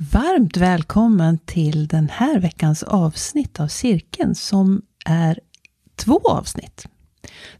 Varmt 0.00 0.56
välkommen 0.56 1.38
till 1.38 1.88
den 1.88 2.08
här 2.08 2.38
veckans 2.38 2.82
avsnitt 2.82 3.60
av 3.60 3.68
Cirkeln 3.68 4.34
som 4.34 4.82
är 5.04 5.40
två 5.96 6.20
avsnitt. 6.28 6.86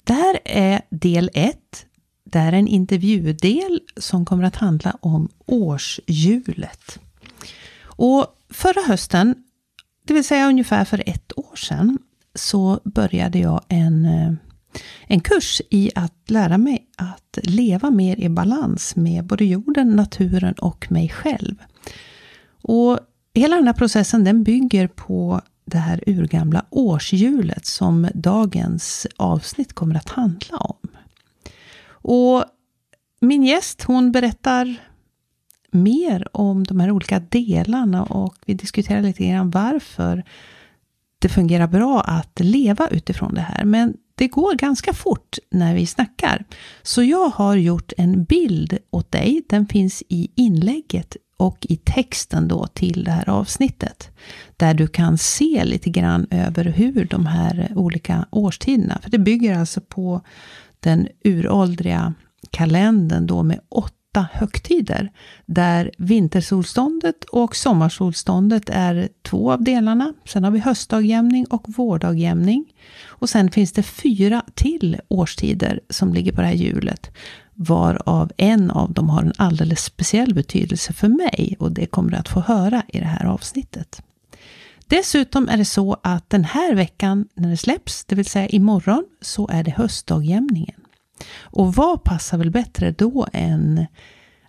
Det 0.04 0.12
här 0.12 0.38
är 0.44 0.80
del 0.90 1.30
ett. 1.34 1.86
Det 2.24 2.38
här 2.38 2.52
är 2.52 2.56
en 2.56 2.68
intervjudel 2.68 3.80
som 3.96 4.24
kommer 4.24 4.44
att 4.44 4.56
handla 4.56 4.96
om 5.00 5.28
årshjulet. 5.46 6.98
Och 7.82 8.26
förra 8.50 8.80
hösten, 8.86 9.34
det 10.04 10.14
vill 10.14 10.24
säga 10.24 10.48
ungefär 10.48 10.84
för 10.84 11.02
ett 11.06 11.38
år 11.38 11.56
sedan, 11.56 11.98
så 12.34 12.80
började 12.84 13.38
jag 13.38 13.60
en, 13.68 14.04
eh, 14.04 14.32
en 15.06 15.20
kurs 15.20 15.62
i 15.70 15.90
att 15.94 16.30
lära 16.30 16.58
mig 16.58 16.86
att 16.96 17.38
leva 17.42 17.90
mer 17.90 18.20
i 18.20 18.28
balans 18.28 18.96
med 18.96 19.24
både 19.24 19.44
jorden, 19.44 19.96
naturen 19.96 20.54
och 20.54 20.92
mig 20.92 21.08
själv. 21.08 21.54
Och 22.68 22.98
hela 23.34 23.56
den 23.56 23.66
här 23.66 23.74
processen 23.74 24.24
den 24.24 24.42
bygger 24.42 24.88
på 24.88 25.40
det 25.64 25.78
här 25.78 26.02
urgamla 26.06 26.64
årshjulet 26.70 27.66
som 27.66 28.08
dagens 28.14 29.06
avsnitt 29.16 29.72
kommer 29.72 29.94
att 29.94 30.08
handla 30.08 30.56
om. 30.56 30.88
Och 31.88 32.44
min 33.20 33.44
gäst 33.44 33.82
hon 33.82 34.12
berättar 34.12 34.76
mer 35.70 36.36
om 36.36 36.64
de 36.64 36.80
här 36.80 36.90
olika 36.90 37.20
delarna 37.20 38.04
och 38.04 38.34
vi 38.46 38.54
diskuterar 38.54 39.02
lite 39.02 39.26
grann 39.26 39.50
varför 39.50 40.24
det 41.18 41.28
fungerar 41.28 41.66
bra 41.66 42.00
att 42.00 42.40
leva 42.40 42.88
utifrån 42.88 43.34
det 43.34 43.40
här. 43.40 43.64
Men 43.64 43.94
det 44.14 44.28
går 44.28 44.54
ganska 44.54 44.92
fort 44.92 45.38
när 45.50 45.74
vi 45.74 45.86
snackar. 45.86 46.44
Så 46.82 47.02
jag 47.02 47.28
har 47.28 47.56
gjort 47.56 47.92
en 47.96 48.24
bild 48.24 48.78
åt 48.90 49.12
dig. 49.12 49.42
Den 49.48 49.66
finns 49.66 50.02
i 50.08 50.30
inlägget 50.34 51.16
och 51.38 51.66
i 51.68 51.76
texten 51.76 52.48
då 52.48 52.66
till 52.66 53.04
det 53.04 53.10
här 53.10 53.28
avsnittet. 53.28 54.10
Där 54.56 54.74
du 54.74 54.86
kan 54.86 55.18
se 55.18 55.64
lite 55.64 55.90
grann 55.90 56.26
över 56.30 56.64
hur 56.64 57.04
de 57.04 57.26
här 57.26 57.72
olika 57.76 58.26
årstiderna, 58.30 58.98
för 59.02 59.10
det 59.10 59.18
bygger 59.18 59.58
alltså 59.58 59.80
på 59.80 60.20
den 60.80 61.08
uråldriga 61.24 62.14
kalendern 62.50 63.26
då 63.26 63.42
med 63.42 63.60
åtta 63.68 63.94
högtider. 64.32 65.12
Där 65.46 65.90
vintersolståndet 65.98 67.24
och 67.24 67.56
sommarsolståndet 67.56 68.70
är 68.70 69.08
två 69.22 69.52
av 69.52 69.64
delarna. 69.64 70.14
Sen 70.24 70.44
har 70.44 70.50
vi 70.50 70.58
höstdagjämning 70.58 71.46
och 71.46 71.64
vårdagjämning. 71.66 72.64
Och 73.06 73.30
sen 73.30 73.50
finns 73.50 73.72
det 73.72 73.82
fyra 73.82 74.42
till 74.54 75.00
årstider 75.08 75.80
som 75.90 76.14
ligger 76.14 76.32
på 76.32 76.40
det 76.40 76.46
här 76.46 76.54
hjulet 76.54 77.10
varav 77.60 78.32
en 78.36 78.70
av 78.70 78.92
dem 78.92 79.08
har 79.08 79.22
en 79.22 79.32
alldeles 79.36 79.84
speciell 79.84 80.34
betydelse 80.34 80.92
för 80.92 81.08
mig 81.08 81.56
och 81.58 81.72
det 81.72 81.86
kommer 81.86 82.10
du 82.10 82.16
att 82.16 82.28
få 82.28 82.40
höra 82.40 82.82
i 82.88 82.98
det 82.98 83.04
här 83.06 83.26
avsnittet. 83.26 84.02
Dessutom 84.86 85.48
är 85.48 85.56
det 85.56 85.64
så 85.64 85.96
att 86.02 86.30
den 86.30 86.44
här 86.44 86.74
veckan 86.74 87.28
när 87.34 87.50
det 87.50 87.56
släpps, 87.56 88.04
det 88.04 88.14
vill 88.14 88.24
säga 88.24 88.48
imorgon, 88.48 89.04
så 89.20 89.48
är 89.48 89.64
det 89.64 89.70
höstdagjämningen. 89.70 90.77
Och 91.40 91.74
vad 91.74 92.04
passar 92.04 92.38
väl 92.38 92.50
bättre 92.50 92.90
då 92.90 93.26
än 93.32 93.86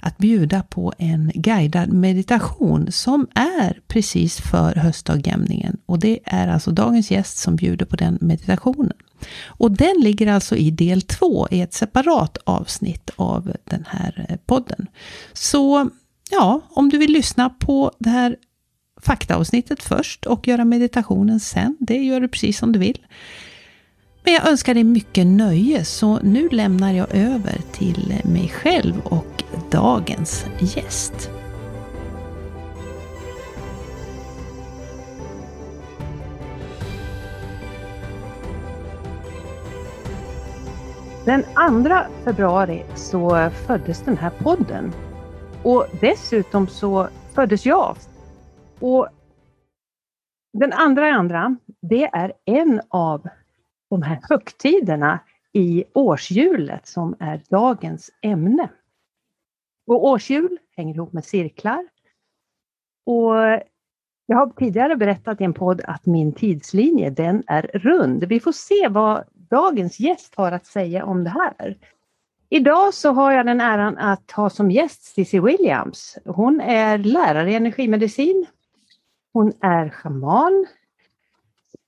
att 0.01 0.17
bjuda 0.17 0.63
på 0.63 0.93
en 0.97 1.31
guidad 1.35 1.93
meditation 1.93 2.91
som 2.91 3.27
är 3.35 3.79
precis 3.87 4.41
för 4.41 4.75
höstdagjämningen. 4.75 5.77
Och 5.85 5.99
det 5.99 6.19
är 6.25 6.47
alltså 6.47 6.71
dagens 6.71 7.11
gäst 7.11 7.37
som 7.37 7.55
bjuder 7.55 7.85
på 7.85 7.95
den 7.95 8.17
meditationen. 8.21 8.93
Och 9.45 9.71
den 9.71 9.95
ligger 9.99 10.27
alltså 10.27 10.55
i 10.55 10.71
del 10.71 11.01
två 11.01 11.47
i 11.51 11.61
ett 11.61 11.73
separat 11.73 12.37
avsnitt 12.43 13.09
av 13.15 13.51
den 13.63 13.85
här 13.87 14.25
eh, 14.29 14.37
podden. 14.45 14.87
Så 15.33 15.89
ja, 16.31 16.61
om 16.69 16.89
du 16.89 16.97
vill 16.97 17.11
lyssna 17.11 17.49
på 17.49 17.91
det 17.99 18.09
här 18.09 18.35
faktaavsnittet 19.01 19.83
först 19.83 20.25
och 20.25 20.47
göra 20.47 20.65
meditationen 20.65 21.39
sen, 21.39 21.77
det 21.79 21.97
gör 21.97 22.21
du 22.21 22.27
precis 22.27 22.57
som 22.57 22.71
du 22.71 22.79
vill. 22.79 23.05
Men 24.23 24.33
jag 24.33 24.49
önskar 24.49 24.73
dig 24.73 24.83
mycket 24.83 25.27
nöje, 25.27 25.85
så 25.85 26.19
nu 26.19 26.49
lämnar 26.49 26.93
jag 26.93 27.15
över 27.15 27.57
till 27.71 28.21
mig 28.25 28.49
själv 28.49 28.93
och 29.03 29.43
dagens 29.71 30.45
gäst. 30.59 31.29
Den 41.25 41.43
2 41.43 41.49
februari 42.23 42.85
så 42.95 43.49
föddes 43.67 44.01
den 44.01 44.17
här 44.17 44.29
podden. 44.29 44.93
Och 45.63 45.85
dessutom 46.01 46.67
så 46.67 47.07
föddes 47.35 47.65
jag. 47.65 47.95
Och 48.79 49.07
den 50.53 50.73
andra 50.73 51.11
andra, 51.11 51.55
det 51.81 52.03
är 52.03 52.33
en 52.45 52.81
av 52.89 53.27
de 53.89 54.01
här 54.01 54.19
högtiderna 54.29 55.19
i 55.53 55.83
årshjulet 55.93 56.87
som 56.87 57.15
är 57.19 57.41
dagens 57.49 58.11
ämne. 58.21 58.69
Och 59.87 60.05
årshjul 60.05 60.57
hänger 60.77 60.95
ihop 60.95 61.13
med 61.13 61.25
cirklar. 61.25 61.87
Och 63.05 63.35
jag 64.25 64.37
har 64.37 64.49
tidigare 64.57 64.95
berättat 64.95 65.41
i 65.41 65.43
en 65.43 65.53
podd 65.53 65.81
att 65.83 66.05
min 66.05 66.33
tidslinje 66.33 67.09
den 67.09 67.43
är 67.47 67.61
rund. 67.61 68.23
Vi 68.23 68.39
får 68.39 68.51
se 68.51 68.87
vad 68.87 69.23
dagens 69.33 69.99
gäst 69.99 70.35
har 70.35 70.51
att 70.51 70.65
säga 70.65 71.05
om 71.05 71.23
det 71.23 71.29
här. 71.29 71.77
Idag 72.49 72.93
så 72.93 73.11
har 73.11 73.31
jag 73.31 73.45
den 73.45 73.61
äran 73.61 73.97
att 73.97 74.31
ha 74.31 74.49
som 74.49 74.71
gäst 74.71 75.03
Cissi 75.03 75.39
Williams. 75.39 76.17
Hon 76.25 76.61
är 76.61 76.97
lärare 76.97 77.51
i 77.51 77.55
energimedicin. 77.55 78.45
Hon 79.33 79.53
är 79.61 79.89
schaman, 79.89 80.65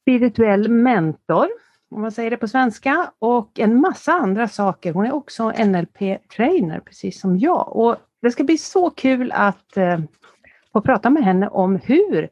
spirituell 0.01 0.69
mentor, 0.69 1.47
om 1.91 2.01
man 2.01 2.11
säger 2.11 2.29
det 2.29 2.37
på 2.37 2.47
svenska, 2.47 3.11
och 3.19 3.59
en 3.59 3.81
massa 3.81 4.11
andra 4.11 4.47
saker. 4.47 4.93
Hon 4.93 5.05
är 5.05 5.11
också 5.11 5.51
NLP-trainer, 5.51 6.79
precis 6.79 7.19
som 7.19 7.37
jag. 7.37 7.75
Och 7.75 7.95
det 8.21 8.31
ska 8.31 8.43
bli 8.43 8.57
så 8.57 8.89
kul 8.89 9.31
att 9.31 9.77
eh, 9.77 9.99
få 10.73 10.81
prata 10.81 11.09
med 11.09 11.23
henne 11.23 11.47
om 11.47 11.75
hur 11.75 12.29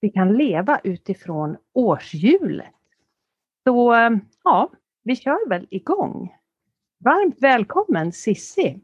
vi 0.00 0.08
kan 0.08 0.32
leva 0.36 0.80
utifrån 0.84 1.56
årshjulet. 1.74 2.74
Så 3.64 3.94
eh, 3.94 4.10
ja, 4.44 4.70
vi 5.04 5.16
kör 5.16 5.48
väl 5.48 5.66
igång. 5.70 6.34
Varmt 7.04 7.36
välkommen 7.42 8.12
Sissi! 8.12 8.80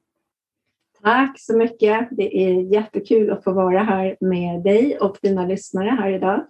Tack 1.02 1.40
så 1.40 1.56
mycket! 1.56 2.08
Det 2.10 2.36
är 2.36 2.72
jättekul 2.72 3.30
att 3.30 3.44
få 3.44 3.52
vara 3.52 3.82
här 3.82 4.16
med 4.20 4.62
dig 4.62 4.98
och 4.98 5.18
dina 5.22 5.46
lyssnare 5.46 5.90
här 5.90 6.10
idag. 6.10 6.46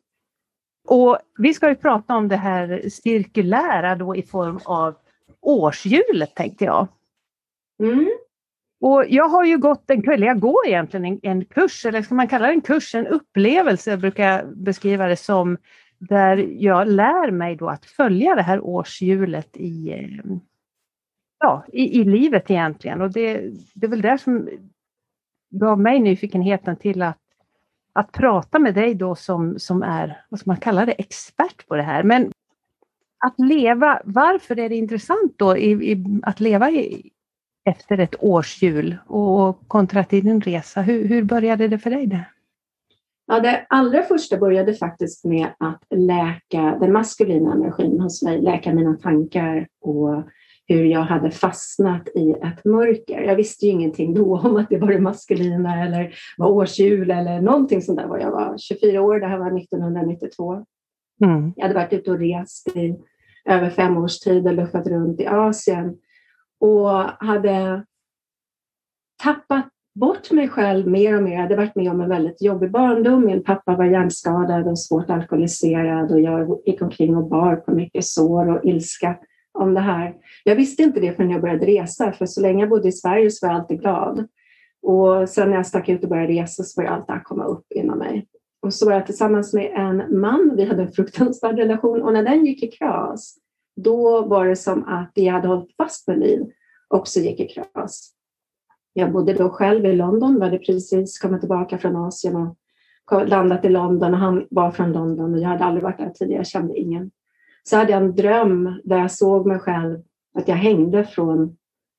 Och 0.85 1.19
vi 1.39 1.55
ska 1.55 1.69
ju 1.69 1.75
prata 1.75 2.17
om 2.17 2.29
det 2.29 2.37
här 2.37 2.83
cirkulära 2.89 3.95
då 3.95 4.17
i 4.17 4.23
form 4.23 4.61
av 4.65 4.95
årshjulet 5.41 6.35
tänkte 6.35 6.65
jag. 6.65 6.89
Mm. 7.83 8.09
Och 8.81 9.05
jag 9.09 9.29
har 9.29 9.45
ju 9.45 9.59
gått 9.59 9.91
en 9.91 10.03
kväll, 10.03 10.23
jag 10.23 10.41
går 10.41 10.67
egentligen 10.67 11.05
en, 11.05 11.21
en 11.23 11.45
kurs, 11.45 11.87
eller 11.87 12.03
ska 12.03 12.15
man 12.15 12.29
kalla 12.29 12.47
det 12.47 12.53
en 12.53 12.61
kurs, 12.61 12.95
en 12.95 13.07
upplevelse, 13.07 13.91
jag 13.91 14.01
brukar 14.01 14.45
beskriva 14.45 15.07
det 15.07 15.17
som, 15.17 15.57
där 15.99 16.37
jag 16.37 16.89
lär 16.89 17.31
mig 17.31 17.57
då 17.57 17.69
att 17.69 17.85
följa 17.85 18.35
det 18.35 18.43
här 18.43 18.61
årshjulet 18.61 19.57
i, 19.57 19.95
ja, 21.39 21.65
i, 21.73 22.01
i 22.01 22.05
livet 22.05 22.51
egentligen. 22.51 23.01
Och 23.01 23.13
det, 23.13 23.51
det 23.75 23.87
är 23.87 23.91
väl 23.91 24.03
det 24.03 24.19
som 24.19 24.49
gav 25.51 25.81
mig 25.81 26.01
nyfikenheten 26.01 26.77
till 26.77 27.03
att, 27.03 27.19
att 27.95 28.13
prata 28.13 28.59
med 28.59 28.75
dig 28.75 28.95
då 28.95 29.15
som, 29.15 29.59
som 29.59 29.83
är, 29.83 30.25
vad 30.29 30.41
ska 30.41 30.51
man 30.51 30.57
kalla 30.57 30.87
det, 30.87 30.93
expert 30.93 31.69
på 31.69 31.77
det 31.77 31.83
här. 31.83 32.03
Men 32.03 32.33
att 33.27 33.39
leva, 33.39 34.01
varför 34.05 34.59
är 34.59 34.69
det 34.69 34.77
intressant 34.77 35.35
då 35.37 35.57
i, 35.57 35.93
i, 35.93 36.21
att 36.23 36.41
leva 36.41 36.71
i, 36.71 37.11
efter 37.65 37.99
ett 37.99 38.15
årshjul 38.19 38.97
och 39.07 39.69
kontra 39.69 40.05
till 40.05 40.25
din 40.25 40.41
resa? 40.41 40.81
Hur, 40.81 41.09
hur 41.09 41.23
började 41.23 41.69
det 41.69 41.79
för 41.79 41.91
dig? 41.91 42.07
Det? 42.07 42.25
Ja, 43.27 43.41
det 43.41 43.67
allra 43.69 44.03
första 44.03 44.37
började 44.37 44.75
faktiskt 44.75 45.25
med 45.25 45.49
att 45.59 45.83
läka 45.91 46.79
den 46.81 46.93
maskulina 46.93 47.53
energin 47.53 48.01
hos 48.01 48.23
mig, 48.23 48.43
läka 48.43 48.75
mina 48.75 48.95
tankar 48.95 49.67
och 49.81 50.23
hur 50.67 50.85
jag 50.85 51.01
hade 51.01 51.31
fastnat 51.31 52.09
i 52.15 52.31
ett 52.31 52.65
mörker. 52.65 53.21
Jag 53.21 53.37
visste 53.37 53.67
ju 53.67 53.73
ingenting 53.73 54.15
då 54.15 54.39
om 54.39 54.57
att 54.57 54.69
det 54.69 54.79
var 54.79 54.89
det 54.89 55.01
maskulina 55.01 55.87
eller 55.87 56.15
var 56.39 56.51
årshjul 56.51 57.11
eller 57.11 57.41
någonting 57.41 57.83
sånt 57.83 57.99
där. 57.99 58.19
Jag 58.19 58.31
var 58.31 58.59
24 58.59 59.03
år, 59.03 59.21
det 59.21 59.27
här 59.27 59.39
var 59.39 59.59
1992. 59.59 60.65
Mm. 61.25 61.53
Jag 61.57 61.63
hade 61.63 61.75
varit 61.75 61.93
ute 61.93 62.11
och 62.11 62.19
rest 62.19 62.77
i 62.77 62.97
över 63.45 63.71
fem 63.71 63.97
års 63.97 64.19
tid 64.19 64.47
och 64.47 64.55
luffat 64.55 64.87
runt 64.87 65.21
i 65.21 65.27
Asien 65.27 65.97
och 66.61 66.91
hade 67.27 67.85
tappat 69.23 69.69
bort 69.95 70.31
mig 70.31 70.49
själv 70.49 70.87
mer 70.87 71.17
och 71.17 71.23
mer. 71.23 71.33
Jag 71.33 71.43
hade 71.43 71.57
varit 71.57 71.75
med 71.75 71.91
om 71.91 72.01
en 72.01 72.09
väldigt 72.09 72.43
jobbig 72.43 72.71
barndom. 72.71 73.27
Min 73.27 73.45
pappa 73.45 73.77
var 73.77 73.85
hjärnskadad 73.85 74.69
och 74.69 74.79
svårt 74.79 75.11
alkoholiserad 75.11 76.13
och 76.13 76.21
jag 76.21 76.59
gick 76.67 76.83
omkring 76.83 77.17
och 77.17 77.29
bar 77.29 77.57
på 77.57 77.75
mycket 77.75 78.05
sår 78.05 78.49
och 78.49 78.65
ilska 78.65 79.17
om 79.55 79.75
det 79.75 79.81
här. 79.81 80.15
Jag 80.45 80.57
visste 80.57 80.83
inte 80.83 81.01
det 81.01 81.13
förrän 81.13 81.31
jag 81.31 81.41
började 81.41 81.67
resa, 81.67 82.13
för 82.13 82.27
så 82.27 82.41
länge 82.41 82.61
jag 82.61 82.71
bodde 82.71 82.89
i 82.89 82.93
Sverige 82.93 83.31
så 83.31 83.47
var 83.47 83.53
jag 83.53 83.61
alltid 83.61 83.81
glad. 83.81 84.29
Och 84.83 85.29
sen 85.29 85.51
när 85.51 85.57
jag 85.57 85.67
stack 85.67 85.89
ut 85.89 86.03
och 86.03 86.11
började 86.11 86.33
resa 86.33 86.63
så 86.63 86.81
började 86.81 86.97
allt 86.97 87.07
det 87.07 87.13
här 87.13 87.23
komma 87.23 87.45
upp 87.45 87.67
inom 87.75 87.99
mig. 87.99 88.27
Och 88.63 88.75
så 88.75 88.87
var 88.87 88.93
jag 88.93 89.07
tillsammans 89.07 89.53
med 89.53 89.73
en 89.75 90.21
man, 90.21 90.53
vi 90.57 90.65
hade 90.65 90.83
en 90.83 90.93
fruktansvärd 90.93 91.59
relation 91.59 92.03
och 92.03 92.13
när 92.13 92.23
den 92.23 92.45
gick 92.45 92.63
i 92.63 92.69
kras, 92.69 93.37
då 93.77 94.27
var 94.27 94.47
det 94.47 94.57
som 94.57 94.85
att 94.85 95.13
det 95.15 95.23
jag 95.23 95.33
hade 95.33 95.49
hållit 95.49 95.77
fast 95.77 96.09
med 96.09 96.19
liv 96.19 96.51
också 96.89 97.21
gick 97.21 97.41
i 97.41 97.49
kras. 97.49 98.11
Jag 98.93 99.13
bodde 99.13 99.33
då 99.33 99.51
själv 99.51 99.87
i 99.87 99.93
London, 99.93 100.43
hade 100.43 100.59
precis 100.59 101.19
kommit 101.19 101.41
tillbaka 101.41 101.79
från 101.79 101.97
Asien 101.97 102.37
och 102.37 102.57
landat 103.27 103.65
i 103.65 103.69
London 103.69 104.15
och 104.15 104.21
han 104.21 104.47
var 104.51 104.71
från 104.71 104.93
London 104.93 105.35
och 105.35 105.41
jag 105.41 105.49
hade 105.49 105.65
aldrig 105.65 105.83
varit 105.83 105.99
där 105.99 106.11
tidigare, 106.11 106.41
jag 106.41 106.47
kände 106.47 106.79
ingen. 106.79 107.11
Så 107.69 107.77
hade 107.77 107.93
jag 107.93 108.03
en 108.03 108.15
dröm 108.15 108.81
där 108.85 108.99
jag 108.99 109.11
såg 109.11 109.47
mig 109.47 109.59
själv 109.59 109.99
att 110.39 110.49
jag 110.49 110.57
hängde 110.57 111.05
från 111.05 111.57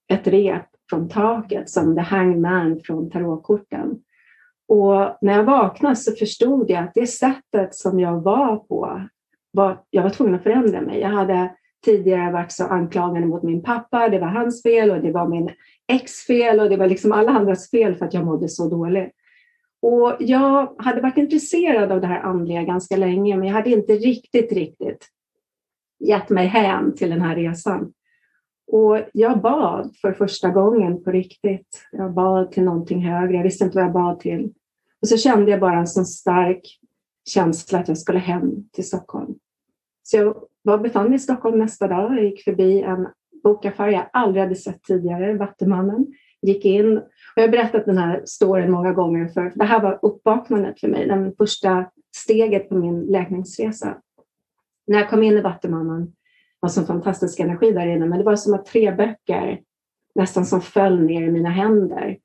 ett 0.08 0.28
rep 0.28 0.66
från 0.90 1.10
taket 1.10 1.70
som 1.70 1.96
the 1.96 2.02
hangman 2.02 2.80
från 2.80 3.10
tarotkorten. 3.10 4.02
Och 4.68 5.18
när 5.22 5.34
jag 5.34 5.44
vaknade 5.44 5.96
så 5.96 6.12
förstod 6.12 6.70
jag 6.70 6.84
att 6.84 6.94
det 6.94 7.08
sättet 7.08 7.76
som 7.76 8.00
jag 8.00 8.22
var 8.22 8.58
på, 8.58 9.02
var, 9.52 9.82
jag 9.90 10.04
var 10.04 10.10
tvungen 10.10 10.36
att 10.36 10.44
förändra 10.44 10.82
mig. 10.82 11.00
Jag 11.00 11.10
hade 11.10 11.56
tidigare 11.86 12.32
varit 12.32 12.52
så 12.52 12.64
anklagande 12.64 13.28
mot 13.28 13.44
min 13.44 13.64
pappa, 13.64 14.10
det 14.10 14.20
var 14.20 14.28
hans 14.28 14.64
fel 14.64 14.92
och 14.92 15.02
det 15.02 15.12
var 15.12 15.28
min 15.28 15.50
ex 15.88 16.26
fel 16.28 16.60
och 16.60 16.70
det 16.70 16.78
var 16.78 16.88
liksom 16.88 17.12
alla 17.12 17.32
andras 17.32 17.70
fel 17.70 17.96
för 17.96 18.06
att 18.06 18.14
jag 18.14 18.26
mådde 18.26 18.50
så 18.50 18.70
dåligt. 18.70 19.12
Och 19.82 20.16
jag 20.20 20.76
hade 20.78 21.02
varit 21.02 21.18
intresserad 21.18 21.92
av 21.92 22.02
det 22.02 22.08
här 22.08 22.22
andliga 22.22 22.64
ganska 22.64 22.98
länge, 22.98 23.38
men 23.38 23.48
jag 23.48 23.56
hade 23.56 23.70
inte 23.70 23.94
riktigt, 23.94 24.52
riktigt 24.52 25.08
gett 26.08 26.30
mig 26.30 26.48
hän 26.48 26.96
till 26.96 27.10
den 27.10 27.22
här 27.22 27.36
resan. 27.36 27.94
Och 28.68 29.00
jag 29.14 29.42
bad 29.42 29.96
för 30.02 30.14
första 30.14 30.50
gången 30.50 31.04
på 31.04 31.12
riktigt. 31.12 31.82
Jag 31.92 32.14
bad 32.14 32.52
till 32.52 32.64
någonting 32.64 33.06
högre. 33.06 33.36
Jag 33.36 33.44
visste 33.44 33.64
inte 33.66 33.78
vad 33.78 33.86
jag 33.86 33.94
bad 33.94 34.20
till. 34.20 34.54
Och 35.02 35.08
så 35.08 35.18
kände 35.18 35.52
jag 35.52 35.60
bara 35.60 35.80
en 35.80 35.88
sån 35.88 36.06
stark 36.06 36.80
känsla 37.30 37.80
att 37.80 37.88
jag 37.88 37.98
skulle 37.98 38.20
hem 38.20 38.70
till 38.74 38.88
Stockholm. 38.88 39.36
Så 40.04 40.18
jag 40.18 40.36
var, 40.62 40.78
befann 40.78 41.06
mig 41.06 41.16
i 41.16 41.20
Stockholm 41.20 41.60
nästa 41.60 41.88
dag. 41.88 42.18
Jag 42.18 42.24
gick 42.24 42.44
förbi 42.44 42.82
en 42.82 43.08
bokaffär 43.44 43.88
jag 43.88 44.10
aldrig 44.14 44.44
hade 44.44 44.56
sett 44.56 44.84
tidigare, 44.84 45.38
Vattumannen. 45.38 46.08
Gick 46.42 46.66
in 46.66 46.98
och 46.98 47.04
jag 47.36 47.44
har 47.44 47.50
berättat 47.50 47.86
den 47.86 47.98
här 47.98 48.22
storyn 48.26 48.72
många 48.72 48.94
gånger 48.94 49.28
för 49.28 49.52
det 49.56 49.64
här 49.64 49.82
var 49.82 50.00
uppvaknandet 50.02 50.80
för 50.80 50.88
mig, 50.88 51.08
Det 51.08 51.34
första 51.38 51.86
steget 52.16 52.70
på 52.70 52.76
min 52.76 53.02
läkningsresa. 53.02 53.98
När 54.88 55.00
jag 55.00 55.10
kom 55.10 55.24
in 55.24 55.38
i 55.38 55.42
Vattumannen 55.42 56.14
var 56.60 56.70
sån 56.70 56.86
fantastisk 56.86 57.40
energi 57.40 57.72
där 57.72 57.88
inne, 57.88 58.06
men 58.06 58.18
det 58.18 58.26
var 58.26 58.36
som 58.36 58.54
att 58.54 58.66
tre 58.66 58.92
böcker 58.92 59.62
nästan 60.16 60.46
som 60.46 60.62
föll 60.62 61.02
ner 61.02 61.22
i 61.22 61.32
mina 61.32 61.50
händer. 61.50 62.18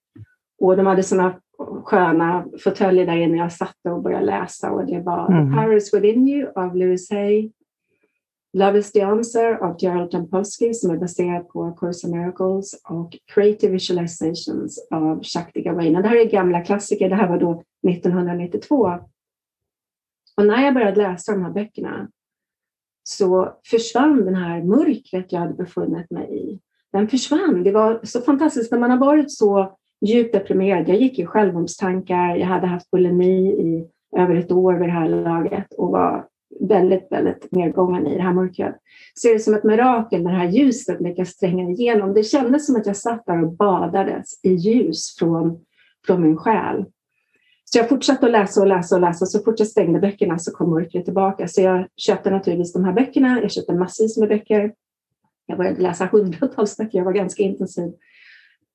Och 0.61 0.77
de 0.77 0.87
hade 0.87 1.03
såna 1.03 1.41
sköna 1.85 2.47
fåtöljer 2.65 3.07
där 3.07 3.17
inne. 3.17 3.37
Jag 3.37 3.53
satt 3.53 3.77
och 3.89 4.03
började 4.03 4.27
läsa 4.27 4.71
och 4.71 4.87
det 4.87 5.01
var 5.01 5.33
mm. 5.33 5.51
The 5.51 5.57
Power 5.57 5.77
is 5.77 5.95
Within 5.95 6.29
You 6.29 6.53
av 6.55 6.77
Louis 6.77 7.11
Hay. 7.11 7.53
Love 8.53 8.79
is 8.79 8.93
the 8.93 9.01
Answer 9.01 9.55
av 9.55 9.77
Gerald 9.79 10.15
Jampolsky 10.15 10.75
som 10.75 10.91
är 10.91 10.97
baserad 10.97 11.49
på 11.49 11.73
Course 11.73 12.07
of 12.07 12.13
Miracles 12.13 12.83
och 12.89 13.17
Creative 13.35 13.73
Visualizations 13.73 14.89
av 14.91 15.23
Shakti 15.23 15.63
Gawain. 15.63 15.93
Det 15.93 16.09
här 16.09 16.17
är 16.17 16.31
gamla 16.31 16.61
klassiker. 16.61 17.09
Det 17.09 17.15
här 17.15 17.29
var 17.29 17.39
då 17.39 17.63
1992. 17.89 18.99
Och 20.37 20.47
när 20.47 20.65
jag 20.65 20.75
började 20.75 21.03
läsa 21.03 21.33
de 21.33 21.43
här 21.43 21.51
böckerna 21.51 22.09
så 23.03 23.53
försvann 23.71 24.25
den 24.25 24.35
här 24.35 24.63
mörkret 24.63 25.33
jag 25.33 25.41
hade 25.41 25.55
befunnit 25.55 26.11
mig 26.11 26.37
i. 26.37 26.61
Den 26.93 27.09
försvann. 27.09 27.63
Det 27.63 27.73
var 27.73 28.01
så 28.03 28.21
fantastiskt 28.21 28.73
när 28.73 28.79
man 28.79 28.91
har 28.91 28.99
varit 28.99 29.33
så 29.33 29.77
djupt 30.07 30.33
deprimerad. 30.33 30.89
Jag 30.89 31.01
gick 31.01 31.19
i 31.19 31.27
självmordstankar. 31.27 32.37
Jag 32.37 32.47
hade 32.47 32.67
haft 32.67 32.91
bulimi 32.91 33.49
i 33.49 33.89
över 34.17 34.35
ett 34.35 34.53
år 34.53 34.75
vid 34.75 34.89
det 34.89 34.93
här 34.93 35.09
laget 35.09 35.75
och 35.75 35.91
var 35.91 36.27
väldigt, 36.61 37.07
väldigt 37.11 37.53
nedgången 37.53 38.07
i 38.07 38.17
det 38.17 38.23
här 38.23 38.33
mörkret. 38.33 38.77
Så 39.15 39.29
är 39.29 39.33
det 39.33 39.41
som 39.41 39.55
ett 39.55 39.65
mirakel 39.65 40.23
när 40.23 40.31
det 40.31 40.39
här 40.39 40.51
ljuset 40.51 41.01
lyckas 41.01 41.37
tränga 41.37 41.71
igenom. 41.71 42.15
Det 42.15 42.23
kändes 42.23 42.67
som 42.67 42.77
att 42.77 42.87
jag 42.87 42.97
satt 42.97 43.27
där 43.27 43.45
och 43.45 43.53
badades 43.53 44.45
i 44.45 44.53
ljus 44.53 45.17
från, 45.19 45.61
från 46.07 46.23
min 46.23 46.37
själ. 46.37 46.85
Så 47.73 47.79
jag 47.79 47.89
fortsatte 47.89 48.27
att 48.27 48.33
läsa 48.33 48.61
och 48.61 48.67
läsa 48.67 48.95
och 48.95 49.01
läsa. 49.01 49.27
Så 49.27 49.43
fort 49.43 49.59
jag 49.59 49.69
stängde 49.69 50.01
böckerna 50.01 50.39
så 50.39 50.53
kom 50.53 50.71
mörkret 50.71 51.05
tillbaka. 51.05 51.49
Så 51.49 51.61
jag 51.61 51.87
köpte 51.97 52.31
naturligtvis 52.31 52.73
de 52.73 52.85
här 52.85 52.93
böckerna. 52.93 53.41
Jag 53.43 53.51
köpte 53.51 53.75
massvis 53.75 54.19
med 54.19 54.29
böcker. 54.29 54.73
Jag 55.47 55.59
började 55.59 55.81
läsa 55.81 56.07
hundratals 56.07 56.77
böcker. 56.77 56.99
Jag 56.99 57.05
var 57.05 57.13
ganska 57.13 57.43
intensiv 57.43 57.93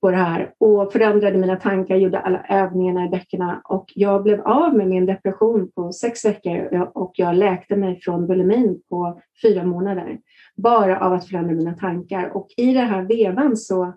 på 0.02 0.12
det 0.12 0.18
här 0.18 0.54
och 0.58 0.92
förändrade 0.92 1.38
mina 1.38 1.56
tankar, 1.56 1.96
gjorde 1.96 2.20
alla 2.20 2.46
övningarna 2.50 3.06
i 3.06 3.10
böckerna 3.10 3.62
och 3.64 3.86
jag 3.96 4.24
blev 4.24 4.42
av 4.42 4.76
med 4.76 4.88
min 4.88 5.06
depression 5.06 5.72
på 5.76 5.92
sex 5.92 6.26
veckor 6.26 6.90
och 6.94 7.12
jag 7.16 7.36
läkte 7.36 7.76
mig 7.76 8.00
från 8.02 8.28
bulimin 8.28 8.82
på 8.90 9.22
fyra 9.42 9.64
månader. 9.64 10.20
Bara 10.56 11.00
av 11.00 11.14
att 11.14 11.28
förändra 11.28 11.56
mina 11.56 11.74
tankar 11.74 12.36
och 12.36 12.48
i 12.58 12.74
den 12.74 12.88
här 12.88 13.02
vevan 13.02 13.58
så 13.58 13.94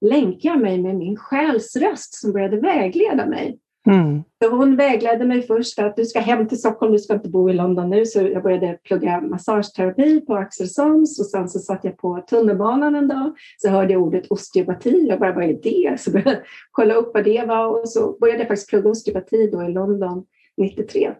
länkade 0.00 0.54
jag 0.54 0.60
mig 0.60 0.82
med 0.82 0.96
min 0.96 1.16
själs 1.16 1.76
röst 1.76 2.14
som 2.14 2.32
började 2.32 2.60
vägleda 2.60 3.26
mig. 3.26 3.58
Mm. 3.86 4.22
Så 4.42 4.50
hon 4.50 4.76
vägledde 4.76 5.24
mig 5.24 5.42
först 5.42 5.78
att 5.78 5.96
du 5.96 6.04
ska 6.04 6.20
hem 6.20 6.48
till 6.48 6.58
Stockholm, 6.58 6.92
du 6.92 6.98
ska 6.98 7.14
inte 7.14 7.28
bo 7.28 7.50
i 7.50 7.52
London 7.52 7.90
nu. 7.90 8.06
Så 8.06 8.20
jag 8.20 8.42
började 8.42 8.78
plugga 8.82 9.20
massageterapi 9.20 10.20
på 10.20 10.34
Axel 10.34 10.68
Soms 10.68 11.20
och 11.20 11.26
sen 11.26 11.48
så 11.48 11.58
satt 11.58 11.84
jag 11.84 11.98
på 11.98 12.24
tunnelbanan 12.30 12.94
en 12.94 13.08
dag. 13.08 13.36
Så 13.58 13.68
hörde 13.68 13.92
jag 13.92 14.02
ordet 14.02 14.30
osteopati. 14.30 15.06
Jag 15.08 15.20
bara, 15.20 15.32
vad 15.32 15.44
är 15.44 15.58
det? 15.62 16.00
Så 16.00 16.10
började 16.10 16.30
jag 16.30 16.40
kolla 16.70 16.94
upp 16.94 17.10
vad 17.14 17.24
det 17.24 17.44
var 17.48 17.80
och 17.80 17.88
så 17.88 18.18
började 18.20 18.38
jag 18.38 18.48
faktiskt 18.48 18.68
plugga 18.68 18.90
osteopati 18.90 19.50
då 19.50 19.62
i 19.62 19.72
London 19.72 20.24
93. 20.56 21.14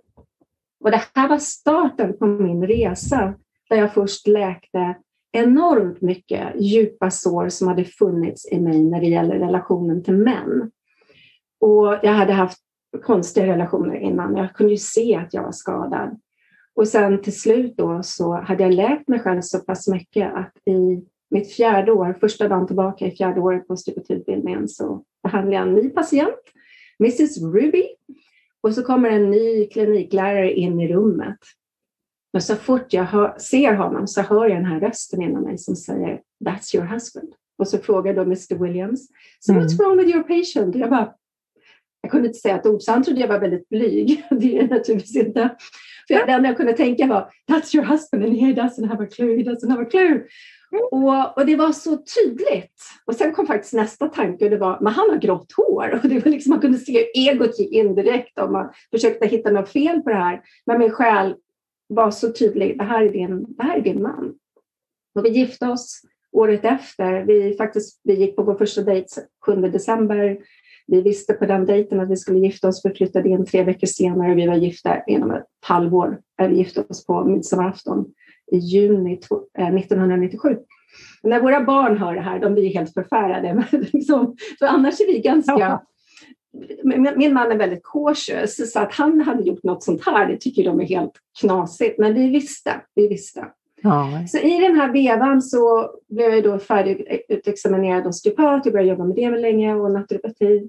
Och 0.84 0.90
det 0.90 1.00
här 1.14 1.28
var 1.28 1.38
starten 1.38 2.18
på 2.18 2.26
min 2.26 2.66
resa 2.66 3.34
där 3.70 3.76
jag 3.76 3.94
först 3.94 4.26
läkte 4.26 4.94
enormt 5.32 6.00
mycket 6.00 6.60
djupa 6.60 7.10
sår 7.10 7.48
som 7.48 7.68
hade 7.68 7.84
funnits 7.84 8.52
i 8.52 8.60
mig 8.60 8.84
när 8.84 9.00
det 9.00 9.06
gäller 9.06 9.38
relationen 9.38 10.02
till 10.02 10.16
män. 10.16 10.70
Och 11.64 11.98
jag 12.02 12.12
hade 12.12 12.32
haft 12.32 12.58
konstiga 13.02 13.46
relationer 13.46 13.96
innan. 13.96 14.36
Jag 14.36 14.54
kunde 14.54 14.72
ju 14.72 14.78
se 14.78 15.16
att 15.16 15.34
jag 15.34 15.42
var 15.42 15.52
skadad. 15.52 16.20
Och 16.74 16.88
sen 16.88 17.22
till 17.22 17.40
slut 17.40 17.76
då 17.76 18.02
så 18.02 18.32
hade 18.32 18.62
jag 18.62 18.72
läkt 18.72 19.08
mig 19.08 19.20
själv 19.20 19.40
så 19.40 19.58
pass 19.58 19.88
mycket 19.88 20.34
att 20.34 20.68
i 20.68 21.04
mitt 21.30 21.52
fjärde 21.52 21.92
år, 21.92 22.16
första 22.20 22.48
dagen 22.48 22.66
tillbaka 22.66 23.06
i 23.06 23.10
fjärde 23.10 23.40
året 23.40 23.68
på 23.68 23.74
osteopatiutbildningen 23.74 24.68
så 24.68 25.04
behandlade 25.22 25.56
jag 25.56 25.68
en 25.68 25.74
ny 25.74 25.90
patient, 25.90 26.40
Mrs 26.98 27.42
Ruby. 27.42 27.88
Och 28.60 28.74
så 28.74 28.82
kommer 28.82 29.10
en 29.10 29.30
ny 29.30 29.66
kliniklärare 29.66 30.52
in 30.52 30.80
i 30.80 30.88
rummet. 30.88 31.38
Och 32.32 32.42
så 32.42 32.56
fort 32.56 32.92
jag 32.92 33.04
hör, 33.04 33.38
ser 33.38 33.74
honom 33.74 34.06
så 34.06 34.22
hör 34.22 34.48
jag 34.48 34.56
den 34.56 34.64
här 34.64 34.80
rösten 34.80 35.22
inom 35.22 35.42
mig 35.42 35.58
som 35.58 35.76
säger 35.76 36.20
That's 36.44 36.76
your 36.76 36.86
husband. 36.86 37.32
Och 37.58 37.68
så 37.68 37.78
frågar 37.78 38.14
då 38.14 38.22
Mr 38.22 38.54
Williams, 38.54 39.08
so 39.40 39.52
mm. 39.52 39.64
what's 39.64 39.78
wrong 39.78 39.96
with 39.96 40.08
your 40.08 40.22
patient? 40.22 40.76
Jag 40.76 40.90
bara, 40.90 41.14
jag 42.04 42.10
kunde 42.10 42.26
inte 42.28 42.38
säga 42.38 42.58
ett 42.58 42.66
ord, 42.66 42.82
så 42.82 42.92
han 42.92 43.02
trodde 43.02 43.20
jag 43.20 43.28
var 43.28 43.38
väldigt 43.38 43.68
blyg. 43.68 44.24
Det 44.30 44.56
är 44.56 44.60
jag 44.60 44.70
naturligtvis 44.70 45.16
inte. 45.16 45.56
För 46.08 46.26
det 46.26 46.32
enda 46.32 46.48
jag 46.48 46.56
kunde 46.56 46.72
tänka 46.72 47.06
var 47.06 47.30
That's 47.50 47.76
your 47.76 47.86
husband 47.86 48.24
and 48.24 48.36
he 48.36 48.46
doesn't 48.46 48.88
have 48.88 49.04
a 49.04 49.08
clue, 49.16 49.36
he 49.36 49.42
doesn't 49.42 49.70
have 49.70 49.82
a 49.82 49.88
clue. 49.90 50.24
Och, 50.90 51.38
och, 51.38 51.46
det 51.46 51.56
var 51.56 51.72
så 51.72 51.96
tydligt. 51.96 52.82
Och 53.04 53.14
sen 53.14 53.32
kom 53.32 53.46
faktiskt 53.46 53.72
nästa 53.72 54.08
tanke 54.08 54.44
och 54.44 54.50
det 54.50 54.56
var, 54.56 54.78
men 54.80 54.92
han 54.92 55.10
har 55.10 55.16
grått 55.16 55.52
hår. 55.56 56.00
Och 56.02 56.08
det 56.08 56.24
var 56.24 56.30
liksom, 56.30 56.50
man 56.50 56.60
kunde 56.60 56.78
se 56.78 56.92
hur 56.92 57.30
egot 57.30 57.58
gick 57.58 57.72
in 57.72 57.94
direkt 57.94 58.38
om 58.38 58.52
man 58.52 58.72
försökte 58.90 59.26
hitta 59.26 59.50
något 59.50 59.68
fel 59.68 60.00
på 60.00 60.10
det 60.10 60.16
här. 60.16 60.42
Men 60.66 60.78
min 60.78 60.90
själ 60.90 61.34
var 61.88 62.10
så 62.10 62.32
tydlig, 62.32 62.78
det 62.78 62.84
här 62.84 63.04
är 63.04 63.12
din, 63.12 63.46
det 63.48 63.62
här 63.62 63.76
är 63.76 63.80
din 63.80 64.02
man. 64.02 64.34
Och 65.14 65.24
vi 65.24 65.28
gifte 65.28 65.66
oss 65.66 66.02
året 66.32 66.64
efter. 66.64 67.22
Vi, 67.22 67.56
faktiskt, 67.56 68.00
vi 68.04 68.14
gick 68.14 68.36
på 68.36 68.42
vår 68.42 68.54
första 68.54 68.82
dejt 68.82 69.08
7 69.46 69.54
december 69.54 70.38
vi 70.86 71.02
visste 71.02 71.32
på 71.32 71.46
den 71.46 71.66
dejten 71.66 72.00
att 72.00 72.10
vi 72.10 72.16
skulle 72.16 72.38
gifta 72.38 72.68
oss. 72.68 72.80
Vi 72.84 72.90
flyttade 72.90 73.28
in 73.28 73.46
tre 73.46 73.64
veckor 73.64 73.86
senare. 73.86 74.32
och 74.32 74.38
Vi 74.38 74.46
var 74.46 74.54
gifta 74.54 75.04
inom 75.06 75.30
ett 75.30 75.44
halvår. 75.60 76.18
Vi 76.38 76.56
gifte 76.56 76.80
oss 76.80 77.06
på 77.06 77.24
midsommarafton 77.24 78.06
i 78.52 78.56
juni 78.56 79.12
1997. 79.12 80.48
Eh, 80.50 80.56
när 81.22 81.40
våra 81.40 81.64
barn 81.64 81.98
hör 81.98 82.14
det 82.14 82.20
här, 82.20 82.38
de 82.38 82.54
blir 82.54 82.74
helt 82.74 82.94
förfärade. 82.94 83.64
liksom, 83.92 84.36
för 84.58 84.66
annars 84.66 85.00
är 85.00 85.06
vi 85.06 85.18
ganska... 85.18 85.58
Ja. 85.58 85.82
Min 87.16 87.34
man 87.34 87.52
är 87.52 87.56
väldigt 87.56 87.82
cautious, 87.82 88.72
så 88.72 88.80
att 88.80 88.92
han 88.92 89.20
hade 89.20 89.42
gjort 89.42 89.62
något 89.62 89.82
sånt 89.82 90.06
här, 90.06 90.28
det 90.28 90.36
tycker 90.36 90.64
de 90.64 90.80
är 90.80 90.84
helt 90.84 91.12
knasigt. 91.40 91.98
Men 91.98 92.14
vi 92.14 92.28
visste, 92.28 92.80
vi 92.94 93.08
visste. 93.08 93.46
Ja. 93.84 94.26
Så 94.26 94.38
i 94.38 94.60
den 94.60 94.76
här 94.76 94.92
vevan 94.92 95.42
så 95.42 95.90
blev 96.08 96.34
jag 96.34 96.44
då 96.44 96.58
färdigutexaminerad 96.58 98.06
osteopat. 98.06 98.60
Jag 98.64 98.72
började 98.72 98.90
jobba 98.90 99.04
med 99.04 99.16
det 99.16 99.30
länge 99.30 99.74
och 99.74 99.92
naturopati. 99.92 100.68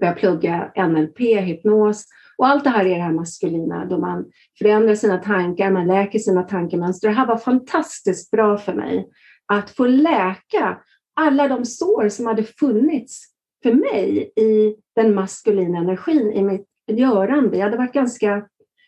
Började 0.00 0.20
plugga 0.20 0.72
NLP, 0.76 1.20
hypnos 1.20 2.04
och 2.38 2.46
allt 2.46 2.64
det 2.64 2.70
här 2.70 2.84
är 2.84 2.94
det 2.94 3.02
här 3.02 3.12
maskulina 3.12 3.84
då 3.84 3.98
man 3.98 4.24
förändrar 4.58 4.94
sina 4.94 5.18
tankar, 5.18 5.70
man 5.70 5.86
läker 5.86 6.18
sina 6.18 6.42
tankemönster. 6.42 7.08
Det 7.08 7.14
här 7.14 7.26
var 7.26 7.36
fantastiskt 7.36 8.30
bra 8.30 8.58
för 8.58 8.74
mig 8.74 9.08
att 9.46 9.70
få 9.70 9.86
läka 9.86 10.78
alla 11.16 11.48
de 11.48 11.64
sår 11.64 12.08
som 12.08 12.26
hade 12.26 12.42
funnits 12.42 13.24
för 13.62 13.72
mig 13.72 14.32
i 14.36 14.76
den 14.96 15.14
maskulina 15.14 15.78
energin 15.78 16.32
i 16.32 16.42
mitt 16.42 16.66
görande. 16.86 17.56
Jag 17.56 17.64
hade 17.64 17.76
varit 17.76 17.92
ganska 17.92 18.46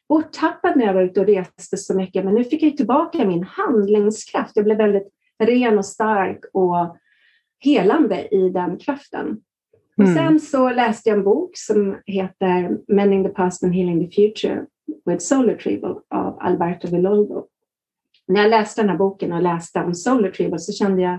borttappad 0.08 0.76
när 0.76 0.86
jag 0.86 0.94
var 0.94 1.02
ute 1.02 1.20
och 1.20 1.26
reste 1.26 1.76
så 1.76 1.94
mycket, 1.94 2.24
men 2.24 2.34
nu 2.34 2.44
fick 2.44 2.62
jag 2.62 2.76
tillbaka 2.76 3.24
min 3.24 3.42
handlingskraft. 3.42 4.52
Jag 4.54 4.64
blev 4.64 4.76
väldigt 4.76 5.08
ren 5.38 5.78
och 5.78 5.86
stark 5.86 6.40
och 6.52 6.96
helande 7.58 8.28
i 8.34 8.48
den 8.48 8.78
kraften. 8.78 9.40
Och 9.96 10.04
mm. 10.04 10.14
sen 10.14 10.40
så 10.40 10.70
läste 10.70 11.08
jag 11.08 11.18
en 11.18 11.24
bok 11.24 11.50
som 11.54 11.98
heter 12.06 12.78
Mending 12.88 13.24
the 13.24 13.30
Past 13.30 13.64
and 13.64 13.74
Healing 13.74 14.10
the 14.10 14.14
Future 14.14 14.66
with 15.04 15.18
Solar 15.18 15.54
Retrieval 15.54 16.00
av 16.10 16.38
Alberto 16.40 16.88
Villoldo. 16.88 17.46
När 18.28 18.42
jag 18.42 18.50
läste 18.50 18.82
den 18.82 18.90
här 18.90 18.96
boken 18.96 19.32
och 19.32 19.42
läste 19.42 19.80
om 19.80 19.94
Solar 19.94 20.22
Retrieval 20.22 20.60
så 20.60 20.72
kände 20.72 21.02
jag 21.02 21.18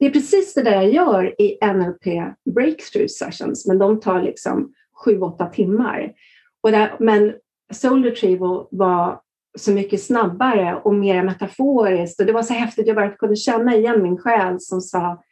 det 0.00 0.06
är 0.06 0.10
precis 0.10 0.54
det 0.54 0.62
där 0.62 0.72
jag 0.72 0.92
gör 0.92 1.40
i 1.42 1.58
NLP 1.62 2.34
breakthrough 2.54 3.06
sessions, 3.06 3.66
men 3.66 3.78
de 3.78 4.00
tar 4.00 4.22
liksom 4.22 4.74
sju, 5.04 5.20
åtta 5.20 5.46
timmar. 5.46 6.12
Och 6.60 6.70
där, 6.70 6.96
men 7.00 7.32
Soul 7.70 8.04
Retrieval 8.04 8.66
var 8.70 9.20
så 9.58 9.72
mycket 9.72 10.02
snabbare 10.02 10.80
och 10.84 10.94
mer 10.94 11.22
metaforiskt 11.22 12.20
och 12.20 12.26
det 12.26 12.32
var 12.32 12.42
så 12.42 12.54
häftigt. 12.54 12.86
Jag 12.86 12.96
bara 12.96 13.10
kunde 13.10 13.36
känna 13.36 13.76
igen 13.76 14.02
min 14.02 14.18
själ 14.18 14.60
som 14.60 14.80
sa 14.80 15.22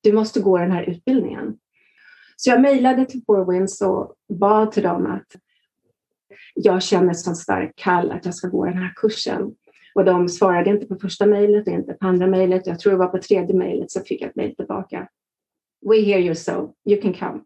du 0.00 0.12
måste 0.12 0.40
gå 0.40 0.58
den 0.58 0.70
här 0.70 0.82
utbildningen. 0.82 1.56
Så 2.36 2.50
jag 2.50 2.60
mejlade 2.60 3.04
till 3.04 3.22
Four 3.26 3.52
Winds 3.52 3.82
och 3.82 4.14
bad 4.28 4.72
till 4.72 4.82
dem 4.82 5.06
att 5.06 5.26
jag 6.54 6.82
känner 6.82 7.14
så 7.14 7.34
stark 7.34 7.76
kall 7.76 8.10
att 8.10 8.24
jag 8.24 8.34
ska 8.34 8.48
gå 8.48 8.64
den 8.64 8.78
här 8.78 8.92
kursen. 8.96 9.54
Och 9.94 10.04
de 10.04 10.28
svarade 10.28 10.70
inte 10.70 10.86
på 10.86 10.96
första 10.96 11.26
mejlet 11.26 11.66
och 11.66 11.72
inte 11.72 11.92
på 11.92 12.06
andra 12.06 12.26
mejlet. 12.26 12.66
Jag 12.66 12.78
tror 12.78 12.92
det 12.92 12.98
var 12.98 13.06
på 13.06 13.18
tredje 13.18 13.56
mejlet 13.56 13.90
så 13.90 14.00
fick 14.00 14.22
jag 14.22 14.28
ett 14.28 14.36
mejl 14.36 14.56
tillbaka. 14.56 15.08
We 15.90 16.00
hear 16.00 16.18
you 16.18 16.34
so, 16.34 16.74
you 16.84 17.02
can 17.02 17.14
come. 17.14 17.40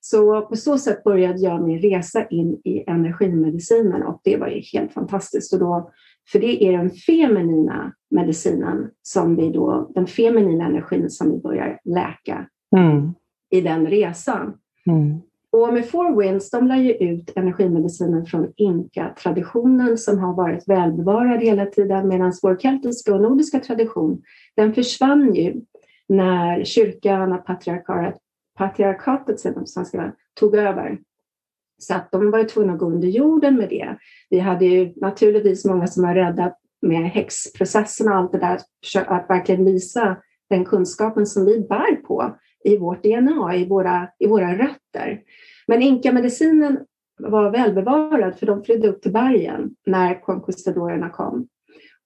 Så 0.00 0.40
på 0.40 0.56
så 0.56 0.78
sätt 0.78 1.04
började 1.04 1.38
jag 1.38 1.62
min 1.62 1.78
resa 1.78 2.26
in 2.26 2.60
i 2.64 2.84
energimedicinen 2.86 4.02
och 4.02 4.20
det 4.24 4.36
var 4.36 4.48
ju 4.48 4.60
helt 4.72 4.92
fantastiskt. 4.92 5.52
Och 5.52 5.58
då, 5.58 5.90
för 6.32 6.38
det 6.38 6.64
är 6.64 6.72
den 6.72 6.90
feminina 6.90 7.92
medicinen 8.10 8.90
som 9.02 9.36
vi 9.36 9.50
då, 9.50 9.90
den 9.94 10.06
feminina 10.06 10.66
energin 10.66 11.10
som 11.10 11.32
vi 11.32 11.38
börjar 11.38 11.80
läka 11.84 12.46
mm. 12.76 13.14
i 13.50 13.60
den 13.60 13.86
resan. 13.86 14.54
Mm. 14.86 15.20
Och 15.50 15.74
med 15.74 15.88
Four 15.88 16.20
Winds, 16.22 16.50
de 16.50 16.66
lär 16.66 16.76
ju 16.76 16.92
ut 16.92 17.32
energimedicinen 17.36 18.26
från 18.26 18.52
inka-traditionen 18.56 19.98
som 19.98 20.18
har 20.18 20.34
varit 20.34 20.68
välbevarad 20.68 21.42
hela 21.42 21.66
tiden 21.66 22.08
medan 22.08 22.32
vår 22.42 22.56
keltiska 22.56 23.14
och 23.14 23.22
nordiska 23.22 23.60
tradition, 23.60 24.22
den 24.56 24.74
försvann 24.74 25.34
ju 25.34 25.60
när 26.08 26.64
kyrkan 26.64 27.32
och 27.32 27.46
patriarkatet, 27.46 28.20
patriarkatet 28.56 29.40
svenska, 29.40 30.12
tog 30.34 30.54
över. 30.54 30.98
Så 31.78 31.94
att 31.94 32.10
de 32.12 32.30
var 32.30 32.44
tvungna 32.44 32.72
att 32.72 32.78
gå 32.78 32.86
under 32.86 33.08
jorden 33.08 33.56
med 33.56 33.68
det. 33.68 33.96
Vi 34.30 34.38
hade 34.38 34.64
ju 34.64 34.92
naturligtvis 34.96 35.64
många 35.64 35.86
som 35.86 36.02
var 36.02 36.14
rädda 36.14 36.54
med 36.82 37.10
häxprocessen 37.10 38.08
och 38.08 38.14
allt 38.14 38.32
det 38.32 38.38
där, 38.38 38.60
att 39.06 39.30
verkligen 39.30 39.64
visa 39.64 40.16
den 40.50 40.64
kunskapen 40.64 41.26
som 41.26 41.44
vi 41.44 41.60
bär 41.60 41.96
på 41.96 42.36
i 42.64 42.76
vårt 42.76 43.02
DNA, 43.02 43.56
i 43.56 43.68
våra, 43.68 44.08
i 44.18 44.26
våra 44.26 44.58
rötter. 44.58 45.22
Men 45.66 45.82
inkamedicinen 45.82 46.78
var 47.18 47.50
välbevarad 47.50 48.38
för 48.38 48.46
de 48.46 48.64
flydde 48.64 48.88
upp 48.88 49.02
till 49.02 49.12
bergen 49.12 49.74
när 49.86 50.20
conquistadorerna 50.20 51.10
kom. 51.10 51.48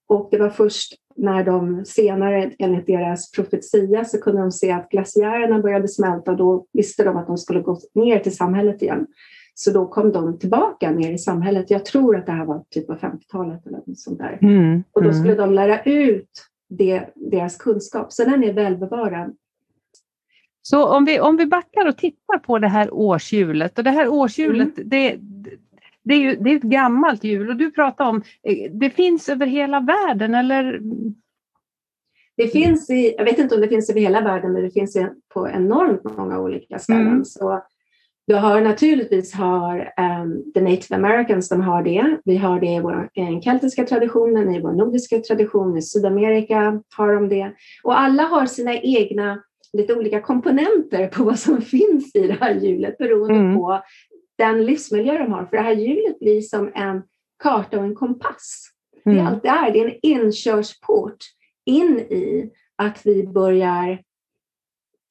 Och 0.07 0.27
det 0.31 0.37
var 0.37 0.49
först 0.49 0.93
när 1.15 1.43
de 1.43 1.85
senare, 1.85 2.51
enligt 2.59 2.87
deras 2.87 3.31
profetia, 3.31 4.05
så 4.05 4.21
kunde 4.21 4.41
de 4.41 4.51
se 4.51 4.71
att 4.71 4.89
glaciärerna 4.89 5.59
började 5.59 5.87
smälta 5.87 6.31
och 6.31 6.37
då 6.37 6.65
visste 6.73 7.03
de 7.03 7.17
att 7.17 7.27
de 7.27 7.37
skulle 7.37 7.59
gå 7.59 7.79
ner 7.93 8.19
till 8.19 8.35
samhället 8.35 8.81
igen. 8.81 9.07
Så 9.53 9.71
då 9.71 9.87
kom 9.87 10.11
de 10.11 10.39
tillbaka 10.39 10.91
ner 10.91 11.13
i 11.13 11.17
samhället. 11.17 11.71
Jag 11.71 11.85
tror 11.85 12.17
att 12.17 12.25
det 12.25 12.31
här 12.31 12.45
var 12.45 12.63
typ 12.69 12.87
på 12.87 12.93
50-talet 12.93 13.67
eller 13.67 13.77
något 13.77 13.99
sånt 13.99 14.19
där. 14.19 14.37
Mm, 14.41 14.83
och 14.91 15.03
då 15.03 15.09
mm. 15.09 15.19
skulle 15.19 15.35
de 15.35 15.53
lära 15.53 15.83
ut 15.83 16.29
det, 16.69 17.03
deras 17.15 17.55
kunskap. 17.55 18.13
Så 18.13 18.23
den 18.23 18.43
är 18.43 18.53
välbevarad. 18.53 19.35
Så 20.61 20.87
om 20.87 21.05
vi, 21.05 21.19
om 21.19 21.37
vi 21.37 21.45
backar 21.45 21.87
och 21.87 21.97
tittar 21.97 22.37
på 22.37 22.59
det 22.59 22.67
här 22.67 22.93
årshjulet 22.93 23.77
och 23.77 23.83
det 23.83 23.89
här 23.89 24.07
årshjulet 24.07 24.77
mm. 24.77 24.89
det, 24.89 25.17
det 26.03 26.13
är 26.13 26.19
ju 26.19 26.35
det 26.35 26.49
är 26.51 26.55
ett 26.55 26.61
gammalt 26.61 27.23
hjul 27.23 27.49
och 27.49 27.55
du 27.55 27.71
pratar 27.71 28.05
om 28.05 28.23
eh, 28.43 28.71
det 28.71 28.89
finns 28.89 29.29
över 29.29 29.45
hela 29.45 29.79
världen 29.79 30.35
eller? 30.35 30.81
Det 32.37 32.47
finns 32.47 32.89
i, 32.89 33.15
jag 33.17 33.25
vet 33.25 33.39
inte 33.39 33.55
om 33.55 33.61
det 33.61 33.67
finns 33.67 33.89
över 33.89 33.99
hela 33.99 34.21
världen 34.21 34.53
men 34.53 34.63
det 34.63 34.71
finns 34.71 34.97
på 35.33 35.49
enormt 35.49 36.17
många 36.17 36.39
olika 36.39 36.79
ställen. 36.79 37.07
Mm. 37.07 37.25
Så 37.25 37.63
du 38.27 38.35
har 38.35 38.61
naturligtvis 38.61 39.33
har 39.33 39.93
um, 40.23 40.51
the 40.53 40.61
native 40.61 40.95
americans, 40.95 41.49
de 41.49 41.61
har 41.61 41.83
det. 41.83 42.17
Vi 42.25 42.37
har 42.37 42.59
det 42.59 42.75
i 42.75 42.79
vår 42.79 43.09
i 43.13 43.41
keltiska 43.41 43.85
traditionen, 43.85 44.55
i 44.55 44.61
vår 44.61 44.71
nordiska 44.71 45.19
tradition, 45.19 45.77
i 45.77 45.81
Sydamerika 45.81 46.81
har 46.95 47.13
de 47.13 47.29
det. 47.29 47.51
Och 47.83 47.99
alla 47.99 48.23
har 48.23 48.45
sina 48.45 48.75
egna 48.75 49.43
lite 49.73 49.95
olika 49.95 50.21
komponenter 50.21 51.07
på 51.07 51.23
vad 51.23 51.39
som 51.39 51.61
finns 51.61 52.15
i 52.15 52.27
det 52.27 52.37
här 52.39 52.55
hjulet 52.55 52.97
beroende 52.97 53.39
mm. 53.39 53.55
på 53.55 53.81
den 54.41 54.65
livsmiljö 54.65 55.17
de 55.17 55.31
har. 55.31 55.45
För 55.45 55.57
det 55.57 55.63
här 55.63 55.75
hjulet 55.75 56.19
blir 56.19 56.41
som 56.41 56.71
en 56.75 57.03
karta 57.43 57.77
och 57.77 57.83
en 57.83 57.95
kompass. 57.95 58.69
Mm. 59.05 59.17
Det 59.17 59.23
är 59.23 59.27
allt 59.27 59.43
det 59.43 59.49
är. 59.49 59.71
Det 59.71 59.79
är 59.79 59.89
en 59.89 59.99
inkörsport 60.01 61.17
in 61.65 61.99
i 61.99 62.51
att 62.75 63.05
vi 63.05 63.27
börjar 63.27 64.01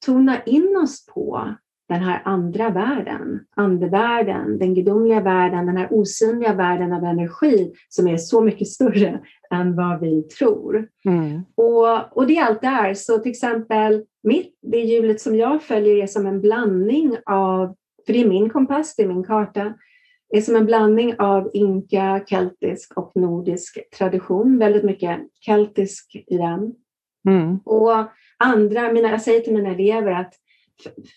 tona 0.05 0.43
in 0.43 0.77
oss 0.83 1.05
på 1.05 1.55
den 1.89 2.01
här 2.01 2.21
andra 2.25 2.69
världen, 2.69 3.45
andevärlden, 3.55 4.59
den 4.59 4.75
gudomliga 4.75 5.21
världen, 5.21 5.65
den 5.65 5.77
här 5.77 5.87
osynliga 5.91 6.53
världen 6.53 6.93
av 6.93 7.03
energi 7.03 7.73
som 7.89 8.07
är 8.07 8.17
så 8.17 8.41
mycket 8.41 8.67
större 8.67 9.19
än 9.51 9.75
vad 9.75 9.99
vi 9.99 10.23
tror. 10.23 10.87
Mm. 11.05 11.41
Och, 11.55 12.17
och 12.17 12.27
det 12.27 12.37
är 12.37 12.45
allt 12.45 12.61
det 12.61 12.67
är. 12.67 12.93
Så 12.93 13.17
till 13.17 13.31
exempel 13.31 14.03
mitt, 14.23 14.59
det 14.61 14.79
hjulet 14.79 15.21
som 15.21 15.35
jag 15.35 15.63
följer 15.63 16.03
är 16.03 16.07
som 16.07 16.25
en 16.25 16.41
blandning 16.41 17.17
av, 17.25 17.75
för 18.05 18.13
det 18.13 18.21
är 18.21 18.27
min 18.27 18.49
kompass, 18.49 18.95
det 18.95 19.03
är 19.03 19.07
min 19.07 19.23
karta, 19.23 19.73
är 20.33 20.41
som 20.41 20.55
en 20.55 20.65
blandning 20.65 21.15
av 21.19 21.51
inka, 21.53 22.23
keltisk 22.27 22.97
och 22.97 23.11
nordisk 23.15 23.89
tradition. 23.97 24.57
Väldigt 24.59 24.83
mycket 24.83 25.19
keltisk 25.39 26.15
i 26.27 26.37
den. 26.37 26.73
Mm. 27.27 27.57
Och 27.57 28.07
andra, 28.37 28.91
mina, 28.91 29.09
jag 29.09 29.21
säger 29.21 29.39
till 29.39 29.53
mina 29.53 29.69
elever 29.69 30.11
att 30.11 30.33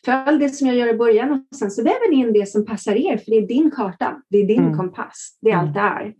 följ 0.04 0.38
det 0.38 0.48
som 0.48 0.66
jag 0.66 0.76
gör 0.76 0.88
i 0.88 0.98
början 0.98 1.32
och 1.32 1.56
sen 1.56 1.70
så 1.70 1.82
väver 1.82 2.10
ni 2.10 2.16
in 2.16 2.32
det 2.32 2.48
som 2.48 2.66
passar 2.66 2.94
er, 2.94 3.16
för 3.16 3.30
det 3.30 3.36
är 3.36 3.46
din 3.46 3.70
karta, 3.70 4.22
det 4.28 4.38
är 4.38 4.46
din 4.46 4.64
mm. 4.64 4.76
kompass, 4.76 5.38
det 5.40 5.50
är 5.50 5.56
allt 5.56 5.74
det 5.74 5.80
är. 5.80 6.14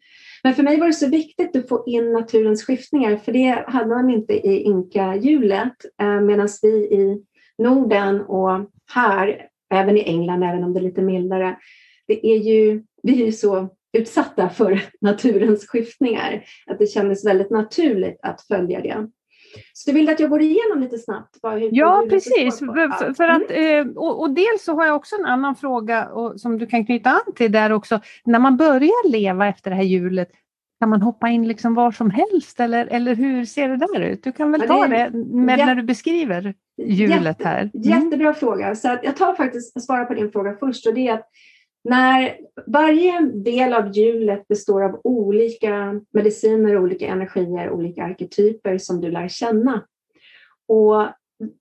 Men 0.45 0.55
för 0.55 0.63
mig 0.63 0.81
var 0.81 0.87
det 0.87 0.93
så 0.93 1.09
viktigt 1.09 1.57
att 1.57 1.69
få 1.69 1.85
in 1.87 2.13
naturens 2.13 2.65
skiftningar, 2.65 3.17
för 3.17 3.33
det 3.33 3.65
hade 3.69 3.89
man 3.89 4.11
inte 4.11 4.33
i 4.33 4.63
inka-hjulet, 4.63 5.77
eh, 6.01 6.21
medan 6.21 6.49
vi 6.63 6.69
i 6.69 7.23
Norden 7.59 8.21
och 8.21 8.71
här, 8.95 9.49
även 9.75 9.97
i 9.97 10.03
England, 10.03 10.43
även 10.43 10.65
om 10.65 10.75
det 10.75 10.81
är 10.81 10.85
lite 10.85 11.03
mildare, 11.03 11.57
det 12.07 12.27
är 12.27 12.37
ju, 12.37 12.83
vi 13.03 13.23
är 13.23 13.27
ju 13.27 13.33
så 13.33 13.69
utsatta 13.93 14.49
för 14.49 14.81
naturens 15.01 15.67
skiftningar, 15.67 16.45
att 16.67 16.79
det 16.79 16.87
kändes 16.87 17.27
väldigt 17.27 17.51
naturligt 17.51 18.21
att 18.23 18.43
följa 18.43 18.81
det. 18.81 19.09
Så 19.73 19.91
du 19.91 19.95
vill 19.95 20.09
att 20.09 20.21
jag 20.21 20.31
går 20.31 20.43
igenom 20.43 20.81
lite 20.81 20.99
snabbt? 20.99 21.39
Hur, 21.43 21.69
ja, 21.73 22.01
hur 22.01 22.11
precis. 22.11 22.59
För, 22.59 23.15
för 23.15 23.29
att, 23.29 23.51
mm. 23.51 23.97
och, 23.97 24.21
och, 24.21 24.31
dels 24.31 24.65
så 24.65 24.75
har 24.75 24.87
jag 24.87 24.97
också 24.97 25.17
en 25.17 25.25
annan 25.25 25.57
fråga 25.57 26.09
och, 26.09 26.41
som 26.41 26.59
du 26.59 26.67
kan 26.67 26.87
knyta 26.87 27.11
an 27.11 27.35
till 27.37 27.53
där 27.53 27.73
också. 27.73 28.01
När 28.25 28.39
man 28.39 28.57
börjar 28.57 29.09
leva 29.11 29.49
efter 29.49 29.71
det 29.71 29.77
här 29.77 29.83
hjulet, 29.83 30.29
kan 30.85 30.91
man 30.91 31.03
hoppa 31.03 31.29
in 31.29 31.49
liksom 31.49 31.75
var 31.75 31.93
som 31.93 32.11
helst 32.11 32.61
eller, 32.61 32.87
eller 32.87 33.15
hur 33.15 33.45
ser 33.45 33.69
det 33.69 33.77
där 33.77 34.01
ut? 34.01 34.23
Du 34.23 34.33
kan 34.33 34.53
väl 34.53 34.61
ta 34.61 34.87
det, 34.87 35.11
med, 35.15 35.59
när 35.59 35.75
du 35.75 35.83
beskriver 35.83 36.55
hjulet 36.77 37.43
här. 37.43 37.61
Mm. 37.61 37.71
Jättebra 37.75 38.35
fråga. 38.35 38.75
Så 38.75 38.99
jag 39.03 39.17
tar 39.17 39.35
faktiskt 39.35 39.85
svara 39.85 40.05
på 40.05 40.15
din 40.15 40.33
fråga 40.33 40.57
först 40.61 40.87
och 40.87 40.95
det 40.95 41.09
är 41.09 41.15
att 41.15 41.29
när 41.85 42.37
varje 42.67 43.21
del 43.21 43.73
av 43.73 43.97
hjulet 43.97 44.49
består 44.49 44.83
av 44.85 45.01
olika 45.05 46.01
mediciner, 46.13 46.79
olika 46.79 47.07
energier, 47.07 47.71
olika 47.71 48.05
arketyper 48.05 48.79
som 48.79 49.01
du 49.01 49.11
lär 49.11 49.29
känna. 49.29 49.85
Och 50.69 51.07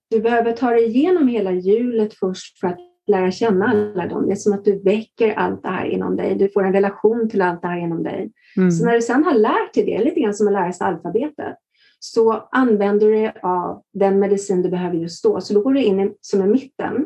du 0.10 0.22
behöver 0.22 0.52
ta 0.52 0.70
dig 0.70 0.86
igenom 0.86 1.28
hela 1.28 1.52
hjulet 1.52 2.14
först 2.14 2.60
för 2.60 2.68
att 2.68 2.80
lära 3.08 3.32
känna 3.32 3.66
alla 3.66 4.08
dem. 4.08 4.26
Det 4.26 4.32
är 4.32 4.36
som 4.36 4.54
att 4.54 4.66
du 4.66 4.80
väcker 4.84 5.34
allt 5.34 5.64
det 5.64 5.70
här 5.70 5.86
inom 5.86 6.16
dig. 6.16 6.36
Du 6.36 6.50
får 6.50 6.64
en 6.64 6.74
relation 6.74 7.30
till 7.30 7.42
allt 7.42 7.62
det 7.62 7.68
här 7.68 7.80
inom 7.80 8.04
dig. 8.04 8.32
Mm. 8.58 8.72
Så 8.72 8.86
när 8.86 8.94
du 8.94 9.02
sedan 9.02 9.24
har 9.24 9.34
lärt 9.34 9.74
dig 9.74 9.86
det, 9.86 10.04
lite 10.04 10.20
grann 10.20 10.34
som 10.34 10.48
att 10.48 10.54
lära 10.54 10.74
sig 10.74 10.88
alfabetet, 10.88 11.58
så 12.00 12.48
använder 12.52 13.08
du 13.08 13.14
dig 13.14 13.34
av 13.44 13.82
den 13.94 14.20
medicin 14.20 14.62
du 14.62 14.70
behöver 14.70 14.96
just 14.96 15.24
då. 15.24 15.42
Så 15.42 15.54
då 15.54 15.62
går 15.62 15.74
du 15.74 15.84
in 15.84 16.00
i, 16.00 16.14
som 16.22 16.42
i 16.42 16.48
mitten 16.48 17.06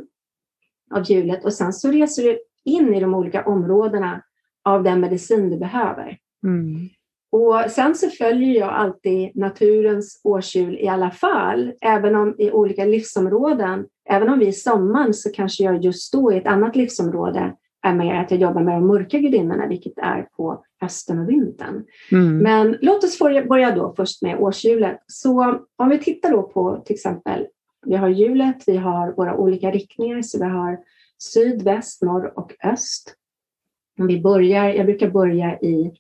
av 0.96 1.04
hjulet 1.12 1.46
och 1.46 1.54
sen 1.54 1.74
så 1.74 1.92
reser 1.92 2.24
du 2.24 2.40
in 2.66 2.94
i 2.94 3.00
de 3.00 3.14
olika 3.14 3.46
områdena 3.46 4.22
av 4.64 4.84
den 4.84 5.00
medicin 5.00 5.50
du 5.50 5.58
behöver. 5.58 6.18
Mm. 6.44 6.90
Och 7.32 7.72
sen 7.72 7.96
så 7.96 8.10
följer 8.10 8.60
jag 8.60 8.70
alltid 8.70 9.32
naturens 9.36 10.22
årshjul 10.24 10.78
i 10.78 10.88
alla 10.88 11.12
fall, 11.12 11.74
även 11.82 12.16
om 12.16 12.36
i 12.38 12.52
olika 12.52 12.86
livsområden 12.86 13.86
även 14.10 14.30
om 14.30 14.40
vi 14.40 14.48
i 14.48 14.54
sommaren 14.54 15.14
så 15.14 15.32
kanske 15.32 15.64
jag 15.64 15.84
just 15.84 16.14
då 16.14 16.34
i 16.34 16.38
ett 16.38 16.48
annat 16.48 16.76
livsområde 16.76 17.54
är 17.82 17.94
mer 17.94 18.16
att 18.16 18.32
jag 18.32 18.40
jobbar 18.40 18.62
med 18.62 18.76
de 18.76 18.88
mörka 18.88 19.20
gudinnorna, 19.20 19.68
vilket 19.68 19.98
är 19.98 20.22
på 20.22 20.64
hösten 20.82 21.20
och 21.20 21.30
vintern. 21.30 21.86
Mm. 22.12 22.38
Men 22.38 22.78
låt 22.82 23.04
oss 23.04 23.20
börja 23.20 23.76
då 23.76 23.94
först 23.98 24.22
med 24.22 24.40
årshjulet. 24.40 25.00
Så 25.08 25.60
om 25.76 25.90
vi 25.90 26.00
tittar 26.00 26.32
då 26.32 26.44
på 26.44 26.84
till 26.86 26.94
exempel, 26.94 27.48
vi 27.86 27.96
har 27.96 28.10
hjulet, 28.10 28.64
vi 28.68 28.78
har 28.78 29.12
våra 29.12 29.36
olika 29.36 29.72
riktningar, 29.72 30.22
så 30.22 30.38
vi 30.40 30.46
har 30.46 30.78
syd, 31.18 31.62
väst, 31.62 32.02
norr 32.02 32.40
och 32.40 32.54
öst. 32.64 33.16
Om 34.00 34.08
vi 34.08 34.22
börjar, 34.22 34.66
jag 34.70 34.86
brukar 34.86 35.10
börja 35.10 35.60
i 35.60 35.92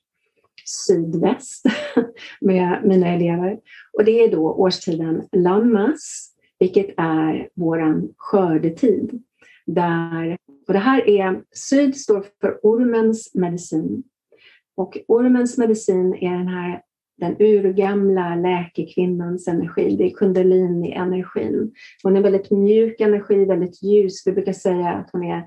sydväst 0.66 1.66
med 2.42 2.82
mina 2.84 3.08
elever. 3.08 3.60
Och 3.98 4.06
det 4.06 4.24
är 4.24 4.32
då 4.32 4.54
årstiden 4.54 5.24
Lammas, 5.32 6.34
vilket 6.60 6.94
är 6.98 7.50
våran 7.54 8.14
skördetid. 8.18 9.24
Där, 9.66 10.38
och 10.68 10.74
det 10.74 10.80
här 10.80 11.10
är, 11.10 11.44
syd 11.52 11.98
står 11.98 12.26
för 12.42 12.60
ormens 12.64 13.36
medicin. 13.36 14.04
Och 14.76 14.98
ormens 15.08 15.58
medicin 15.58 16.14
är 16.14 16.38
den 16.38 16.48
här 16.48 16.82
den 17.18 17.36
urgamla 17.40 18.36
läkekvinnans 18.36 19.48
energi. 19.48 19.96
Det 19.96 20.04
är 20.04 20.10
kundalini-energin. 20.10 21.72
Hon 22.04 22.18
är 22.18 22.22
väldigt 22.22 22.52
mjuk 22.52 23.02
energi, 23.02 23.46
väldigt 23.46 23.84
ljus. 23.84 24.28
Vi 24.28 24.32
brukar 24.32 24.54
säga 24.54 24.90
att 24.90 25.10
hon 25.12 25.24
är 25.24 25.44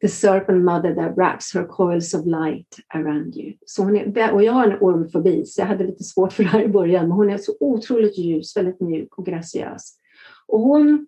The 0.00 0.08
serpent 0.08 0.64
mother 0.64 0.94
that 0.94 1.16
wraps 1.16 1.54
her 1.54 1.64
coils 1.64 2.14
of 2.14 2.26
light 2.26 2.78
around 2.94 3.36
you. 3.36 3.54
Så 3.66 3.82
hon 3.82 3.96
är, 3.96 4.32
och 4.32 4.44
jag 4.44 4.52
har 4.52 4.66
en 4.66 4.78
ormfobi, 4.80 5.44
så 5.46 5.60
jag 5.60 5.66
hade 5.66 5.84
lite 5.84 6.04
svårt 6.04 6.32
för 6.32 6.42
det 6.42 6.48
här 6.48 6.62
i 6.62 6.68
början, 6.68 7.08
men 7.08 7.16
hon 7.16 7.30
är 7.30 7.38
så 7.38 7.52
otroligt 7.60 8.18
ljus, 8.18 8.56
väldigt 8.56 8.80
mjuk 8.80 9.18
och 9.18 9.26
graciös. 9.26 9.98
Och 10.52 10.60
hon, 10.60 11.06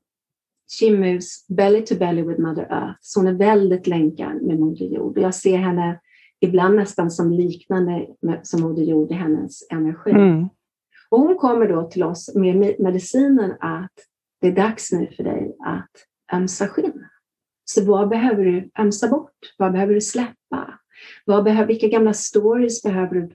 she 0.78 0.90
moves 0.90 1.48
belly 1.48 1.84
to 1.84 1.94
belly 1.94 2.22
with 2.22 2.40
mother 2.40 2.66
earth, 2.70 2.98
så 3.00 3.20
hon 3.20 3.26
är 3.26 3.32
väldigt 3.32 3.86
länkad 3.86 4.42
med 4.42 4.58
moder 4.58 4.86
jord. 4.86 5.18
Och 5.18 5.24
jag 5.24 5.34
ser 5.34 5.56
henne 5.56 6.00
ibland 6.40 6.76
nästan 6.76 7.10
som 7.10 7.32
liknande 7.32 8.06
som 8.42 8.60
moder 8.60 8.82
jord 8.82 9.10
i 9.10 9.14
hennes 9.14 9.70
energi. 9.70 10.10
Mm. 10.10 10.48
Och 11.10 11.20
hon 11.20 11.36
kommer 11.36 11.68
då 11.68 11.90
till 11.90 12.02
oss 12.02 12.34
med 12.34 12.74
medicinen 12.78 13.52
att 13.60 13.92
det 14.40 14.48
är 14.48 14.52
dags 14.52 14.92
nu 14.92 15.06
för 15.16 15.24
dig 15.24 15.56
att 15.66 15.90
ömsa 16.32 16.68
skinn. 16.68 17.06
Så 17.64 17.84
vad 17.84 18.08
behöver 18.08 18.44
du 18.44 18.70
ömsa 18.78 19.08
bort? 19.08 19.54
Vad 19.58 19.72
behöver 19.72 19.94
du 19.94 20.00
släppa? 20.00 20.78
Vad 21.24 21.44
behöver, 21.44 21.66
vilka 21.66 21.88
gamla 21.88 22.12
stories 22.12 22.82
behöver 22.82 23.14
du 23.14 23.30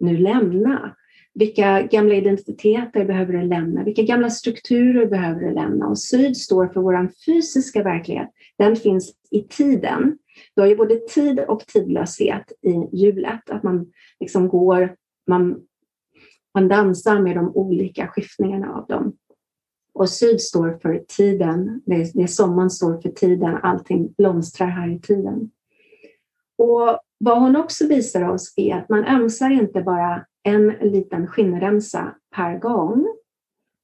nu 0.00 0.16
lämna? 0.16 0.96
Vilka 1.34 1.82
gamla 1.82 2.14
identiteter 2.14 3.04
behöver 3.04 3.32
du 3.32 3.42
lämna? 3.42 3.84
Vilka 3.84 4.02
gamla 4.02 4.30
strukturer 4.30 5.06
behöver 5.06 5.40
du 5.40 5.54
lämna? 5.54 5.88
Och 5.88 5.98
syd 5.98 6.36
står 6.36 6.68
för 6.68 6.80
vår 6.80 7.08
fysiska 7.26 7.82
verklighet. 7.82 8.28
Den 8.58 8.76
finns 8.76 9.14
i 9.30 9.42
tiden. 9.42 10.18
Du 10.54 10.60
har 10.60 10.68
ju 10.68 10.76
både 10.76 10.96
tid 10.96 11.40
och 11.40 11.66
tidlöshet 11.66 12.52
i 12.62 12.96
hjulet. 12.96 13.50
Att 13.50 13.62
man 13.62 13.92
liksom 14.20 14.48
går, 14.48 14.96
man, 15.26 15.60
man 16.54 16.68
dansar 16.68 17.18
med 17.20 17.36
de 17.36 17.56
olika 17.56 18.08
skiftningarna 18.08 18.74
av 18.74 18.86
dem. 18.86 19.16
Och 19.94 20.08
syd 20.08 20.40
står 20.40 20.78
för 20.82 21.04
tiden, 21.08 21.82
det 21.86 21.94
är, 21.94 22.10
det 22.14 22.22
är 22.22 22.26
sommaren 22.26 22.70
står 22.70 23.00
för 23.00 23.08
tiden, 23.08 23.56
allting 23.62 24.14
blomstrar 24.18 24.66
här 24.66 24.88
i 24.88 25.00
tiden. 25.00 25.50
Och 26.58 26.98
vad 27.18 27.40
hon 27.40 27.56
också 27.56 27.86
visar 27.86 28.28
oss 28.28 28.54
är 28.56 28.76
att 28.76 28.88
man 28.88 29.04
ömsar 29.04 29.50
inte 29.50 29.82
bara 29.82 30.26
en 30.42 30.68
liten 30.68 31.26
skinnremsa 31.26 32.14
per 32.34 32.58
gång, 32.58 33.06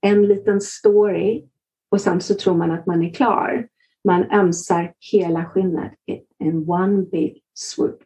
en 0.01 0.27
liten 0.27 0.61
story 0.61 1.49
och 1.91 2.01
sen 2.01 2.21
så 2.21 2.35
tror 2.35 2.55
man 2.55 2.71
att 2.71 2.87
man 2.87 3.03
är 3.03 3.13
klar. 3.13 3.69
Man 4.05 4.31
ömsar 4.31 4.93
hela 5.13 5.45
skinnet 5.45 5.93
in 6.39 6.71
one 6.71 7.03
big 7.03 7.43
swoop. 7.55 8.03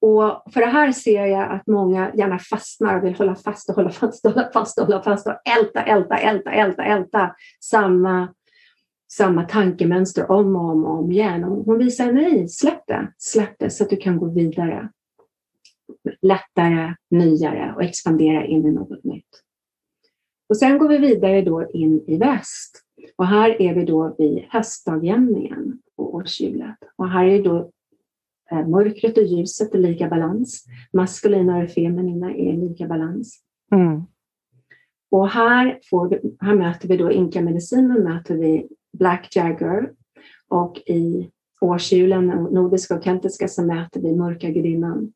Och 0.00 0.52
för 0.52 0.60
det 0.60 0.66
här 0.66 0.92
ser 0.92 1.26
jag 1.26 1.52
att 1.52 1.66
många 1.66 2.10
gärna 2.14 2.38
fastnar 2.38 2.98
och 2.98 3.04
vill 3.04 3.14
hålla 3.14 3.34
fast 3.34 3.70
och 3.70 3.76
hålla 3.76 3.90
fast 3.90 4.26
och 4.26 4.32
hålla 4.32 4.50
fast 4.52 4.78
och 4.78 4.86
hålla 4.86 5.02
fast 5.02 5.26
och 5.26 5.36
älta, 5.58 5.82
älta, 5.82 6.16
älta, 6.16 6.50
älta, 6.50 6.84
älta 6.84 7.34
samma, 7.60 8.34
samma 9.12 9.42
tankemönster 9.42 10.30
om 10.30 10.56
och 10.56 10.70
om 10.70 10.84
och 10.84 10.98
om 10.98 11.12
igen. 11.12 11.44
Och 11.44 11.64
hon 11.64 11.78
visar 11.78 12.12
nej, 12.12 12.48
släpp 12.48 12.86
det, 12.86 13.12
släpp 13.18 13.58
det 13.58 13.70
så 13.70 13.84
att 13.84 13.90
du 13.90 13.96
kan 13.96 14.18
gå 14.18 14.26
vidare. 14.26 14.88
Lättare, 16.22 16.94
nyare 17.10 17.74
och 17.76 17.82
expandera 17.82 18.46
in 18.46 18.66
i 18.66 18.70
något 18.70 19.04
nytt. 19.04 19.42
Och 20.48 20.56
sen 20.56 20.78
går 20.78 20.88
vi 20.88 20.98
vidare 20.98 21.42
då 21.42 21.70
in 21.70 22.04
i 22.06 22.16
väst. 22.16 22.82
Och 23.16 23.26
här 23.26 23.62
är 23.62 23.74
vi 23.74 23.84
då 23.84 24.14
vid 24.18 24.44
höstdagjämningen 24.48 25.78
på 25.96 26.14
årshjulet. 26.14 26.76
Och 26.96 27.08
här 27.08 27.24
är 27.24 27.42
då 27.42 27.70
Eh, 28.50 28.68
mörkret 28.68 29.18
och 29.18 29.24
ljuset 29.24 29.74
är 29.74 29.78
lika 29.78 30.08
balans. 30.08 30.64
Maskulina 30.92 31.58
och 31.58 31.70
feminina 31.70 32.34
är 32.34 32.52
lika 32.52 32.86
balans. 32.86 33.40
Mm. 33.74 34.02
Och 35.10 35.28
här, 35.28 35.78
får, 35.90 36.20
här 36.40 36.54
möter 36.54 36.88
vi 36.88 36.96
då 36.96 37.12
inka-medicinen, 37.12 38.02
möter 38.02 38.34
vi 38.34 38.68
Black 38.98 39.36
Jagger 39.36 39.92
och 40.48 40.78
i 40.78 41.30
årshjulen, 41.60 42.26
nordiska 42.26 42.96
och 42.96 43.04
keltiska, 43.04 43.48
så 43.48 43.64
möter 43.64 44.00
vi 44.00 44.16
mörka 44.16 44.50
gudinnan 44.50 45.12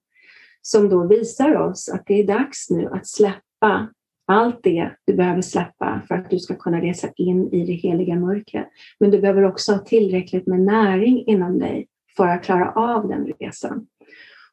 som 0.66 0.88
då 0.88 1.06
visar 1.06 1.56
oss 1.56 1.88
att 1.88 2.06
det 2.06 2.20
är 2.20 2.26
dags 2.26 2.70
nu 2.70 2.88
att 2.92 3.06
släppa 3.06 3.88
allt 4.26 4.62
det 4.62 4.90
du 5.06 5.14
behöver 5.14 5.42
släppa 5.42 6.02
för 6.08 6.14
att 6.14 6.30
du 6.30 6.38
ska 6.38 6.54
kunna 6.54 6.80
resa 6.80 7.08
in 7.16 7.52
i 7.52 7.66
det 7.66 7.72
heliga 7.72 8.14
mörkret. 8.14 8.68
Men 9.00 9.10
du 9.10 9.20
behöver 9.20 9.42
också 9.42 9.72
ha 9.72 9.78
tillräckligt 9.78 10.46
med 10.46 10.60
näring 10.60 11.24
inom 11.26 11.58
dig 11.58 11.88
för 12.16 12.26
att 12.26 12.44
klara 12.44 12.72
av 12.72 13.08
den 13.08 13.32
resan. 13.40 13.86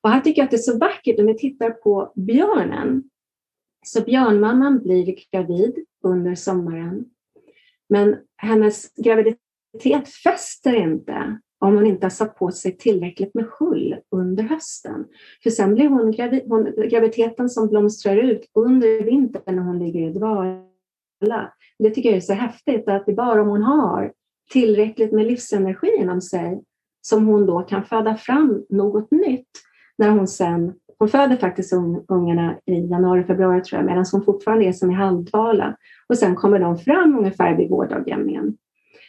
Och 0.02 0.10
här 0.10 0.21
tycker 0.21 0.41
jag 0.41 0.45
att 0.45 0.52
det 0.52 0.58
är 0.58 0.71
så 0.71 0.78
vackert 0.78 1.19
om 1.19 1.26
vi 1.26 1.38
tittar 1.38 1.69
på 1.69 2.13
björnen. 2.15 3.04
Så 3.86 4.02
björnmamman 4.02 4.84
blir 4.84 5.15
gravid 5.32 5.86
under 6.04 6.36
sommaren. 6.36 7.06
Men 7.89 8.17
hennes 8.38 8.93
graviditet 8.93 10.10
fäster 10.24 10.74
inte 10.74 11.39
om 11.62 11.76
hon 11.76 11.88
inte 11.88 12.06
har 12.06 12.12
satt 12.12 12.36
på 12.36 12.52
sig 12.52 12.78
tillräckligt 12.78 13.34
med 13.34 13.45
hull 13.60 13.95
under 14.12 14.43
hösten. 14.43 15.06
För 15.43 15.50
sen 15.50 15.74
blir 15.74 15.88
hon, 15.88 16.12
gravid, 16.12 16.43
hon 16.47 16.74
graviditeten 16.89 17.50
som 17.50 17.67
blomstrar 17.67 18.15
ut 18.15 18.45
under 18.54 19.04
vintern 19.04 19.56
när 19.56 19.63
hon 19.63 19.80
ligger 19.80 20.10
i 20.10 20.13
dvala. 20.13 21.54
Det 21.80 21.89
tycker 21.89 22.10
jag 22.10 22.17
är 22.17 22.21
så 22.21 22.34
häftigt 22.34 22.88
att 22.88 23.06
det 23.06 23.12
är 23.12 23.15
bara 23.15 23.41
om 23.41 23.47
hon 23.47 23.63
har 23.63 24.13
tillräckligt 24.52 25.12
med 25.12 25.26
livsenergi 25.28 25.95
inom 25.97 26.21
sig 26.21 26.62
som 27.02 27.28
hon 27.28 27.45
då 27.45 27.62
kan 27.62 27.84
föda 27.84 28.15
fram 28.15 28.65
något 28.69 29.12
nytt 29.12 29.50
när 29.97 30.10
hon 30.10 30.28
sen, 30.28 30.74
hon 31.00 31.10
föder 31.10 31.36
faktiskt 31.36 31.74
ungarna 32.08 32.56
i 32.65 32.74
januari, 32.74 33.24
februari 33.24 33.63
tror 33.63 33.82
jag, 33.82 33.86
medan 33.86 34.06
hon 34.12 34.24
fortfarande 34.24 34.65
är 34.65 34.74
som 34.74 34.91
i 34.91 34.93
halvdvala. 34.93 35.78
Och 36.08 36.17
sen 36.17 36.36
kommer 36.36 36.60
de 36.60 36.78
fram 36.78 37.17
ungefär 37.17 37.58
vid 37.58 37.69
vårdagjämningen 37.69 38.58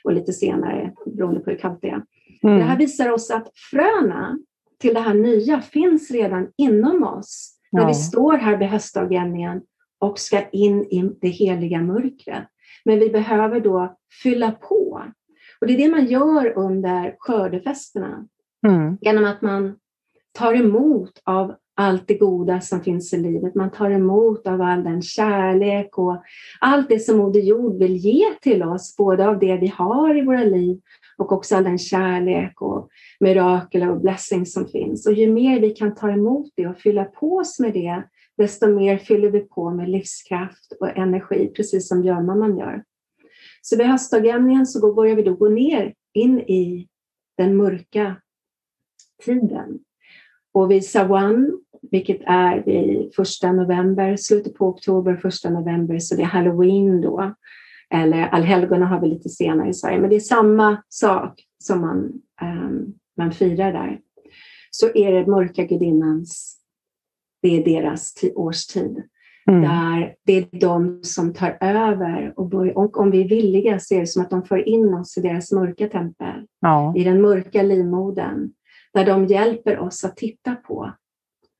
och 0.04 0.12
lite 0.12 0.32
senare 0.32 0.92
beroende 1.06 1.40
på 1.40 1.50
hur 1.50 1.58
kallt 1.58 1.78
det 1.82 1.88
är. 1.88 2.02
Mm. 2.42 2.58
Det 2.58 2.64
här 2.64 2.78
visar 2.78 3.10
oss 3.10 3.30
att 3.30 3.50
fröna 3.70 4.38
till 4.80 4.94
det 4.94 5.00
här 5.00 5.14
nya 5.14 5.60
finns 5.60 6.10
redan 6.10 6.48
inom 6.56 7.02
oss 7.02 7.58
när 7.72 7.82
ja. 7.82 7.88
vi 7.88 7.94
står 7.94 8.32
här 8.32 8.56
vid 8.56 8.68
höstdagjämningen 8.68 9.62
och 9.98 10.18
ska 10.18 10.48
in 10.48 10.82
i 10.82 11.10
det 11.20 11.28
heliga 11.28 11.80
mörkret. 11.80 12.44
Men 12.84 12.98
vi 12.98 13.10
behöver 13.10 13.60
då 13.60 13.96
fylla 14.22 14.52
på 14.52 15.02
och 15.60 15.66
det 15.66 15.74
är 15.74 15.78
det 15.78 15.90
man 15.90 16.06
gör 16.06 16.58
under 16.58 17.16
skördefesterna. 17.18 18.26
Mm. 18.66 18.98
Genom 19.00 19.24
att 19.24 19.42
man 19.42 19.76
tar 20.32 20.54
emot 20.54 21.22
av 21.24 21.54
allt 21.74 22.08
det 22.08 22.14
goda 22.14 22.60
som 22.60 22.80
finns 22.80 23.12
i 23.12 23.16
livet. 23.16 23.54
Man 23.54 23.70
tar 23.70 23.90
emot 23.90 24.46
av 24.46 24.60
all 24.60 24.84
den 24.84 25.02
kärlek 25.02 25.98
och 25.98 26.22
allt 26.60 26.88
det 26.88 26.98
som 26.98 27.16
Moder 27.16 27.40
Jord 27.40 27.78
vill 27.78 27.96
ge 27.96 28.24
till 28.42 28.62
oss, 28.62 28.96
både 28.96 29.28
av 29.28 29.38
det 29.38 29.56
vi 29.56 29.66
har 29.66 30.18
i 30.18 30.24
våra 30.24 30.44
liv 30.44 30.80
och 31.22 31.32
också 31.32 31.56
all 31.56 31.64
den 31.64 31.78
kärlek 31.78 32.62
och 32.62 32.88
mirakel 33.20 33.88
och 33.88 34.00
blessing 34.00 34.46
som 34.46 34.68
finns. 34.68 35.06
Och 35.06 35.12
ju 35.12 35.32
mer 35.32 35.60
vi 35.60 35.70
kan 35.70 35.94
ta 35.94 36.10
emot 36.10 36.52
det 36.56 36.66
och 36.66 36.78
fylla 36.78 37.04
på 37.04 37.36
oss 37.36 37.60
med 37.60 37.72
det, 37.72 38.02
desto 38.38 38.66
mer 38.66 38.98
fyller 38.98 39.30
vi 39.30 39.40
på 39.40 39.70
med 39.70 39.88
livskraft 39.88 40.72
och 40.80 40.96
energi, 40.96 41.52
precis 41.56 41.88
som 41.88 42.02
björnmamman 42.02 42.58
gör. 42.58 42.84
Så 43.62 43.76
vid 43.76 43.86
höstdagjämningen 43.86 44.66
så 44.66 44.94
börjar 44.94 45.16
vi 45.16 45.22
då 45.22 45.34
gå 45.34 45.48
ner 45.48 45.94
in 46.12 46.40
i 46.40 46.88
den 47.38 47.56
mörka 47.56 48.16
tiden. 49.24 49.78
Och 50.52 50.70
vid 50.70 50.88
Sawan, 50.88 51.60
vilket 51.90 52.20
är 52.26 52.62
vid 52.62 53.14
första 53.14 53.52
november, 53.52 54.16
slutet 54.16 54.54
på 54.54 54.66
oktober, 54.66 55.16
första 55.16 55.50
november, 55.50 55.98
så 55.98 56.14
det 56.16 56.22
är 56.22 56.26
halloween 56.26 57.00
då. 57.00 57.34
Eller 57.92 58.28
allhelgona 58.28 58.86
har 58.86 59.00
vi 59.00 59.08
lite 59.08 59.28
senare 59.28 59.68
i 59.68 59.74
Sverige, 59.74 60.00
men 60.00 60.10
det 60.10 60.16
är 60.16 60.20
samma 60.20 60.82
sak 60.88 61.42
som 61.58 61.80
man, 61.80 62.12
um, 62.42 62.94
man 63.16 63.32
firar 63.32 63.72
där. 63.72 64.00
Så 64.70 64.86
är 64.94 65.12
det 65.12 65.26
mörka 65.26 65.64
gudinnans, 65.64 66.58
det 67.42 67.48
är 67.48 67.64
deras 67.64 68.14
årstid. 68.34 69.02
Mm. 69.50 69.62
Där 69.62 70.14
det 70.26 70.32
är 70.32 70.60
de 70.60 71.00
som 71.02 71.34
tar 71.34 71.58
över 71.60 72.32
och, 72.36 72.48
bör, 72.48 72.78
och, 72.78 72.98
om 72.98 73.10
vi 73.10 73.20
är 73.20 73.28
villiga 73.28 73.78
så 73.78 73.94
är 73.94 74.00
det 74.00 74.06
som 74.06 74.22
att 74.22 74.30
de 74.30 74.44
för 74.44 74.68
in 74.68 74.94
oss 74.94 75.18
i 75.18 75.20
deras 75.20 75.52
mörka 75.52 75.88
tempel. 75.88 76.46
Ja. 76.60 76.94
I 76.96 77.04
den 77.04 77.22
mörka 77.22 77.62
livmodern. 77.62 78.52
Där 78.94 79.06
de 79.06 79.26
hjälper 79.26 79.78
oss 79.78 80.04
att 80.04 80.16
titta 80.16 80.54
på 80.54 80.92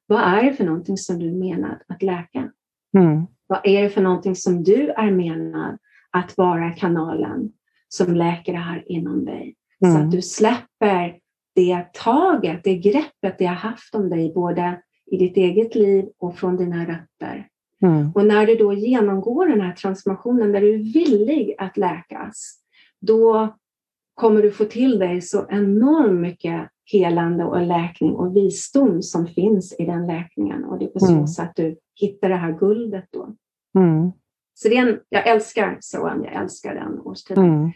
vad 0.07 0.21
är 0.21 0.43
det 0.43 0.53
för 0.53 0.65
någonting 0.65 0.97
som 0.97 1.19
du 1.19 1.33
menar 1.33 1.83
att 1.89 2.03
läka? 2.03 2.51
Mm. 2.99 3.27
Vad 3.47 3.61
är 3.65 3.83
det 3.83 3.91
för 3.91 4.03
någonting 4.03 4.37
som 4.37 4.63
du 4.63 4.89
är 4.89 5.11
menad 5.11 5.79
att 6.13 6.37
vara 6.37 6.71
kanalen 6.71 7.53
som 7.89 8.15
läker 8.15 8.53
det 8.53 8.59
här 8.59 8.85
inom 8.87 9.25
dig? 9.25 9.55
Mm. 9.85 9.95
Så 9.95 10.03
att 10.03 10.11
du 10.11 10.23
släpper 10.23 11.19
det 11.55 11.93
taget, 11.93 12.61
det 12.65 12.75
greppet 12.75 13.39
det 13.39 13.47
har 13.47 13.55
haft 13.55 13.95
om 13.95 14.11
dig, 14.11 14.33
både 14.35 14.83
i 15.07 15.17
ditt 15.17 15.37
eget 15.37 15.75
liv 15.75 16.05
och 16.19 16.37
från 16.37 16.57
dina 16.57 16.85
rötter. 16.85 17.49
Mm. 17.83 18.13
Och 18.15 18.27
när 18.27 18.47
du 18.47 18.55
då 18.55 18.73
genomgår 18.73 19.47
den 19.47 19.61
här 19.61 19.73
transformationen, 19.73 20.53
där 20.53 20.61
du 20.61 20.75
är 20.75 20.93
villig 20.93 21.55
att 21.59 21.77
läkas, 21.77 22.59
då 23.01 23.55
kommer 24.15 24.43
du 24.43 24.51
få 24.51 24.65
till 24.65 24.99
dig 24.99 25.23
så 25.23 25.47
enormt 25.51 26.21
mycket 26.21 26.69
helande 26.85 27.45
och 27.45 27.67
läkning 27.67 28.13
och 28.13 28.37
visdom 28.37 29.03
som 29.03 29.27
finns 29.27 29.77
i 29.79 29.85
den 29.85 30.07
läkningen. 30.07 30.65
Och 30.65 30.79
det 30.79 30.85
är 30.85 30.89
på 30.89 30.99
så 30.99 31.13
mm. 31.13 31.27
sätt 31.27 31.53
du 31.57 31.77
hittar 31.95 32.29
det 32.29 32.37
här 32.37 32.53
guldet 32.53 33.05
då. 33.11 33.35
Mm. 33.81 34.13
Så 34.55 34.69
det 34.69 34.77
är 34.77 34.87
en, 34.87 35.01
jag 35.09 35.27
älskar 35.27 35.79
Soan, 35.81 36.25
jag 36.25 36.43
älskar 36.43 36.75
den 36.75 37.01
årstiden. 37.01 37.45
Mm. 37.45 37.73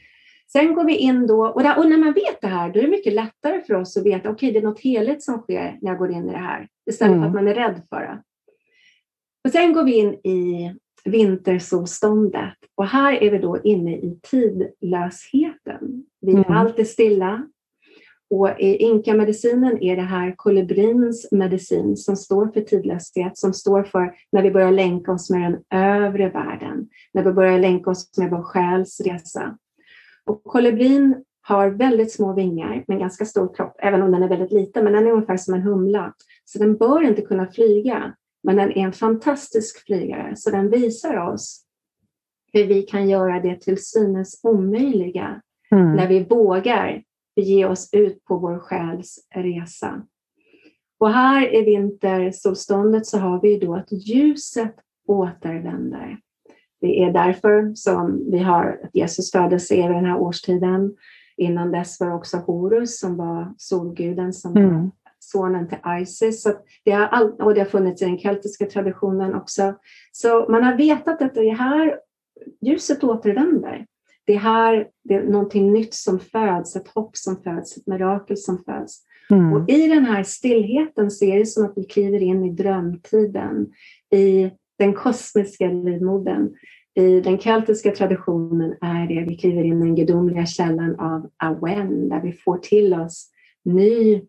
Sen 0.53 0.75
går 0.75 0.85
vi 0.85 0.97
in 0.97 1.27
då, 1.27 1.47
och, 1.47 1.63
där, 1.63 1.79
och, 1.79 1.89
när 1.89 1.99
man 1.99 2.13
vet 2.13 2.41
det 2.41 2.47
här, 2.47 2.73
då 2.73 2.79
är 2.79 2.83
det 2.83 2.89
mycket 2.89 3.13
lättare 3.13 3.63
för 3.63 3.75
oss 3.75 3.97
att 3.97 4.07
veta, 4.07 4.19
okej, 4.19 4.33
okay, 4.33 4.53
det 4.53 4.59
är 4.59 4.71
något 4.71 4.81
heligt 4.81 5.23
som 5.23 5.39
sker 5.39 5.79
när 5.83 5.91
jag 5.91 5.99
går 5.99 6.11
in 6.11 6.29
i 6.29 6.33
det 6.33 6.39
här, 6.39 6.69
istället 6.91 7.15
för 7.15 7.27
att 7.27 7.31
mm. 7.31 7.45
man 7.45 7.49
är 7.49 7.55
rädd 7.55 7.83
för 7.89 8.01
det. 8.01 8.23
Och 9.45 9.51
sen 9.51 9.73
går 9.73 9.85
vi 9.85 9.95
in 9.95 10.15
i 10.15 10.75
vintersolståndet 11.05 12.55
och 12.75 12.87
här 12.87 13.13
är 13.13 13.31
vi 13.31 13.39
då 13.39 13.63
inne 13.63 13.97
i 13.97 14.19
tidlösheten. 14.23 16.05
Vi 16.21 16.33
är 16.33 16.37
mm. 16.37 16.53
alltid 16.53 16.89
stilla. 16.89 17.49
Och 18.31 18.61
i 18.61 18.77
inkamedicinen 18.77 19.83
är 19.83 19.97
det 19.97 20.03
här 20.03 20.35
kolibrins 20.37 21.29
medicin 21.33 21.97
som 21.97 22.17
står 22.17 22.49
för 22.49 22.61
tidlöshet, 22.61 23.39
som 23.39 23.53
står 23.53 23.83
för 23.83 24.15
när 24.33 24.43
vi 24.43 24.51
börjar 24.51 24.71
länka 24.71 25.13
oss 25.13 25.31
med 25.31 25.43
den 25.43 25.63
övre 25.81 26.29
världen, 26.29 26.89
när 27.15 27.23
vi 27.23 27.33
börjar 27.33 27.59
länka 27.59 27.91
oss 27.91 28.19
med 28.19 28.31
vår 28.31 28.43
själs 28.43 29.01
resa. 29.01 29.59
Och 30.25 30.45
kolibrin 30.45 31.25
har 31.41 31.71
väldigt 31.71 32.13
små 32.13 32.33
vingar 32.33 32.85
men 32.89 32.99
ganska 32.99 33.25
stor 33.25 33.55
kropp, 33.55 33.75
även 33.79 34.03
om 34.03 34.13
den 34.13 34.23
är 34.23 34.29
väldigt 34.29 34.53
liten, 34.53 34.85
men 34.85 34.93
den 34.93 35.07
är 35.07 35.11
ungefär 35.11 35.37
som 35.37 35.55
en 35.55 35.63
humla. 35.63 36.15
Så 36.45 36.59
den 36.59 36.77
bör 36.77 37.03
inte 37.03 37.23
kunna 37.23 37.47
flyga, 37.47 38.15
men 38.43 38.57
den 38.57 38.71
är 38.73 38.85
en 38.85 38.93
fantastisk 38.93 39.87
flygare, 39.87 40.33
så 40.37 40.51
den 40.51 40.71
visar 40.71 41.17
oss 41.17 41.63
hur 42.53 42.67
vi 42.67 42.83
kan 42.83 43.09
göra 43.09 43.41
det 43.41 43.61
till 43.61 43.85
synes 43.85 44.41
omöjliga 44.43 45.41
mm. 45.71 45.97
när 45.97 46.09
vi 46.09 46.25
vågar 46.25 47.03
bege 47.37 47.67
oss 47.67 47.89
ut 47.93 48.25
på 48.25 48.37
vår 48.37 48.59
själs 48.59 49.19
resa. 49.35 50.03
Och 50.99 51.11
här 51.11 51.55
i 51.55 51.65
vintersolståndet 51.65 53.07
så 53.07 53.19
har 53.19 53.41
vi 53.41 53.59
då 53.59 53.75
att 53.75 53.93
ljuset 53.93 54.75
återvänder. 55.07 56.19
Det 56.81 57.03
är 57.03 57.13
därför 57.13 57.75
som 57.75 58.31
vi 58.31 58.39
har 58.39 58.81
att 58.85 58.91
Jesus 58.95 59.33
födelse 59.33 59.75
är 59.75 59.89
den 59.89 60.05
här 60.05 60.19
årstiden. 60.19 60.97
Innan 61.37 61.73
dess 61.73 62.01
var 62.01 62.15
också 62.15 62.37
Horus 62.37 63.01
som 63.01 63.17
var 63.17 63.55
solguden 63.59 64.33
som 64.33 64.57
mm. 64.57 64.71
var 64.71 64.91
sonen 65.19 65.69
till 65.69 65.79
Isis. 66.03 66.43
Så 66.43 66.53
det 66.85 66.91
har 66.91 67.07
all, 67.07 67.33
och 67.33 67.55
det 67.55 67.61
har 67.61 67.67
funnits 67.67 68.03
i 68.03 68.05
den 68.05 68.19
keltiska 68.19 68.67
traditionen 68.67 69.35
också. 69.35 69.75
Så 70.13 70.47
man 70.49 70.63
har 70.63 70.77
vetat 70.77 71.23
att 71.23 71.35
det 71.35 71.51
är 71.51 71.55
här 71.55 72.01
ljuset 72.61 73.05
återvänder. 73.05 73.87
Det 74.27 74.35
är 74.35 74.39
här 74.39 74.89
det 75.05 75.15
är 75.15 75.23
någonting 75.23 75.73
nytt 75.73 75.95
som 75.95 76.21
föds, 76.21 76.77
ett 76.77 76.89
hopp 76.89 77.17
som 77.17 77.43
föds, 77.43 77.77
ett 77.77 77.87
mirakel 77.87 78.37
som 78.37 78.59
föds. 78.65 79.03
Mm. 79.31 79.53
Och 79.53 79.71
i 79.71 79.89
den 79.89 80.05
här 80.05 80.23
stillheten 80.23 81.11
så 81.11 81.25
är 81.25 81.39
det 81.39 81.47
som 81.47 81.65
att 81.65 81.73
vi 81.77 81.85
kliver 81.85 82.23
in 82.23 82.45
i 82.45 82.53
drömtiden, 82.53 83.73
i 84.13 84.51
den 84.79 84.95
kosmiska 84.95 85.67
livmodern. 85.67 86.55
I 86.95 87.21
den 87.21 87.39
keltiska 87.39 87.91
traditionen 87.91 88.75
är 88.81 89.07
det 89.07 89.25
vi 89.29 89.37
kliver 89.37 89.65
in 89.65 89.83
i 89.83 89.85
den 89.85 89.95
gudomliga 89.95 90.47
källan 90.47 91.01
av 91.01 91.31
Awen, 91.37 92.09
där 92.09 92.23
vi 92.23 92.33
får 92.33 92.59
till 92.59 92.95
oss 92.95 93.31
ny, 93.65 94.23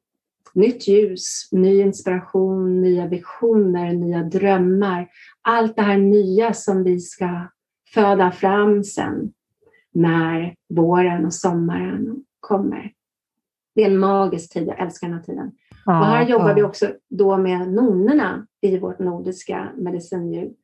nytt 0.54 0.88
ljus, 0.88 1.50
ny 1.52 1.82
inspiration, 1.82 2.82
nya 2.82 3.08
visioner, 3.08 3.94
nya 3.94 4.24
drömmar. 4.24 5.08
Allt 5.42 5.76
det 5.76 5.82
här 5.82 5.98
nya 5.98 6.54
som 6.54 6.84
vi 6.84 7.00
ska 7.00 7.48
föda 7.94 8.32
fram 8.32 8.84
sen 8.84 9.32
när 9.94 10.56
våren 10.70 11.26
och 11.26 11.34
sommaren 11.34 12.16
kommer. 12.40 12.94
Det 13.76 13.84
är 13.84 13.90
en 13.90 13.98
magisk 13.98 14.54
tid, 14.54 14.68
jag 14.68 14.80
älskar 14.80 15.08
den 15.08 15.18
här 15.18 15.24
tiden. 15.24 15.52
Ja, 15.86 16.00
och 16.00 16.06
här 16.06 16.28
jobbar 16.28 16.50
ja. 16.50 16.56
vi 16.56 16.64
också 16.64 16.88
då 17.10 17.38
med 17.38 17.74
nonnerna 17.74 18.48
i 18.62 18.78
vårt 18.78 19.00
nordiska 19.00 19.70
medicinljud. 19.76 20.56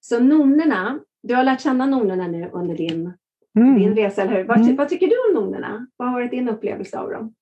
Så 0.00 0.20
nonnerna, 0.20 1.00
du 1.22 1.34
har 1.34 1.44
lärt 1.44 1.60
känna 1.60 1.86
nonnerna 1.86 2.26
nu 2.26 2.50
under 2.52 2.76
din, 2.76 3.12
mm. 3.56 3.78
din 3.78 3.94
resa, 3.94 4.22
eller 4.22 4.36
hur? 4.36 4.44
Vad, 4.44 4.60
mm. 4.60 4.76
vad 4.76 4.88
tycker 4.88 5.08
du 5.08 5.14
om 5.28 5.44
nonnerna? 5.44 5.86
Vad 5.96 6.08
har 6.08 6.14
varit 6.14 6.30
din 6.30 6.48
upplevelse 6.48 6.98
av 6.98 7.10
dem? 7.10 7.34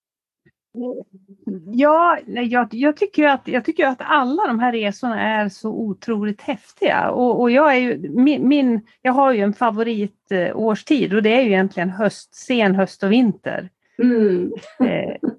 Ja, 1.72 2.18
jag, 2.26 2.68
jag, 2.74 2.96
tycker 2.96 3.28
att, 3.28 3.48
jag 3.48 3.64
tycker 3.64 3.86
att 3.86 4.00
alla 4.00 4.46
de 4.46 4.60
här 4.60 4.72
resorna 4.72 5.20
är 5.20 5.48
så 5.48 5.70
otroligt 5.70 6.40
häftiga. 6.40 7.10
Och, 7.10 7.40
och 7.40 7.50
jag, 7.50 7.76
är 7.76 7.78
ju, 7.78 8.10
min, 8.10 8.48
min, 8.48 8.80
jag 9.02 9.12
har 9.12 9.32
ju 9.32 9.40
en 9.40 9.52
favoritårstid 9.52 11.14
och 11.14 11.22
det 11.22 11.34
är 11.34 11.40
ju 11.40 11.48
egentligen 11.48 11.90
höst, 11.90 12.34
sen 12.34 12.74
höst 12.74 13.02
och 13.02 13.12
vinter. 13.12 13.68
Mm. 14.02 14.52
Eh, 14.80 15.30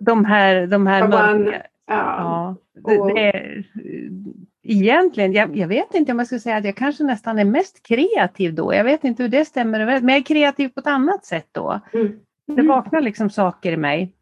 de 0.00 0.24
här, 0.24 0.66
de 0.66 0.86
här 0.86 1.08
mörka... 1.08 1.62
Ja, 1.86 1.94
ja 1.94 2.56
det, 3.14 3.20
är, 3.20 3.64
egentligen, 4.62 5.32
jag, 5.32 5.56
jag, 5.56 5.68
vet 5.68 5.94
inte 5.94 6.12
om 6.12 6.18
jag 6.18 6.26
ska 6.26 6.38
säga 6.38 6.56
att 6.56 6.64
jag 6.64 6.76
kanske 6.76 7.04
nästan 7.04 7.38
är 7.38 7.44
mest 7.44 7.82
kreativ 7.82 8.54
då. 8.54 8.74
Jag 8.74 8.84
vet 8.84 9.04
inte 9.04 9.22
hur 9.22 9.30
det 9.30 9.44
stämmer 9.44 9.86
men 9.86 10.08
jag 10.08 10.18
är 10.18 10.22
kreativ 10.22 10.68
på 10.68 10.80
ett 10.80 10.86
annat 10.86 11.24
sätt 11.24 11.48
då. 11.52 11.80
Mm. 11.92 12.06
Mm. 12.06 12.20
Det 12.46 12.62
vaknar 12.62 13.00
liksom 13.00 13.30
saker 13.30 13.72
i 13.72 13.76
mig. 13.76 14.12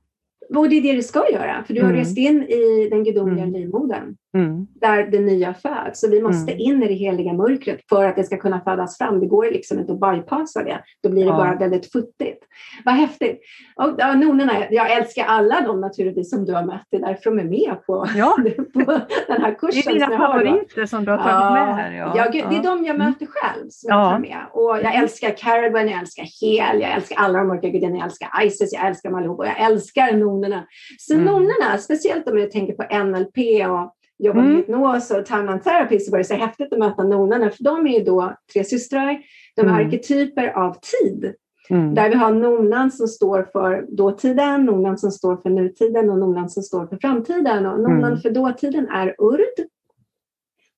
Och 0.57 0.69
det 0.69 0.77
är 0.77 0.83
det 0.83 0.93
det 0.93 1.03
ska 1.03 1.33
göra, 1.33 1.65
för 1.67 1.75
du 1.75 1.81
har 1.83 1.89
mm. 1.89 2.01
rest 2.01 2.19
in 2.19 2.43
i 2.43 2.89
den 2.91 3.05
gudomliga 3.05 3.45
mm. 3.45 3.61
livmodern, 3.61 4.17
mm. 4.35 4.67
där 4.81 5.07
det 5.07 5.21
nya 5.21 5.55
föds. 5.55 6.01
Så 6.01 6.11
vi 6.11 6.23
måste 6.23 6.53
mm. 6.53 6.61
in 6.61 6.83
i 6.83 6.89
det 6.89 6.95
heliga 6.95 7.33
mörkret 7.33 7.81
för 7.89 8.05
att 8.05 8.17
det 8.17 8.25
ska 8.25 8.37
kunna 8.37 8.61
födas 8.61 8.99
fram. 8.99 9.21
Det 9.21 9.27
går 9.27 9.45
liksom 9.45 9.79
inte 9.79 9.93
att 9.93 10.01
bypassa 10.01 10.63
det. 10.63 10.83
Då 11.03 11.09
blir 11.09 11.25
det 11.25 11.31
ja. 11.31 11.37
bara 11.37 11.57
väldigt 11.57 11.93
futtigt. 11.93 12.45
Vad 12.85 12.95
häftigt! 12.95 13.41
Och, 13.77 13.95
ja, 13.99 14.15
nonerna, 14.15 14.53
jag 14.71 14.93
älskar 14.93 15.25
alla 15.25 15.61
dem 15.61 15.81
naturligtvis 15.81 16.31
som 16.31 16.45
du 16.45 16.53
har 16.53 16.65
mött. 16.65 16.87
Det 16.91 16.97
är 16.97 17.01
därför 17.01 17.31
de 17.31 17.39
är 17.39 17.45
med 17.45 17.87
på, 17.87 18.07
ja. 18.17 18.37
på 18.73 19.01
den 19.29 19.43
här 19.43 19.55
kursen. 19.55 19.83
Det 19.85 19.91
är 19.91 20.09
dina 20.09 20.19
favoriter 20.19 20.87
som 20.87 21.05
du 21.05 21.11
har 21.11 21.19
tagit 21.19 21.33
ja. 21.33 21.53
med 21.53 21.77
här. 21.77 21.93
Ja. 21.93 22.31
Gud, 22.33 22.45
det 22.51 22.57
är 22.57 22.63
de 22.63 22.85
jag 22.85 22.99
möter 22.99 23.27
själv 23.27 23.69
som 23.71 23.89
jag 23.89 24.11
tar 24.11 24.19
med. 24.19 24.39
Och 24.53 24.79
jag 24.83 24.95
älskar 24.95 25.37
Caravan, 25.37 25.89
jag 25.89 26.01
älskar 26.01 26.27
Hel, 26.41 26.81
jag 26.81 26.93
älskar 26.93 27.17
alla 27.17 27.39
de 27.39 27.51
olika 27.51 27.69
gudinnor, 27.69 27.97
jag 27.97 28.05
älskar 28.05 28.45
Isis, 28.45 28.73
jag 28.73 28.87
älskar 28.87 29.11
Malou 29.11 29.37
och 29.37 29.47
jag 29.47 29.61
älskar 29.61 30.13
nonerna. 30.13 30.65
Så 30.99 31.15
mm. 31.15 31.25
nonnorna, 31.25 31.79
speciellt 31.79 32.29
om 32.29 32.39
jag 32.39 32.51
tänker 32.51 32.73
på 32.73 33.05
NLP 33.05 33.69
och 33.69 33.95
jobbar 34.23 34.41
med 34.41 34.51
mm. 34.51 34.57
hypnos 34.57 35.11
och 35.11 35.27
time 35.27 35.59
therapy 35.59 35.99
så 35.99 36.11
var 36.11 36.19
det 36.19 36.25
så 36.25 36.35
häftigt 36.35 36.73
att 36.73 36.79
möta 36.79 37.03
nonnorna 37.03 37.51
för 37.51 37.65
de 37.65 37.87
är 37.87 37.99
ju 37.99 38.05
då 38.05 38.37
tre 38.53 38.65
systrar, 38.65 39.19
de 39.57 39.61
är 39.61 39.69
mm. 39.69 39.87
arketyper 39.87 40.49
av 40.49 40.77
tid. 40.81 41.35
Mm. 41.71 41.95
Där 41.95 42.09
vi 42.09 42.15
har 42.15 42.33
nonnan 42.33 42.91
som 42.91 43.09
står 43.09 43.49
för 43.53 43.87
dåtiden, 43.89 44.65
nonnan 44.65 44.99
som 44.99 45.11
står 45.11 45.37
för 45.37 45.51
nutiden 45.51 46.11
och 46.11 46.19
nonnan 46.19 46.51
som 46.51 46.63
står 46.63 46.87
för 46.87 46.97
framtiden. 46.97 47.67
Och 47.67 47.81
nonnan 47.81 48.05
mm. 48.05 48.21
för 48.21 48.31
dåtiden 48.31 48.89
är 48.89 49.15
urd. 49.19 49.69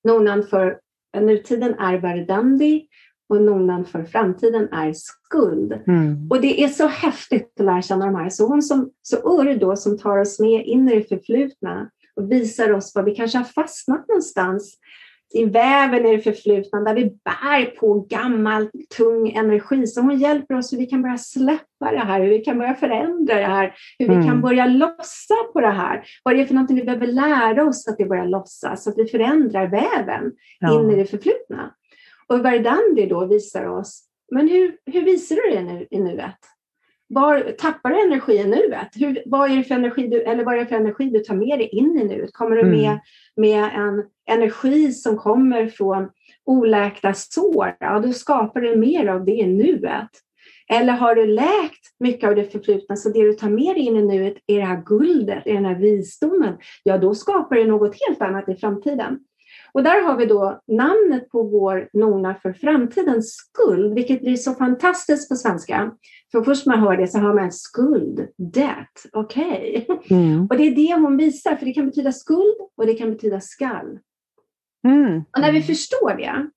Nonnan 0.05 0.43
för 0.43 0.79
nutiden 1.21 1.75
är 1.75 1.99
verdandi 1.99 2.87
och 3.29 3.43
nonnan 3.43 3.85
för 3.85 4.05
framtiden 4.05 4.69
är 4.73 4.93
skuld. 4.93 5.73
Mm. 5.87 6.29
Och 6.31 6.41
det 6.41 6.65
är 6.65 6.69
så 6.69 6.87
häftigt 6.87 7.61
att 7.61 7.67
lära 7.67 7.83
känna 7.83 8.07
de 8.07 8.15
här. 8.15 8.31
Så 8.31 8.47
hon 8.47 8.63
som, 8.63 8.91
så 9.03 9.43
Ur 9.43 9.59
då 9.59 9.77
som 9.77 9.99
tar 9.99 10.19
oss 10.19 10.41
med 10.41 10.67
in 10.67 10.89
i 10.89 10.95
det 10.95 11.09
förflutna 11.09 11.91
och 12.17 12.33
visar 12.33 12.73
oss 12.73 12.95
var 12.95 13.03
vi 13.03 13.15
kanske 13.15 13.39
har 13.39 13.45
fastnat 13.45 14.09
någonstans 14.09 14.79
i 15.35 15.45
väven 15.45 16.07
i 16.07 16.17
det 16.17 16.23
förflutna 16.23 16.81
där 16.81 16.95
vi 16.95 17.05
bär 17.05 17.65
på 17.65 18.01
gammal 18.01 18.71
tung 18.97 19.31
energi. 19.31 19.87
Så 19.87 20.01
hon 20.01 20.19
hjälper 20.19 20.55
oss 20.55 20.73
hur 20.73 20.79
vi 20.79 20.87
kan 20.87 21.03
börja 21.03 21.19
släppa 21.19 21.91
det 21.91 21.99
här, 21.99 22.21
hur 22.21 22.29
vi 22.29 22.39
kan 22.39 22.59
börja 22.59 22.75
förändra 22.75 23.35
det 23.35 23.47
här, 23.47 23.75
hur 23.99 24.07
mm. 24.07 24.19
vi 24.19 24.25
kan 24.25 24.37
mm. 24.37 24.43
börja 24.43 24.67
lossa 24.67 25.35
på 25.53 25.61
det 25.61 25.71
här. 25.71 26.05
Vad 26.23 26.35
är 26.35 26.39
det 26.39 26.47
för 26.47 26.55
någonting 26.55 26.77
vi 26.77 26.85
behöver 26.85 27.07
lära 27.07 27.65
oss 27.65 27.89
att 27.89 27.99
det 27.99 28.05
börjar 28.05 28.27
lossa 28.27 28.77
så 28.77 28.91
att 28.91 28.99
vi 28.99 29.07
förändrar 29.07 29.67
väven 29.67 30.33
ja. 30.61 30.81
in 30.81 30.91
i 30.91 30.97
det 30.97 31.07
förflutna. 31.07 31.75
Och 32.27 32.45
Verdandi 32.45 33.07
då 33.07 33.27
visar 33.27 33.67
oss, 33.67 34.05
men 34.33 34.49
hur, 34.49 34.77
hur 34.87 35.05
visar 35.05 35.37
du 35.37 35.57
det 35.57 35.63
nu, 35.63 35.87
i 35.91 36.01
nuet? 36.01 36.39
Var 37.09 37.53
tappar 37.59 37.91
du 37.91 38.03
energi 38.03 38.33
i 38.33 38.45
nuet? 38.45 38.89
Hur, 38.95 39.23
vad, 39.27 39.51
är 39.51 39.57
det 39.57 39.65
för 39.65 39.75
energi 39.75 40.09
du, 40.09 40.23
eller 40.23 40.45
vad 40.45 40.55
är 40.55 40.59
det 40.59 40.67
för 40.67 40.77
energi 40.77 41.11
du 41.11 41.19
tar 41.19 41.35
med 41.35 41.59
dig 41.59 41.69
in 41.69 41.99
i 41.99 42.05
nuet? 42.05 42.33
Kommer 42.33 42.57
du 42.57 42.63
Mm. 42.63 42.73
med, 42.81 42.99
med 43.37 43.65
en 43.75 44.05
energi 44.31 44.93
som 44.93 45.17
kommer 45.17 45.67
från 45.69 46.09
oläkta 46.47 47.15
sår? 47.15 47.77
Ja, 47.81 47.99
då 47.99 48.13
skapar 48.13 48.61
du 48.61 48.77
mer 48.77 49.07
av 49.07 49.25
det 49.25 49.33
i 49.33 49.47
nuet. 49.47 50.11
Eller 50.69 50.93
har 50.93 51.15
du 51.15 51.27
läkt 51.27 51.87
mycket 52.01 52.29
av 52.29 52.37
det 52.37 52.53
förflutna, 52.53 52.97
så 52.97 53.09
det 53.09 53.23
du 53.23 53.33
tar 53.33 53.49
med 53.49 53.75
dig 53.75 53.87
in 53.87 53.97
i 53.97 54.03
nuet 54.03 54.35
är 54.47 54.59
det 54.59 54.65
här 54.65 54.83
guldet, 54.87 55.47
är 55.47 55.55
den 55.55 55.65
här 55.65 55.75
visdomen, 55.75 56.57
ja 56.83 56.99
då 56.99 57.15
skapar 57.15 57.57
du 57.57 57.65
något 57.65 57.97
helt 58.07 58.23
annat 58.23 58.49
i 58.49 58.55
framtiden. 58.55 59.19
Och 59.75 59.83
där 59.83 60.03
har 60.03 60.17
vi 60.17 60.27
då 60.27 60.61
namnet 60.67 61.31
på 61.31 61.43
vår 61.43 61.89
nona 61.93 62.35
för 62.35 62.53
framtidens 62.53 63.35
skuld, 63.35 63.95
vilket 63.95 64.21
blir 64.21 64.37
så 64.37 64.55
fantastiskt 64.55 65.29
på 65.29 65.37
svenska. 65.37 65.93
För 66.33 66.43
först 66.43 66.67
man 66.67 66.81
hör 66.81 66.97
det 66.97 67.09
så 67.09 67.19
har 67.19 67.35
man 67.35 67.53
skuld, 67.53 68.29
debt, 68.37 69.07
okej. 69.13 69.87
Mm. 70.11 70.47
Och 70.47 70.57
det 70.57 70.63
är 70.63 70.75
det 70.75 70.95
hon 71.03 71.17
visar, 71.17 71.57
för 71.57 71.67
det 71.67 71.73
kan 71.73 71.87
betyda 71.87 72.13
skuld 72.13 72.57
och 72.77 72.87
det 72.87 72.95
kan 72.95 73.11
betyda 73.11 73.41
skall. 73.41 73.99
Mm. 74.87 75.19
Och 75.33 75.41
när 75.41 75.53
vi 75.53 75.63
förstår 75.63 76.15
det, 76.17 76.51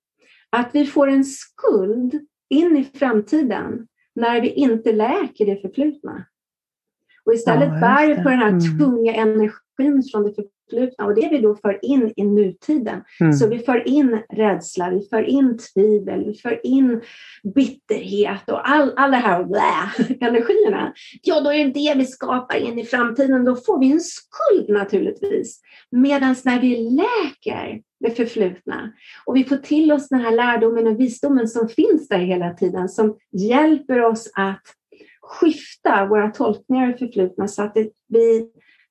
att 0.50 0.70
vi 0.72 0.86
får 0.86 1.08
en 1.08 1.24
skuld 1.24 2.26
in 2.48 2.76
i 2.76 2.84
framtiden 2.84 3.86
när 4.14 4.40
vi 4.40 4.48
inte 4.48 4.92
läker 4.92 5.46
det 5.46 5.60
förflutna. 5.60 6.24
Och 7.24 7.34
istället 7.34 7.68
Ja, 7.68 7.80
bär 7.80 8.06
vi 8.06 8.14
på 8.14 8.28
den 8.28 8.38
här 8.38 8.48
Mm. 8.48 8.78
tunga 8.78 9.14
energin 9.14 10.02
från 10.12 10.24
det 10.24 10.34
förflutna 10.70 11.06
och 11.06 11.14
det 11.14 11.28
vi 11.30 11.38
då 11.38 11.54
för 11.54 11.78
in 11.82 12.12
i 12.16 12.24
nutiden. 12.24 13.00
Mm. 13.20 13.32
Så 13.32 13.48
vi 13.48 13.58
för 13.58 13.88
in 13.88 14.22
rädsla, 14.28 14.90
vi 14.90 15.08
för 15.10 15.22
in 15.22 15.58
tvivel, 15.58 16.24
vi 16.24 16.34
för 16.34 16.66
in 16.66 17.00
bitterhet 17.54 18.50
och 18.50 18.70
all, 18.70 18.92
all 18.96 19.10
det 19.10 19.16
här 19.16 19.44
blä, 19.44 20.06
energierna. 20.28 20.92
Ja, 21.22 21.40
då 21.40 21.52
är 21.52 21.64
det 21.64 21.70
det 21.70 21.94
vi 21.96 22.06
skapar 22.06 22.56
in 22.56 22.78
i 22.78 22.84
framtiden. 22.84 23.44
Då 23.44 23.56
får 23.56 23.80
vi 23.80 23.92
en 23.92 24.00
skuld 24.00 24.68
naturligtvis. 24.68 25.60
Medan 25.90 26.36
när 26.44 26.60
vi 26.60 26.76
läker 26.76 27.82
det 28.00 28.10
förflutna 28.10 28.92
och 29.24 29.36
vi 29.36 29.44
får 29.44 29.56
till 29.56 29.92
oss 29.92 30.08
den 30.08 30.20
här 30.20 30.36
lärdomen 30.36 30.86
och 30.86 31.00
visdomen 31.00 31.48
som 31.48 31.68
finns 31.68 32.08
där 32.08 32.18
hela 32.18 32.54
tiden, 32.54 32.88
som 32.88 33.16
hjälper 33.32 34.04
oss 34.04 34.30
att 34.34 34.62
skifta 35.22 36.06
våra 36.06 36.30
tolkningar 36.30 36.94
i 36.94 36.98
förflutna 36.98 37.48
så 37.48 37.62
att 37.62 37.74
det, 37.74 37.90
vi 38.08 38.50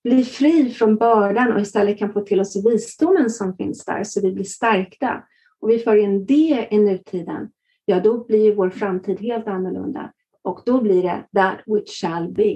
blir 0.10 0.24
fri 0.24 0.70
från 0.70 0.96
bördan 0.96 1.54
och 1.54 1.62
istället 1.62 2.00
kan 2.00 2.14
få 2.14 2.22
till 2.22 2.40
oss 2.40 2.66
visdomen 2.66 3.30
som 3.30 3.58
finns 3.58 3.86
där 3.86 4.04
så 4.04 4.22
vi 4.22 4.32
blir 4.32 4.46
stärkta. 4.46 5.24
Och 5.60 5.70
vi 5.70 5.80
för 5.80 5.96
in 5.96 6.26
det 6.26 6.68
i 6.72 6.78
nutiden, 6.78 7.50
ja 7.86 8.00
då 8.00 8.26
blir 8.26 8.56
vår 8.56 8.70
framtid 8.70 9.20
helt 9.20 9.48
annorlunda. 9.48 10.12
Och 10.44 10.62
då 10.66 10.82
blir 10.82 11.04
det 11.04 11.24
that 11.36 11.58
which 11.66 12.02
shall 12.02 12.34
be. 12.34 12.54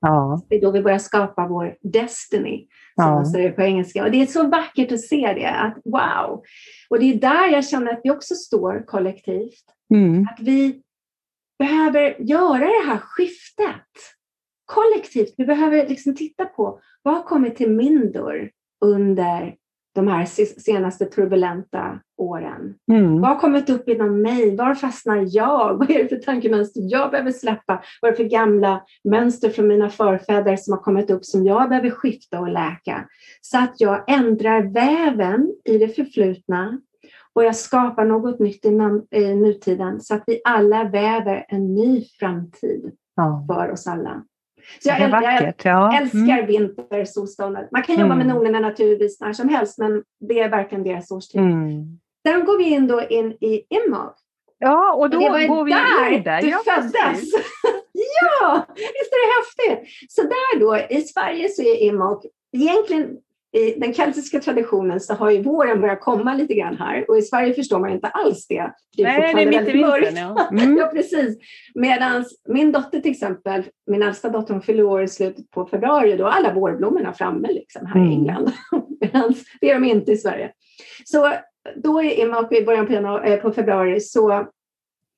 Ja. 0.00 0.42
Det 0.48 0.56
är 0.56 0.60
då 0.60 0.70
vi 0.70 0.82
börjar 0.82 0.98
skapa 0.98 1.46
vår 1.48 1.76
destiny, 1.82 2.66
som 2.94 3.04
Ja. 3.04 3.14
man 3.14 3.26
säger 3.26 3.52
på 3.52 3.62
engelska. 3.62 4.04
Och 4.04 4.10
det 4.10 4.22
är 4.22 4.26
så 4.26 4.46
vackert 4.46 4.92
att 4.92 5.00
se 5.00 5.32
det, 5.32 5.50
att 5.50 5.78
wow! 5.84 6.42
Och 6.90 7.00
det 7.00 7.14
är 7.14 7.14
där 7.14 7.48
jag 7.52 7.64
känner 7.64 7.92
att 7.92 8.00
vi 8.04 8.10
också 8.10 8.34
står 8.34 8.86
kollektivt. 8.86 9.64
Mm. 9.94 10.28
Att 10.30 10.40
vi 10.40 10.82
behöver 11.58 12.22
göra 12.22 12.58
det 12.58 12.86
här 12.86 12.98
skiftet 12.98 13.86
kollektivt. 14.74 15.34
Vi 15.36 15.44
behöver 15.44 15.88
liksom 15.88 16.14
titta 16.14 16.44
på 16.44 16.80
vad 17.02 17.14
har 17.14 17.22
kommit 17.22 17.56
till 17.56 17.70
min 17.70 18.12
dörr 18.12 18.50
under 18.84 19.54
de 19.94 20.08
här 20.08 20.24
se- 20.24 20.60
senaste 20.60 21.04
turbulenta 21.04 22.00
åren. 22.16 22.74
Mm. 22.92 23.20
Vad 23.20 23.30
har 23.30 23.38
kommit 23.40 23.70
upp 23.70 23.88
inom 23.88 24.22
mig? 24.22 24.56
Var 24.56 24.74
fastnar 24.74 25.24
jag? 25.28 25.74
Vad 25.78 25.90
är 25.90 26.02
det 26.02 26.08
för 26.08 26.16
tankemönster 26.16 26.80
jag 26.84 27.10
behöver 27.10 27.32
släppa? 27.32 27.82
Vad 28.00 28.08
är 28.08 28.12
det 28.12 28.22
för 28.22 28.30
gamla 28.30 28.82
mönster 29.04 29.50
från 29.50 29.68
mina 29.68 29.90
förfäder 29.90 30.56
som 30.56 30.72
har 30.72 30.80
kommit 30.80 31.10
upp 31.10 31.24
som 31.24 31.44
jag 31.46 31.68
behöver 31.68 31.90
skifta 31.90 32.40
och 32.40 32.48
läka? 32.48 33.08
Så 33.40 33.58
att 33.58 33.74
jag 33.80 34.04
ändrar 34.10 34.62
väven 34.62 35.54
i 35.64 35.78
det 35.78 35.88
förflutna 35.88 36.80
och 37.32 37.44
jag 37.44 37.56
skapar 37.56 38.04
något 38.04 38.38
nytt 38.38 38.64
i 38.64 38.70
nutiden 39.34 40.00
så 40.00 40.14
att 40.14 40.22
vi 40.26 40.40
alla 40.44 40.84
väver 40.84 41.44
en 41.48 41.74
ny 41.74 42.04
framtid 42.20 42.92
Ja. 43.16 43.46
för 43.48 43.70
oss 43.72 43.86
alla. 43.86 44.24
Så 44.82 44.88
jag, 44.88 44.96
äl- 44.96 45.00
jag 45.00 45.08
vackert. 45.10 45.64
Ja. 45.64 45.98
älskar 45.98 46.18
Mm. 46.18 46.46
vinter, 46.46 47.04
solståndet. 47.04 47.68
Man 47.72 47.82
kan 47.82 47.94
jobba 48.00 48.14
med 48.14 48.24
Mm. 48.26 48.36
nonerna 48.36 48.60
naturligtvis 48.60 49.20
när 49.20 49.32
som 49.32 49.48
helst, 49.48 49.78
men 49.78 50.02
det 50.28 50.40
är 50.40 50.48
verkligen 50.48 50.84
deras 50.84 51.10
årstid. 51.10 51.40
Mm. 51.40 51.98
Sen 52.26 52.44
går 52.44 52.58
vi 52.58 52.64
in 52.64 52.86
då 52.86 53.02
in 53.02 53.32
i 53.32 53.62
Imhog. 53.68 54.10
Ja, 54.58 54.94
och 54.94 55.10
då 55.10 55.16
Och 55.16 55.22
det 55.22 55.30
var 55.30 55.46
går 55.46 55.64
vi 55.64 55.70
där 55.72 56.10
in 56.12 56.22
där. 56.22 56.42
du 56.42 56.48
Ja, 56.48 56.58
föddes. 56.64 57.20
ja, 58.20 58.66
visst 58.76 59.12
är 59.12 59.26
det 59.26 59.70
häftigt? 59.76 59.88
Så 60.08 60.22
där 60.22 60.60
då, 60.60 60.76
i 60.90 61.00
Sverige 61.00 61.48
så 61.48 61.62
är 61.62 61.82
Imhog, 61.82 62.26
egentligen 62.56 63.16
i 63.52 63.80
den 63.80 63.94
keltiska 63.94 64.40
traditionen 64.40 65.00
så 65.00 65.14
har 65.14 65.30
ju 65.30 65.42
våren 65.42 65.80
börjat 65.80 66.00
komma 66.00 66.34
lite 66.34 66.54
grann 66.54 66.76
här 66.76 67.10
och 67.10 67.18
i 67.18 67.22
Sverige 67.22 67.54
förstår 67.54 67.78
man 67.78 67.90
inte 67.90 68.08
alls 68.08 68.46
det. 68.46 68.72
Det 68.96 69.02
Nej, 69.02 69.34
det 69.34 69.42
är 69.42 69.46
mitt 69.46 69.68
i 69.68 69.72
vintern. 69.72 70.16
Ja. 70.16 70.48
Mm. 70.52 70.76
Ja, 70.76 70.86
precis. 70.86 71.38
Medan 71.74 72.24
min 72.48 72.72
dotter 72.72 73.00
till 73.00 73.10
exempel, 73.10 73.62
min 73.86 74.02
äldsta 74.02 74.28
dotter, 74.28 74.54
hon 74.54 74.62
fyller 74.62 74.82
år 74.82 75.02
i 75.02 75.08
slutet 75.08 75.50
på 75.50 75.66
februari, 75.66 76.16
då 76.16 76.26
alla 76.26 76.54
vårblommorna 76.54 77.12
framme 77.12 77.48
liksom, 77.48 77.86
här 77.86 78.00
Mm. 78.00 78.10
i 78.10 78.14
England. 78.14 78.52
Medan 79.00 79.34
det 79.60 79.70
är 79.70 79.74
de 79.74 79.84
inte 79.84 80.12
i 80.12 80.16
Sverige. 80.16 80.52
Så 81.04 81.32
då 81.76 82.02
i 82.02 82.20
Imhok 82.20 82.52
i 82.52 82.64
början 82.64 82.86
på, 82.86 82.92
januari, 82.92 83.32
eh, 83.32 83.40
på 83.40 83.52
februari 83.52 84.00
så 84.00 84.46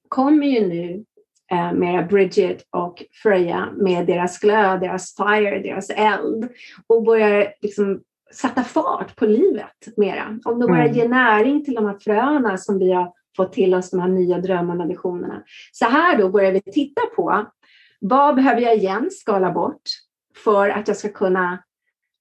kommer 0.09 0.47
ju 0.47 0.67
nu 0.67 1.05
eh, 1.53 1.73
mera 1.73 2.03
Bridget 2.03 2.63
och 2.71 3.03
Freja 3.23 3.69
med 3.77 4.07
deras 4.07 4.39
glöd, 4.39 4.81
deras 4.81 5.17
fire, 5.17 5.59
deras 5.59 5.91
eld 5.91 6.49
och 6.87 7.03
börjar 7.03 7.55
liksom 7.61 8.01
sätta 8.33 8.65
fart 8.65 9.17
på 9.17 9.27
livet 9.27 9.97
mera. 9.97 10.39
Om 10.45 10.61
de 10.61 10.67
börjar 10.67 10.85
Mm. 10.85 10.97
ge 10.97 11.09
näring 11.09 11.65
till 11.65 11.75
de 11.75 11.87
här 11.87 11.99
fröna 12.01 12.57
som 12.57 12.79
vi 12.79 12.93
har 12.93 13.13
fått 13.37 13.53
till 13.53 13.75
oss, 13.75 13.91
de 13.91 14.01
här 14.01 14.09
nya 14.09 14.39
drömmarna, 14.39 14.87
visionerna. 14.87 15.43
Så 15.73 15.85
här 15.85 16.19
då 16.19 16.29
börjar 16.29 16.53
vi 16.53 16.61
titta 16.61 17.01
på 17.17 17.47
vad 18.01 18.35
behöver 18.35 18.61
jag 18.61 18.77
igen 18.77 19.09
skala 19.11 19.51
bort 19.53 19.83
för 20.45 20.69
att 20.69 20.89
jag 20.89 20.97
ska 20.97 21.09
kunna 21.09 21.59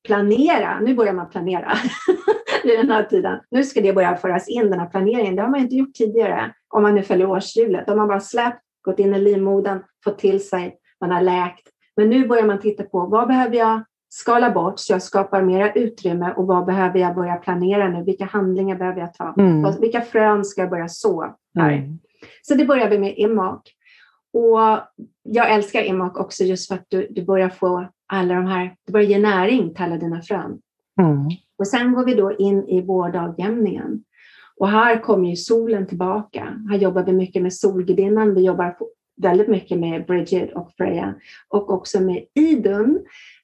planera. 0.07 0.79
Nu 0.79 0.95
börjar 0.95 1.13
man 1.13 1.29
planera 1.29 1.73
i 2.63 2.67
den 2.75 2.89
här 2.89 3.03
tiden. 3.03 3.39
Nu 3.51 3.63
ska 3.63 3.81
det 3.81 3.93
börja 3.93 4.15
föras 4.15 4.49
in, 4.49 4.69
den 4.69 4.79
här 4.79 4.87
planeringen. 4.87 5.35
Det 5.35 5.41
har 5.41 5.49
man 5.49 5.59
inte 5.59 5.75
gjort 5.75 5.93
tidigare 5.93 6.53
om 6.69 6.83
man 6.83 6.95
nu 6.95 7.03
följer 7.03 7.29
årshjulet. 7.29 7.85
Då 7.85 7.91
har 7.91 7.97
man 7.97 8.07
bara 8.07 8.19
släppt, 8.19 8.61
gått 8.81 8.99
in 8.99 9.15
i 9.15 9.19
livmodern, 9.19 9.79
fått 10.03 10.19
till 10.19 10.47
sig, 10.47 10.77
man 11.01 11.11
har 11.11 11.21
läkt. 11.21 11.67
Men 11.95 12.09
nu 12.09 12.27
börjar 12.27 12.45
man 12.45 12.59
titta 12.59 12.83
på 12.83 13.05
vad 13.05 13.27
behöver 13.27 13.57
jag 13.57 13.83
skala 14.13 14.51
bort 14.51 14.79
så 14.79 14.93
jag 14.93 15.01
skapar 15.01 15.41
mera 15.41 15.73
utrymme 15.73 16.33
och 16.37 16.47
vad 16.47 16.65
behöver 16.65 16.99
jag 16.99 17.15
börja 17.15 17.35
planera 17.35 17.89
nu? 17.89 18.03
Vilka 18.03 18.25
handlingar 18.25 18.77
behöver 18.77 18.99
jag 18.99 19.13
ta? 19.13 19.33
Mm. 19.37 19.81
Vilka 19.81 20.01
frön 20.01 20.45
ska 20.45 20.61
jag 20.61 20.69
börja 20.69 20.87
så 20.87 21.35
här? 21.55 21.71
Mm. 21.71 21.99
Så 22.41 22.55
det 22.55 22.65
börjar 22.65 22.89
vi 22.89 22.99
med 22.99 23.17
Immak. 23.17 23.75
Och 24.33 24.59
jag 25.23 25.51
älskar 25.51 25.81
Immak 25.81 26.19
också 26.19 26.43
just 26.43 26.67
för 26.67 26.75
att 26.75 26.85
du, 26.87 27.07
du 27.09 27.25
börjar 27.25 27.49
få 27.49 27.87
alla 28.07 28.33
de 28.33 28.45
här, 28.45 28.75
du 28.85 28.93
börjar 28.93 29.07
ge 29.07 29.19
näring 29.19 29.73
till 29.73 29.83
alla 29.83 29.97
dina 29.97 30.21
frön. 30.21 30.59
Mm. 31.01 31.29
Och 31.57 31.67
sen 31.67 31.93
går 31.93 32.05
vi 32.05 32.13
då 32.13 32.33
in 32.37 32.67
i 32.67 32.81
vårdagjämningen. 32.81 34.03
Och 34.57 34.69
här 34.69 34.99
kommer 34.99 35.29
ju 35.29 35.35
solen 35.35 35.87
tillbaka. 35.87 36.57
Här 36.69 36.77
jobbar 36.77 37.03
vi 37.03 37.13
mycket 37.13 37.41
med 37.41 37.53
solgudinnan. 37.53 38.35
Vi 38.35 38.41
jobbar 38.41 38.77
väldigt 39.21 39.47
mycket 39.47 39.79
med 39.79 40.05
Bridget 40.05 40.53
och 40.53 40.71
Freja. 40.77 41.13
Och 41.47 41.73
också 41.73 41.99
med 41.99 42.25
Idun 42.33 42.99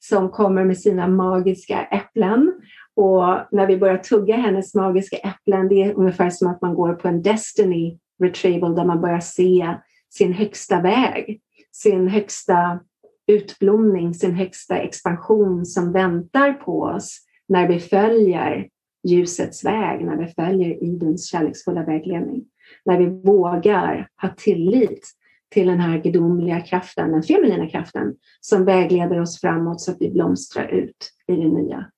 som 0.07 0.29
kommer 0.29 0.65
med 0.65 0.77
sina 0.77 1.07
magiska 1.07 1.85
äpplen. 1.85 2.53
Och 2.95 3.23
när 3.51 3.67
vi 3.67 3.77
börjar 3.77 3.97
tugga 3.97 4.35
hennes 4.35 4.75
magiska 4.75 5.17
äpplen, 5.17 5.67
det 5.67 5.83
är 5.83 5.93
ungefär 5.93 6.29
som 6.29 6.47
att 6.47 6.61
man 6.61 6.75
går 6.75 6.93
på 6.93 7.07
en 7.07 7.21
Destiny 7.21 7.99
Retrieval 8.23 8.75
där 8.75 8.85
man 8.85 9.01
börjar 9.01 9.19
se 9.19 9.75
sin 10.09 10.33
högsta 10.33 10.81
väg, 10.81 11.41
sin 11.71 12.07
högsta 12.07 12.79
utblomning, 13.27 14.13
sin 14.13 14.35
högsta 14.35 14.77
expansion 14.77 15.65
som 15.65 15.91
väntar 15.91 16.53
på 16.53 16.81
oss 16.81 17.19
när 17.47 17.67
vi 17.67 17.79
följer 17.79 18.67
ljusets 19.03 19.65
väg, 19.65 20.05
när 20.05 20.17
vi 20.17 20.27
följer 20.27 20.83
Iduns 20.83 21.29
kärleksfulla 21.29 21.83
vägledning. 21.83 22.45
När 22.85 22.97
vi 22.97 23.05
vågar 23.05 24.07
ha 24.21 24.29
tillit 24.37 25.16
till 25.49 25.67
den 25.67 25.79
här 25.79 25.97
gudomliga 25.97 26.61
kraften, 26.61 27.11
den 27.11 27.23
feminina 27.23 27.69
kraften 27.69 28.15
som 28.41 28.65
vägleder 28.65 29.21
oss 29.21 29.41
framåt 29.41 29.81
så 29.81 29.91
att 29.91 29.97
vi 29.99 30.09
blomstrar 30.09 30.67
ut 30.67 31.11
i 31.27 31.35
det 31.35 31.47
nya. 31.47 31.91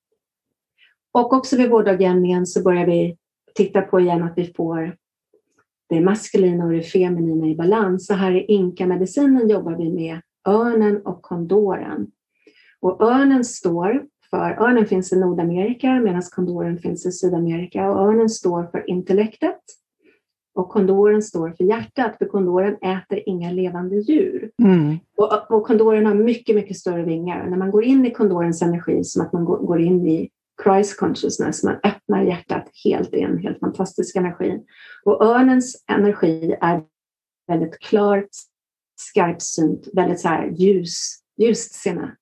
Och 1.11 1.33
också 1.33 1.57
vid 1.57 1.69
vårdagjämningen 1.69 2.45
så 2.45 2.63
börjar 2.63 2.85
vi 2.85 3.17
titta 3.55 3.81
på 3.81 3.99
igen 3.99 4.23
att 4.23 4.37
vi 4.37 4.53
får 4.53 4.95
det 5.89 6.01
maskulina 6.01 6.65
och 6.65 6.71
det 6.71 6.83
feminina 6.83 7.47
i 7.47 7.55
balans. 7.55 8.07
Så 8.07 8.13
här 8.13 8.31
i 8.31 8.45
inka-medicinen 8.45 9.49
jobbar 9.49 9.75
vi 9.75 9.89
med 9.89 10.21
örnen 10.47 11.01
och 11.05 11.21
kondoren. 11.21 12.11
Och 12.81 13.01
örnen 13.01 13.45
står 13.45 14.05
för, 14.29 14.63
örnen 14.63 14.85
finns 14.85 15.13
i 15.13 15.19
Nordamerika 15.19 15.99
medan 15.99 16.21
kondoren 16.21 16.77
finns 16.77 17.05
i 17.05 17.11
Sydamerika 17.11 17.91
och 17.91 18.01
örnen 18.01 18.29
står 18.29 18.63
för 18.63 18.89
intellektet 18.89 19.61
och 20.59 20.69
kondoren 20.69 21.21
står 21.21 21.51
för 21.51 21.63
hjärtat, 21.63 22.17
för 22.17 22.25
kondoren 22.25 22.75
äter 22.75 23.23
inga 23.25 23.51
levande 23.51 23.95
djur. 23.95 24.51
Mm. 24.63 24.97
Och, 25.17 25.51
och 25.51 25.67
kondoren 25.67 26.05
har 26.05 26.13
mycket, 26.13 26.55
mycket 26.55 26.77
större 26.77 27.03
vingar. 27.03 27.45
När 27.49 27.57
man 27.57 27.71
går 27.71 27.83
in 27.83 28.05
i 28.05 28.11
kondorens 28.11 28.61
energi, 28.61 29.03
som 29.03 29.21
att 29.21 29.33
man 29.33 29.45
går, 29.45 29.57
går 29.57 29.81
in 29.81 30.07
i 30.07 30.29
Christ 30.63 30.99
consciousness, 30.99 31.63
man 31.63 31.75
öppnar 31.83 32.23
hjärtat 32.23 32.69
helt 32.83 33.13
i 33.13 33.21
en 33.21 33.37
helt 33.37 33.59
fantastisk 33.59 34.15
energi. 34.15 34.59
Och 35.05 35.23
örnens 35.25 35.83
energi 35.91 36.55
är 36.61 36.83
väldigt 37.47 37.79
klart, 37.79 38.29
skarpsynt, 38.99 39.87
väldigt 39.93 40.19
så 40.19 40.27
här 40.27 40.47
ljus, 40.47 41.19
ljust 41.37 41.73
sinne. 41.73 42.15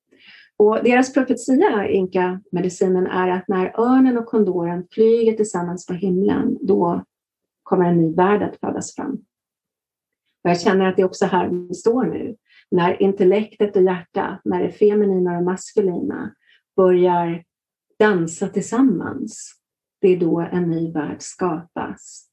Och 0.57 0.83
deras 0.83 1.13
profetia, 1.13 1.87
inka-medicinen, 1.89 3.07
är 3.07 3.27
att 3.27 3.47
när 3.47 3.79
örnen 3.79 4.17
och 4.17 4.25
kondoren 4.25 4.87
flyger 4.91 5.33
tillsammans 5.33 5.85
på 5.85 5.93
himlen, 5.93 6.57
då 6.61 7.03
kommer 7.67 7.85
en 7.85 8.01
ny 8.01 8.13
värld 8.13 8.43
att 8.43 8.59
födas 8.59 8.95
fram. 8.95 9.13
Och 10.43 10.49
jag 10.49 10.61
känner 10.61 10.85
att 10.85 10.95
det 10.95 11.01
är 11.01 11.05
också 11.05 11.25
här 11.25 11.49
vi 11.49 11.73
står 11.73 12.05
nu. 12.05 12.35
När 12.71 13.01
intellektet 13.01 13.75
och 13.75 13.81
hjärtat, 13.81 14.41
när 14.45 14.63
det 14.63 14.71
feminina 14.71 15.37
och 15.37 15.43
maskulina 15.43 16.35
börjar 16.75 17.43
dansa 17.99 18.47
tillsammans, 18.47 19.53
det 20.01 20.07
är 20.07 20.19
då 20.19 20.39
en 20.51 20.69
ny 20.71 20.91
värld 20.91 21.17
skapas. 21.19 22.27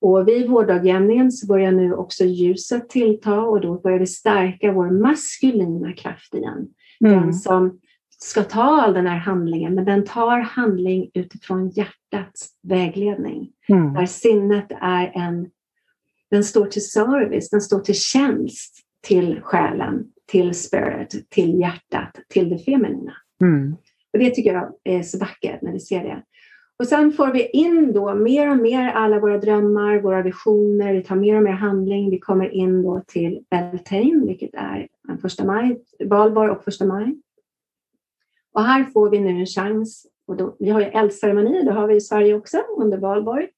Och 0.00 0.28
vid 0.28 0.50
vårdagjämningen 0.50 1.32
så 1.32 1.46
börjar 1.46 1.72
nu 1.72 1.94
också 1.94 2.24
ljuset 2.24 2.88
tillta 2.88 3.40
och 3.40 3.60
då 3.60 3.80
börjar 3.80 3.98
vi 3.98 4.06
stärka 4.06 4.72
vår 4.72 4.90
maskulina 4.90 5.92
kraft 5.92 6.34
igen. 6.34 6.68
Mm. 7.04 7.20
Den 7.20 7.34
som 7.34 7.80
ska 8.24 8.42
ta 8.42 8.82
all 8.82 8.94
den 8.94 9.06
här 9.06 9.18
handlingen, 9.18 9.74
men 9.74 9.84
den 9.84 10.04
tar 10.04 10.38
handling 10.38 11.10
utifrån 11.14 11.68
hjärtats 11.68 12.48
vägledning. 12.62 13.52
Mm. 13.68 13.94
Där 13.94 14.06
sinnet 14.06 14.66
är 14.80 15.12
en, 15.14 15.50
den 16.30 16.44
står 16.44 16.66
till 16.66 16.90
service, 16.90 17.50
den 17.50 17.60
står 17.60 17.80
till 17.80 17.94
tjänst 17.94 18.76
till 19.06 19.40
själen, 19.42 20.04
till 20.26 20.54
spirit, 20.54 21.30
till 21.30 21.60
hjärtat, 21.60 22.20
till 22.28 22.48
det 22.48 22.58
feminina. 22.58 23.12
Mm. 23.42 23.76
Och 24.12 24.18
det 24.18 24.30
tycker 24.30 24.54
jag 24.54 24.72
är 24.84 25.02
så 25.02 25.18
vackert 25.18 25.62
när 25.62 25.72
vi 25.72 25.80
ser 25.80 26.04
det. 26.04 26.22
Och 26.78 26.86
sen 26.86 27.12
får 27.12 27.32
vi 27.32 27.48
in 27.48 27.92
då 27.92 28.14
mer 28.14 28.50
och 28.50 28.56
mer 28.56 28.88
alla 28.88 29.20
våra 29.20 29.38
drömmar, 29.38 30.00
våra 30.00 30.22
visioner, 30.22 30.92
vi 30.92 31.02
tar 31.02 31.16
mer 31.16 31.36
och 31.36 31.42
mer 31.42 31.52
handling. 31.52 32.10
Vi 32.10 32.18
kommer 32.18 32.48
in 32.48 32.82
då 32.82 33.02
till 33.06 33.44
Beltane, 33.50 34.26
vilket 34.26 34.54
är 34.54 34.88
första 35.22 35.44
maj, 35.44 35.80
valborg 36.04 36.50
och 36.50 36.64
första 36.64 36.84
maj. 36.84 37.20
Och 38.54 38.62
här 38.62 38.84
får 38.84 39.10
vi 39.10 39.20
nu 39.20 39.40
en 39.40 39.46
chans, 39.46 40.06
och 40.26 40.36
då, 40.36 40.56
vi 40.58 40.70
har 40.70 40.80
ju 40.80 40.86
eldceremoni, 40.86 41.62
det 41.62 41.72
har 41.72 41.86
vi 41.86 41.96
i 41.96 42.00
Sverige 42.00 42.34
också 42.34 42.62
under 42.78 42.98
valborg, 42.98 43.48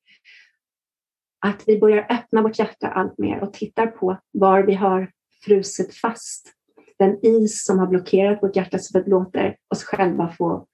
att 1.46 1.62
vi 1.66 1.78
börjar 1.78 2.06
öppna 2.10 2.42
vårt 2.42 2.58
hjärta 2.58 2.88
allt 2.88 3.18
mer 3.18 3.42
och 3.42 3.52
tittar 3.52 3.86
på 3.86 4.16
var 4.32 4.62
vi 4.62 4.74
har 4.74 5.10
frusit 5.44 5.94
fast. 5.94 6.52
Den 6.98 7.18
is 7.22 7.64
som 7.64 7.78
har 7.78 7.86
blockerat 7.86 8.42
vårt 8.42 8.56
hjärta 8.56 8.78
så 8.78 8.98
att 8.98 9.06
vi 9.06 9.10
låter 9.10 9.56
oss 9.74 9.84
själva 9.84 10.28
få 10.38 10.66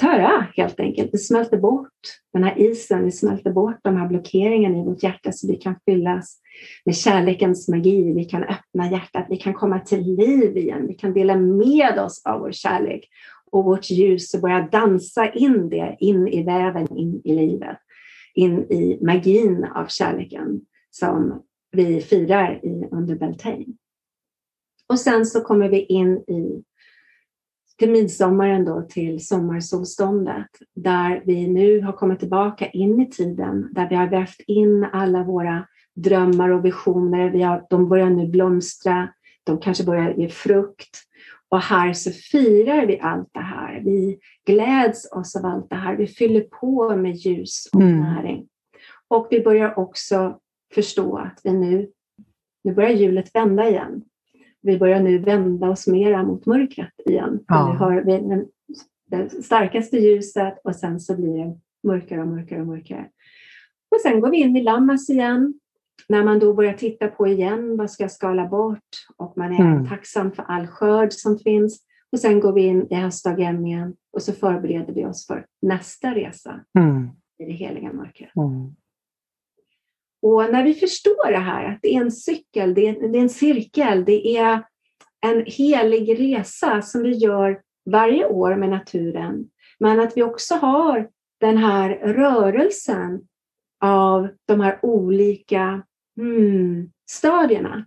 töra 0.00 0.46
helt 0.56 0.80
enkelt. 0.80 1.10
Vi 1.12 1.18
smälter 1.18 1.56
bort 1.56 1.88
den 2.32 2.44
här 2.44 2.58
isen, 2.58 3.04
vi 3.04 3.10
smälter 3.10 3.52
bort 3.52 3.78
de 3.82 3.96
här 3.96 4.08
blockeringarna 4.08 4.78
i 4.78 4.84
vårt 4.84 5.02
hjärta 5.02 5.32
så 5.32 5.46
vi 5.46 5.56
kan 5.56 5.74
fyllas 5.84 6.40
med 6.84 6.96
kärlekens 6.96 7.68
magi. 7.68 8.12
Vi 8.12 8.24
kan 8.24 8.44
öppna 8.44 8.90
hjärtat, 8.90 9.26
vi 9.28 9.36
kan 9.36 9.54
komma 9.54 9.80
till 9.80 10.16
liv 10.16 10.56
igen, 10.56 10.86
vi 10.86 10.94
kan 10.94 11.12
dela 11.12 11.36
med 11.36 11.98
oss 11.98 12.22
av 12.24 12.40
vår 12.40 12.52
kärlek 12.52 13.08
och 13.52 13.64
vårt 13.64 13.90
ljus 13.90 14.34
och 14.34 14.40
börja 14.40 14.68
dansa 14.72 15.32
in 15.32 15.68
det 15.68 15.96
in 16.00 16.28
i 16.28 16.42
väven, 16.42 16.96
in 16.96 17.20
i 17.24 17.34
livet, 17.34 17.78
in 18.34 18.58
i 18.58 18.98
magin 19.02 19.64
av 19.74 19.86
kärleken 19.86 20.60
som 20.90 21.42
vi 21.72 22.00
firar 22.00 22.64
i, 22.64 22.88
under 22.90 23.16
Beltane. 23.16 23.66
Och 24.88 25.00
sen 25.00 25.26
så 25.26 25.40
kommer 25.40 25.68
vi 25.68 25.84
in 25.84 26.16
i 26.16 26.62
till 27.80 27.90
midsommaren 27.90 28.64
då 28.64 28.82
till 28.82 29.26
sommarsolståndet 29.26 30.48
där 30.74 31.22
vi 31.26 31.48
nu 31.48 31.80
har 31.80 31.92
kommit 31.92 32.18
tillbaka 32.18 32.70
in 32.70 33.00
i 33.00 33.10
tiden 33.10 33.68
där 33.72 33.88
vi 33.88 33.94
har 33.94 34.06
vävt 34.06 34.40
in 34.46 34.86
alla 34.92 35.22
våra 35.24 35.66
drömmar 35.94 36.48
och 36.48 36.64
visioner. 36.64 37.30
Vi 37.30 37.42
har, 37.42 37.66
de 37.70 37.88
börjar 37.88 38.10
nu 38.10 38.28
blomstra, 38.28 39.08
de 39.44 39.60
kanske 39.60 39.84
börjar 39.84 40.14
ge 40.14 40.28
frukt 40.28 40.98
och 41.50 41.60
här 41.60 41.92
så 41.92 42.10
firar 42.10 42.86
vi 42.86 43.00
allt 43.00 43.28
det 43.32 43.40
här. 43.40 43.80
Vi 43.84 44.18
gläds 44.46 45.12
oss 45.12 45.36
av 45.36 45.46
allt 45.46 45.70
det 45.70 45.76
här. 45.76 45.96
Vi 45.96 46.06
fyller 46.06 46.40
på 46.40 46.96
med 46.96 47.16
ljus 47.16 47.68
och 47.72 47.80
mm. 47.80 48.00
näring. 48.00 48.48
Och 49.08 49.26
vi 49.30 49.40
börjar 49.40 49.78
också 49.78 50.38
förstå 50.74 51.16
att 51.16 51.40
vi 51.44 51.52
nu, 51.52 51.90
nu 52.64 52.74
börjar 52.74 52.90
hjulet 52.90 53.34
vända 53.34 53.68
igen. 53.68 54.02
Vi 54.62 54.78
börjar 54.78 55.00
nu 55.00 55.18
vända 55.18 55.70
oss 55.70 55.86
mera 55.86 56.22
mot 56.22 56.46
mörkret 56.46 57.00
igen. 57.06 57.44
Ja. 57.46 57.70
Vi 57.72 57.78
har 57.78 58.02
vi, 58.02 58.46
det 59.06 59.44
starkaste 59.44 59.96
ljuset 59.96 60.58
och 60.64 60.76
sen 60.76 61.00
så 61.00 61.16
blir 61.16 61.38
det 61.38 61.58
mörkare 61.82 62.20
och 62.20 62.28
mörkare 62.28 62.60
och 62.60 62.66
mörkare. 62.66 63.08
Och 63.90 64.00
sen 64.02 64.20
går 64.20 64.30
vi 64.30 64.36
in 64.36 64.56
i 64.56 64.62
Lammas 64.62 65.10
igen 65.10 65.59
när 66.10 66.24
man 66.24 66.38
då 66.38 66.54
börjar 66.54 66.72
titta 66.72 67.08
på 67.08 67.26
igen, 67.26 67.76
vad 67.76 67.90
ska 67.90 68.04
jag 68.04 68.12
skala 68.12 68.46
bort? 68.46 68.88
Och 69.16 69.32
man 69.36 69.52
är 69.52 69.60
mm. 69.60 69.88
tacksam 69.88 70.32
för 70.32 70.42
all 70.42 70.66
skörd 70.66 71.12
som 71.12 71.38
finns. 71.38 71.80
Och 72.12 72.20
sen 72.20 72.40
går 72.40 72.52
vi 72.52 72.62
in 72.62 72.86
i 72.90 72.94
höstdagjämningen 72.94 73.94
och 74.12 74.22
så 74.22 74.32
förbereder 74.32 74.92
vi 74.92 75.04
oss 75.04 75.26
för 75.26 75.46
nästa 75.62 76.14
resa 76.14 76.60
mm. 76.78 77.08
i 77.38 77.44
det 77.44 77.52
heliga 77.52 77.92
mörkret. 77.92 78.36
Mm. 78.36 78.74
Och 80.22 80.52
när 80.52 80.64
vi 80.64 80.74
förstår 80.74 81.32
det 81.32 81.38
här, 81.38 81.64
att 81.64 81.78
det 81.82 81.94
är 81.94 82.00
en 82.00 82.12
cykel, 82.12 82.74
det 82.74 82.88
är, 82.88 83.08
det 83.08 83.18
är 83.18 83.22
en 83.22 83.28
cirkel, 83.28 84.04
det 84.04 84.36
är 84.36 84.62
en 85.26 85.44
helig 85.46 86.20
resa 86.20 86.82
som 86.82 87.02
vi 87.02 87.12
gör 87.12 87.60
varje 87.90 88.26
år 88.26 88.56
med 88.56 88.68
naturen, 88.68 89.50
men 89.78 90.00
att 90.00 90.16
vi 90.16 90.22
också 90.22 90.54
har 90.54 91.08
den 91.40 91.56
här 91.56 91.90
rörelsen 91.90 93.20
av 93.80 94.28
de 94.46 94.60
här 94.60 94.78
olika 94.82 95.82
mm, 96.18 96.90
stadierna 97.10 97.86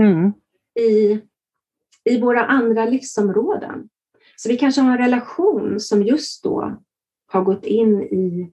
mm. 0.00 0.32
I, 0.74 1.20
i 2.04 2.20
våra 2.20 2.44
andra 2.44 2.84
livsområden. 2.84 3.88
Så 4.36 4.48
vi 4.48 4.56
kanske 4.56 4.80
har 4.80 4.92
en 4.92 4.98
relation 4.98 5.80
som 5.80 6.02
just 6.02 6.42
då 6.44 6.82
har 7.26 7.42
gått 7.42 7.64
in 7.64 8.02
i 8.02 8.52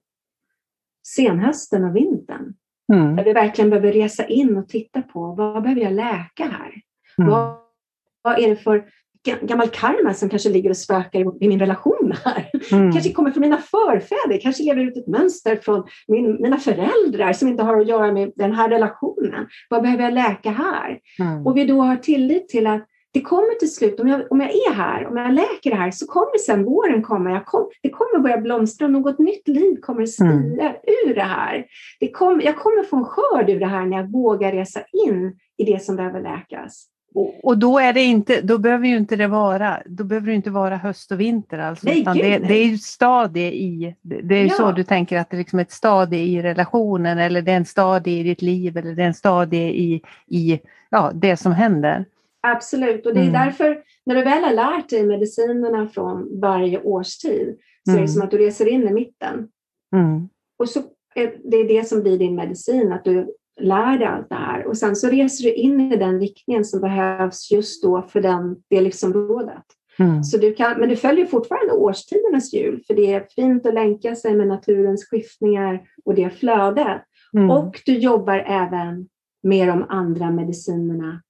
senhösten 1.06 1.84
och 1.84 1.96
vintern. 1.96 2.54
Mm. 2.92 3.16
Där 3.16 3.24
vi 3.24 3.32
verkligen 3.32 3.70
behöver 3.70 3.92
resa 3.92 4.26
in 4.26 4.56
och 4.56 4.68
titta 4.68 5.02
på 5.02 5.34
vad 5.34 5.62
behöver 5.62 5.82
jag 5.82 5.92
läka 5.92 6.44
här? 6.44 6.82
Mm. 7.18 7.30
Vad, 7.30 7.56
vad 8.22 8.38
är 8.38 8.48
det 8.48 8.56
för 8.56 8.90
gammal 9.24 9.68
karma 9.68 10.14
som 10.14 10.28
kanske 10.28 10.48
ligger 10.48 10.70
och 10.70 10.76
spökar 10.76 11.42
i 11.44 11.48
min 11.48 11.60
relation 11.60 12.14
här. 12.24 12.50
Mm. 12.72 12.92
kanske 12.92 13.12
kommer 13.12 13.30
från 13.30 13.40
mina 13.40 13.58
förfäder, 13.58 14.40
kanske 14.42 14.62
lever 14.62 14.82
ut 14.82 14.96
ett 14.96 15.06
mönster 15.06 15.56
från 15.56 15.84
min, 16.08 16.42
mina 16.42 16.58
föräldrar 16.58 17.32
som 17.32 17.48
inte 17.48 17.62
har 17.62 17.80
att 17.80 17.88
göra 17.88 18.12
med 18.12 18.32
den 18.36 18.52
här 18.52 18.68
relationen. 18.68 19.46
Vad 19.70 19.82
behöver 19.82 20.04
jag 20.04 20.14
läka 20.14 20.50
här? 20.50 20.98
Mm. 21.18 21.46
Och 21.46 21.56
vi 21.56 21.64
då 21.64 21.82
har 21.82 21.96
tillit 21.96 22.48
till 22.48 22.66
att 22.66 22.88
det 23.14 23.20
kommer 23.20 23.58
till 23.58 23.74
slut, 23.74 24.00
om 24.00 24.08
jag, 24.08 24.32
om 24.32 24.40
jag 24.40 24.50
är 24.50 24.74
här, 24.74 25.06
om 25.06 25.16
jag 25.16 25.34
läker 25.34 25.70
det 25.70 25.76
här, 25.76 25.90
så 25.90 26.06
kommer 26.06 26.38
sen 26.38 26.64
våren 26.64 27.02
komma. 27.02 27.30
Jag 27.30 27.46
kom, 27.46 27.70
det 27.82 27.90
kommer 27.90 28.18
börja 28.18 28.38
blomstra, 28.38 28.88
något 28.88 29.18
nytt 29.18 29.48
liv 29.48 29.76
kommer 29.80 30.06
spira 30.06 30.28
mm. 30.30 30.74
ur 31.06 31.14
det 31.14 31.22
här. 31.22 31.66
Det 32.00 32.10
kom, 32.10 32.40
jag 32.40 32.56
kommer 32.56 32.82
få 32.82 32.96
en 32.96 33.04
skörd 33.04 33.50
ur 33.50 33.60
det 33.60 33.66
här 33.66 33.86
när 33.86 33.96
jag 33.96 34.12
vågar 34.12 34.52
resa 34.52 34.80
in 35.06 35.38
i 35.56 35.64
det 35.64 35.82
som 35.82 35.96
behöver 35.96 36.20
läkas. 36.20 36.86
Och, 37.42 37.58
då, 37.58 37.78
är 37.78 37.92
det 37.92 38.02
inte, 38.02 38.40
då 38.40 38.58
behöver 38.58 38.86
ju 38.86 38.96
inte 38.96 39.16
det 39.16 39.26
vara, 39.26 39.82
då 39.86 40.04
behöver 40.04 40.26
det 40.26 40.34
inte 40.34 40.50
vara 40.50 40.76
höst 40.76 41.12
och 41.12 41.20
vinter 41.20 41.58
alltså, 41.58 41.86
nej, 41.86 42.00
utan 42.00 42.16
det, 42.16 42.38
det, 42.38 42.54
är 42.54 42.64
ju 42.64 42.78
stadie 42.78 43.52
i, 43.52 43.94
det 44.02 44.34
är 44.34 44.40
ju 44.40 44.46
ja. 44.46 44.54
så 44.54 44.72
du 44.72 44.84
tänker 44.84 45.18
att 45.18 45.30
det 45.30 45.36
är 45.36 45.38
liksom 45.38 45.58
ett 45.58 45.72
stadie 45.72 46.20
i 46.20 46.42
relationen 46.42 47.18
eller 47.18 47.42
det 47.42 47.52
är 47.52 47.56
en 47.56 47.64
stadie 47.64 48.20
i 48.20 48.22
ditt 48.22 48.42
liv 48.42 48.76
eller 48.76 48.94
det 48.94 49.02
är 49.02 49.06
en 49.06 49.14
stadie 49.14 49.68
i, 49.68 50.02
i 50.26 50.60
ja, 50.90 51.12
det 51.14 51.36
som 51.36 51.52
händer. 51.52 52.04
Absolut, 52.46 53.06
och 53.06 53.14
det 53.14 53.20
är 53.20 53.28
mm. 53.28 53.44
därför 53.44 53.78
när 54.06 54.14
du 54.14 54.22
väl 54.22 54.44
har 54.44 54.52
lärt 54.52 54.88
dig 54.88 55.06
medicinerna 55.06 55.88
från 55.88 56.40
varje 56.40 56.80
årstid 56.80 57.58
så 57.84 57.90
mm. 57.90 57.98
är 57.98 58.06
det 58.06 58.08
mm. 58.08 58.08
som 58.08 58.22
att 58.22 58.30
du 58.30 58.38
reser 58.38 58.68
in 58.68 58.88
i 58.88 58.92
mitten. 58.92 59.48
Mm. 59.96 60.28
Och 60.58 60.68
så 60.68 60.80
är 61.14 61.50
det 61.50 61.56
är 61.56 61.68
det 61.68 61.88
som 61.88 62.02
blir 62.02 62.18
din 62.18 62.34
medicin, 62.34 62.92
att 62.92 63.04
du 63.04 63.34
lär 63.60 63.98
dig 63.98 64.06
allt 64.06 64.28
det 64.28 64.34
här 64.34 64.66
och 64.66 64.76
sen 64.76 64.96
så 64.96 65.08
reser 65.08 65.44
du 65.44 65.52
in 65.52 65.92
i 65.92 65.96
den 65.96 66.20
riktningen 66.20 66.64
som 66.64 66.80
behövs 66.80 67.50
just 67.50 67.82
då 67.82 68.02
för 68.02 68.20
den, 68.20 68.56
det 68.70 68.80
livsområdet. 68.80 69.64
Mm. 69.98 70.24
Så 70.24 70.38
du 70.38 70.54
kan, 70.54 70.80
men 70.80 70.88
du 70.88 70.96
följer 70.96 71.26
fortfarande 71.26 71.72
årstidernas 71.72 72.52
hjul 72.52 72.82
för 72.86 72.94
det 72.94 73.12
är 73.12 73.26
fint 73.34 73.66
att 73.66 73.74
länka 73.74 74.14
sig 74.14 74.34
med 74.34 74.48
naturens 74.48 75.08
skiftningar 75.08 75.82
och 76.04 76.14
det 76.14 76.30
flödet. 76.30 77.02
Mm. 77.36 77.50
Och 77.50 77.82
du 77.86 77.98
jobbar 77.98 78.38
även 78.38 79.08
med 79.42 79.68
de 79.68 79.84
andra 79.88 80.30
medicinerna 80.30 81.22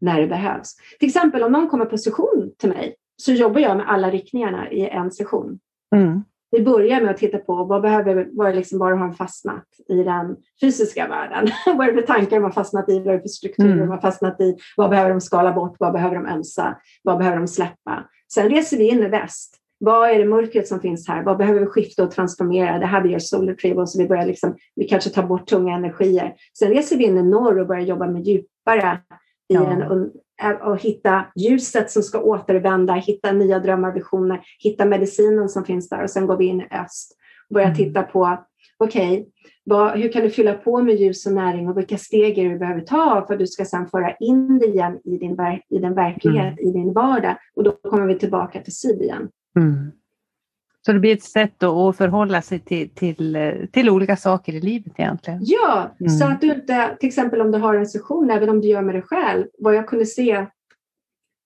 när 0.00 0.20
det 0.20 0.26
behövs. 0.26 0.76
Till 0.98 1.08
exempel 1.08 1.42
om 1.42 1.52
någon 1.52 1.68
kommer 1.68 1.84
på 1.84 1.98
session 1.98 2.52
till 2.58 2.68
mig 2.68 2.94
så 3.16 3.32
jobbar 3.32 3.60
jag 3.60 3.76
med 3.76 3.88
alla 3.88 4.10
riktningarna 4.10 4.70
i 4.70 4.88
en 4.88 5.10
session. 5.10 5.58
Mm. 5.94 6.22
Vi 6.52 6.62
börjar 6.62 7.00
med 7.00 7.10
att 7.10 7.16
titta 7.16 7.38
på 7.38 7.64
vad 7.64 7.82
behöver, 7.82 8.28
vad 8.32 8.54
liksom 8.54 8.78
bara 8.78 8.96
har 8.96 9.12
fastnat 9.12 9.64
i 9.88 10.02
den 10.02 10.36
fysiska 10.60 11.08
världen? 11.08 11.48
vad 11.76 11.88
är 11.88 11.92
det 11.92 12.00
för 12.00 12.06
tankar 12.06 12.40
har 12.40 12.50
fastnat 12.50 12.88
i? 12.88 12.98
Vad 12.98 13.08
är 13.08 13.12
det 13.12 13.22
för 13.22 13.28
strukturer 13.28 13.72
mm. 13.72 13.88
har 13.88 13.98
fastnat 13.98 14.40
i? 14.40 14.56
Vad 14.76 14.90
behöver 14.90 15.10
de 15.10 15.20
skala 15.20 15.52
bort? 15.52 15.76
Vad 15.78 15.92
behöver 15.92 16.14
de 16.14 16.26
önsa? 16.26 16.76
Vad 17.02 17.18
behöver 17.18 17.38
de 17.38 17.48
släppa? 17.48 18.04
Sen 18.34 18.48
reser 18.48 18.76
vi 18.76 18.88
in 18.88 19.02
i 19.02 19.08
väst. 19.08 19.58
Vad 19.78 20.10
är 20.10 20.18
det 20.18 20.24
mörkret 20.24 20.68
som 20.68 20.80
finns 20.80 21.08
här? 21.08 21.22
Vad 21.22 21.36
behöver 21.36 21.60
vi 21.60 21.66
skifta 21.66 22.04
och 22.04 22.10
transformera? 22.10 22.78
Det 22.78 22.86
här 22.86 23.02
vi 23.02 23.08
gör 23.08 23.18
solar 23.18 23.54
triangle, 23.54 23.86
så 23.86 23.98
vi 23.98 24.08
börjar 24.08 24.26
liksom, 24.26 24.56
vi 24.74 24.88
kanske 24.88 25.10
tar 25.10 25.22
bort 25.22 25.46
tunga 25.46 25.74
energier. 25.74 26.34
Sen 26.58 26.68
reser 26.68 26.96
vi 26.96 27.04
in 27.04 27.18
i 27.18 27.22
norr 27.22 27.58
och 27.58 27.66
börjar 27.66 27.82
jobba 27.82 28.06
med 28.06 28.22
djupare 28.22 28.98
i 29.48 29.54
ja. 29.54 29.60
den, 29.60 30.10
och 30.62 30.78
hitta 30.78 31.24
ljuset 31.36 31.90
som 31.90 32.02
ska 32.02 32.20
återvända, 32.20 32.94
hitta 32.94 33.32
nya 33.32 33.58
drömmar, 33.58 33.92
visioner, 33.92 34.40
hitta 34.58 34.84
medicinen 34.84 35.48
som 35.48 35.64
finns 35.64 35.88
där 35.88 36.02
och 36.02 36.10
sen 36.10 36.26
går 36.26 36.36
vi 36.36 36.44
in 36.44 36.60
i 36.60 36.68
öst 36.70 37.16
och 37.48 37.54
börjar 37.54 37.68
mm. 37.68 37.76
titta 37.76 38.02
på, 38.02 38.38
okej, 38.78 39.26
okay, 39.70 40.02
hur 40.02 40.12
kan 40.12 40.22
du 40.22 40.30
fylla 40.30 40.54
på 40.54 40.82
med 40.82 40.94
ljus 40.94 41.26
och 41.26 41.32
näring 41.32 41.68
och 41.68 41.78
vilka 41.78 41.98
steg 41.98 42.38
är 42.38 42.50
du 42.50 42.58
behöver 42.58 42.80
ta 42.80 43.24
för 43.26 43.34
att 43.34 43.40
du 43.40 43.46
ska 43.46 43.64
sedan 43.64 43.86
föra 43.86 44.16
in 44.16 44.58
det 44.58 44.66
igen 44.66 45.00
i 45.04 45.18
din, 45.18 45.36
i 45.68 45.78
din 45.78 45.94
verklighet, 45.94 46.58
mm. 46.58 46.68
i 46.68 46.72
din 46.72 46.92
vardag 46.92 47.36
och 47.56 47.64
då 47.64 47.72
kommer 47.72 48.06
vi 48.06 48.18
tillbaka 48.18 48.60
till 48.60 48.76
syd 48.76 49.02
igen. 49.02 49.28
Mm. 49.58 49.92
Så 50.86 50.92
det 50.92 50.98
blir 50.98 51.12
ett 51.12 51.22
sätt 51.22 51.62
att 51.62 51.96
förhålla 51.96 52.42
sig 52.42 52.58
till, 52.58 52.90
till, 52.94 53.68
till 53.72 53.90
olika 53.90 54.16
saker 54.16 54.52
i 54.52 54.60
livet 54.60 54.92
egentligen? 54.96 55.40
Ja, 55.42 55.90
mm. 56.00 56.10
så 56.10 56.26
att 56.26 56.40
du 56.40 56.52
inte, 56.52 56.96
till 57.00 57.08
exempel 57.08 57.40
om 57.40 57.52
du 57.52 57.58
har 57.58 57.74
en 57.74 57.86
session, 57.86 58.30
även 58.30 58.48
om 58.48 58.60
du 58.60 58.68
gör 58.68 58.82
med 58.82 58.94
dig 58.94 59.02
själv, 59.02 59.46
vad 59.58 59.74
jag 59.74 59.88
kunde 59.88 60.06
se 60.06 60.46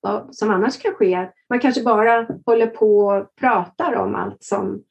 vad 0.01 0.35
som 0.35 0.51
annars 0.51 0.79
kan 0.79 0.95
ske, 0.95 1.29
man 1.49 1.61
kanske 1.61 1.83
bara 1.83 2.27
håller 2.47 2.67
på 2.67 2.99
och 2.99 3.37
pratar 3.41 3.95
om 3.95 4.15
allt 4.15 4.45
som 4.45 4.83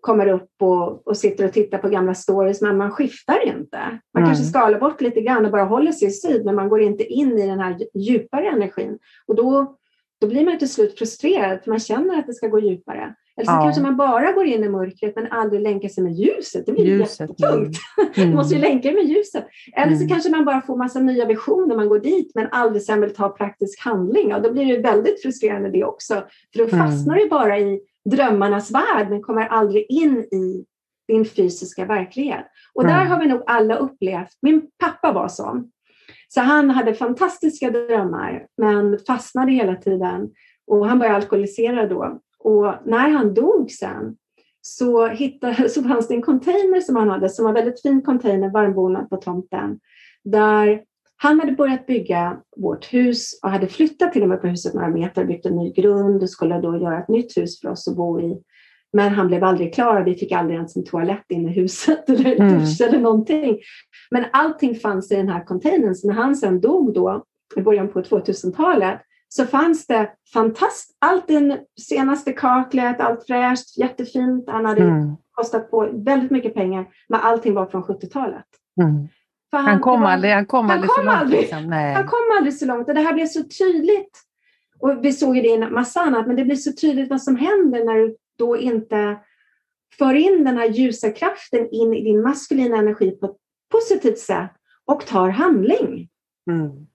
kommer 0.00 0.26
upp 0.26 0.50
och, 0.60 1.06
och 1.06 1.16
sitter 1.16 1.44
och 1.44 1.52
tittar 1.52 1.78
på 1.78 1.88
gamla 1.88 2.14
stories, 2.14 2.62
men 2.62 2.76
man 2.76 2.90
skiftar 2.90 3.46
inte. 3.46 3.78
Man 4.14 4.22
mm. 4.22 4.28
kanske 4.28 4.44
skalar 4.44 4.80
bort 4.80 5.00
lite 5.00 5.20
grann 5.20 5.44
och 5.44 5.52
bara 5.52 5.64
håller 5.64 5.92
sig 5.92 6.08
i 6.08 6.10
syd, 6.10 6.44
men 6.44 6.54
man 6.54 6.68
går 6.68 6.80
inte 6.80 7.04
in 7.04 7.38
i 7.38 7.46
den 7.46 7.60
här 7.60 7.78
djupare 7.94 8.46
energin. 8.46 8.98
Och 9.26 9.34
då, 9.34 9.76
då 10.20 10.26
blir 10.26 10.44
man 10.44 10.58
till 10.58 10.72
slut 10.72 10.98
frustrerad, 10.98 11.62
för 11.62 11.70
man 11.70 11.80
känner 11.80 12.18
att 12.18 12.26
det 12.26 12.34
ska 12.34 12.48
gå 12.48 12.60
djupare. 12.60 13.14
Eller 13.36 13.46
så 13.46 13.52
ja. 13.52 13.62
kanske 13.62 13.82
man 13.82 13.96
bara 13.96 14.32
går 14.32 14.44
in 14.44 14.64
i 14.64 14.68
mörkret 14.68 15.16
men 15.16 15.32
aldrig 15.32 15.62
länkar 15.62 15.88
sig 15.88 16.04
med 16.04 16.12
ljuset. 16.12 16.66
Det 16.66 16.72
blir 16.72 16.84
ljuset. 16.84 17.20
jättetungt. 17.20 17.76
Mm. 18.16 18.30
måste 18.30 18.54
ju 18.54 18.60
länka 18.60 18.92
med 18.92 19.04
ljuset. 19.04 19.46
Eller 19.76 19.92
så 19.92 20.02
mm. 20.02 20.08
kanske 20.08 20.30
man 20.30 20.44
bara 20.44 20.60
får 20.60 20.76
massa 20.76 21.00
nya 21.00 21.24
visioner, 21.24 21.76
man 21.76 21.88
går 21.88 21.98
dit 21.98 22.32
men 22.34 22.48
aldrig 22.52 22.82
sen 22.82 23.00
vill 23.00 23.14
ta 23.14 23.28
praktisk 23.28 23.84
handling. 23.84 24.34
Och 24.34 24.42
då 24.42 24.52
blir 24.52 24.76
det 24.76 24.82
väldigt 24.82 25.22
frustrerande 25.22 25.70
det 25.70 25.84
också. 25.84 26.14
För 26.52 26.58
då 26.58 26.64
mm. 26.64 26.78
fastnar 26.78 27.16
du 27.16 27.28
bara 27.28 27.58
i 27.58 27.80
drömmarnas 28.10 28.70
värld 28.70 29.10
men 29.10 29.22
kommer 29.22 29.46
aldrig 29.46 29.86
in 29.88 30.18
i 30.18 30.64
din 31.08 31.24
fysiska 31.24 31.84
verklighet. 31.84 32.46
Och 32.74 32.86
där 32.86 33.04
har 33.04 33.20
vi 33.20 33.26
nog 33.26 33.42
alla 33.46 33.76
upplevt, 33.76 34.38
min 34.42 34.62
pappa 34.78 35.12
var 35.12 35.28
sån. 35.28 35.70
Så 36.28 36.40
han 36.40 36.70
hade 36.70 36.94
fantastiska 36.94 37.70
drömmar 37.70 38.46
men 38.56 38.98
fastnade 39.06 39.52
hela 39.52 39.76
tiden. 39.76 40.30
Och 40.66 40.88
han 40.88 40.98
var 40.98 41.06
alkoholiserad 41.06 41.90
då. 41.90 42.20
Och 42.44 42.74
när 42.84 43.08
han 43.08 43.34
dog 43.34 43.70
sen 43.70 44.16
så, 44.60 45.06
hittade, 45.06 45.68
så 45.68 45.82
fanns 45.82 46.08
det 46.08 46.14
en 46.14 46.22
container 46.22 46.80
som 46.80 46.96
han 46.96 47.08
hade, 47.08 47.28
som 47.28 47.44
var 47.44 47.50
en 47.50 47.54
väldigt 47.54 47.82
fin 47.82 48.02
container, 48.02 48.50
varmbonad 48.50 49.10
på 49.10 49.16
tomten, 49.16 49.80
där 50.24 50.82
han 51.22 51.40
hade 51.40 51.52
börjat 51.52 51.86
bygga 51.86 52.40
vårt 52.56 52.92
hus 52.92 53.40
och 53.42 53.50
hade 53.50 53.66
flyttat 53.66 54.12
till 54.12 54.22
och 54.22 54.28
med 54.28 54.40
på 54.40 54.46
huset 54.46 54.74
några 54.74 54.88
meter, 54.88 55.24
byggt 55.24 55.46
en 55.46 55.56
ny 55.56 55.72
grund 55.72 56.22
och 56.22 56.30
skulle 56.30 56.60
då 56.60 56.76
göra 56.76 56.98
ett 56.98 57.08
nytt 57.08 57.36
hus 57.36 57.60
för 57.60 57.68
oss 57.68 57.88
att 57.88 57.96
bo 57.96 58.20
i. 58.20 58.42
Men 58.92 59.12
han 59.12 59.26
blev 59.26 59.44
aldrig 59.44 59.74
klar. 59.74 60.02
Vi 60.02 60.14
fick 60.14 60.32
aldrig 60.32 60.56
ens 60.56 60.76
en 60.76 60.84
toalett 60.84 61.24
inne 61.28 61.50
i 61.50 61.54
huset 61.54 62.08
eller 62.08 62.40
mm. 62.40 62.58
dusch 62.58 62.80
eller 62.80 62.98
någonting. 62.98 63.58
Men 64.10 64.24
allting 64.32 64.74
fanns 64.74 65.12
i 65.12 65.16
den 65.16 65.28
här 65.28 65.44
containern. 65.44 65.94
Så 65.94 66.08
när 66.08 66.14
han 66.14 66.36
sen 66.36 66.60
dog 66.60 66.94
då 66.94 67.24
i 67.56 67.60
början 67.60 67.88
på 67.88 68.02
2000-talet 68.02 69.00
så 69.34 69.46
fanns 69.46 69.86
det 69.86 70.10
fantastiskt, 70.32 70.96
allt 70.98 71.28
det 71.28 71.60
senaste 71.80 72.32
kaklet, 72.32 73.00
allt 73.00 73.26
fräscht, 73.26 73.78
jättefint. 73.78 74.48
Han 74.48 74.64
hade 74.64 74.82
mm. 74.82 75.16
kostat 75.32 75.70
på 75.70 75.90
väldigt 75.92 76.30
mycket 76.30 76.54
pengar, 76.54 76.88
men 77.08 77.20
allting 77.20 77.54
var 77.54 77.66
från 77.66 77.82
70-talet. 77.82 78.44
Mm. 78.82 79.08
Han, 79.52 79.64
han, 79.64 79.80
kom 79.80 80.00
var, 80.00 80.10
aldrig, 80.10 80.32
han 80.32 80.46
kom 80.46 80.68
han 80.68 80.70
aldrig 80.70 80.90
kom 80.90 80.96
så 80.96 81.02
långt. 81.02 81.20
Aldrig, 81.20 81.40
liksom. 81.40 81.72
Han 81.72 82.06
kom 82.06 82.36
aldrig 82.38 82.58
så 82.58 82.66
långt 82.66 82.88
och 82.88 82.94
det 82.94 83.00
här 83.00 83.12
blev 83.12 83.26
så 83.26 83.42
tydligt. 83.42 84.20
Och 84.78 85.04
vi 85.04 85.12
såg 85.12 85.34
det 85.34 85.48
i 85.48 85.54
en 85.54 85.72
massa 85.72 86.00
annat, 86.00 86.26
men 86.26 86.36
det 86.36 86.44
blir 86.44 86.56
så 86.56 86.72
tydligt 86.72 87.10
vad 87.10 87.22
som 87.22 87.36
händer 87.36 87.84
när 87.84 87.94
du 87.94 88.16
då 88.38 88.56
inte 88.56 89.18
för 89.98 90.14
in 90.14 90.44
den 90.44 90.56
här 90.56 90.66
ljusa 90.68 91.10
kraften 91.10 91.68
in 91.70 91.94
i 91.94 92.04
din 92.04 92.22
maskulina 92.22 92.76
energi 92.76 93.10
på 93.10 93.26
ett 93.26 93.36
positivt 93.72 94.18
sätt 94.18 94.50
och 94.84 95.06
tar 95.06 95.28
handling. 95.28 96.08
Mm. 96.50 96.86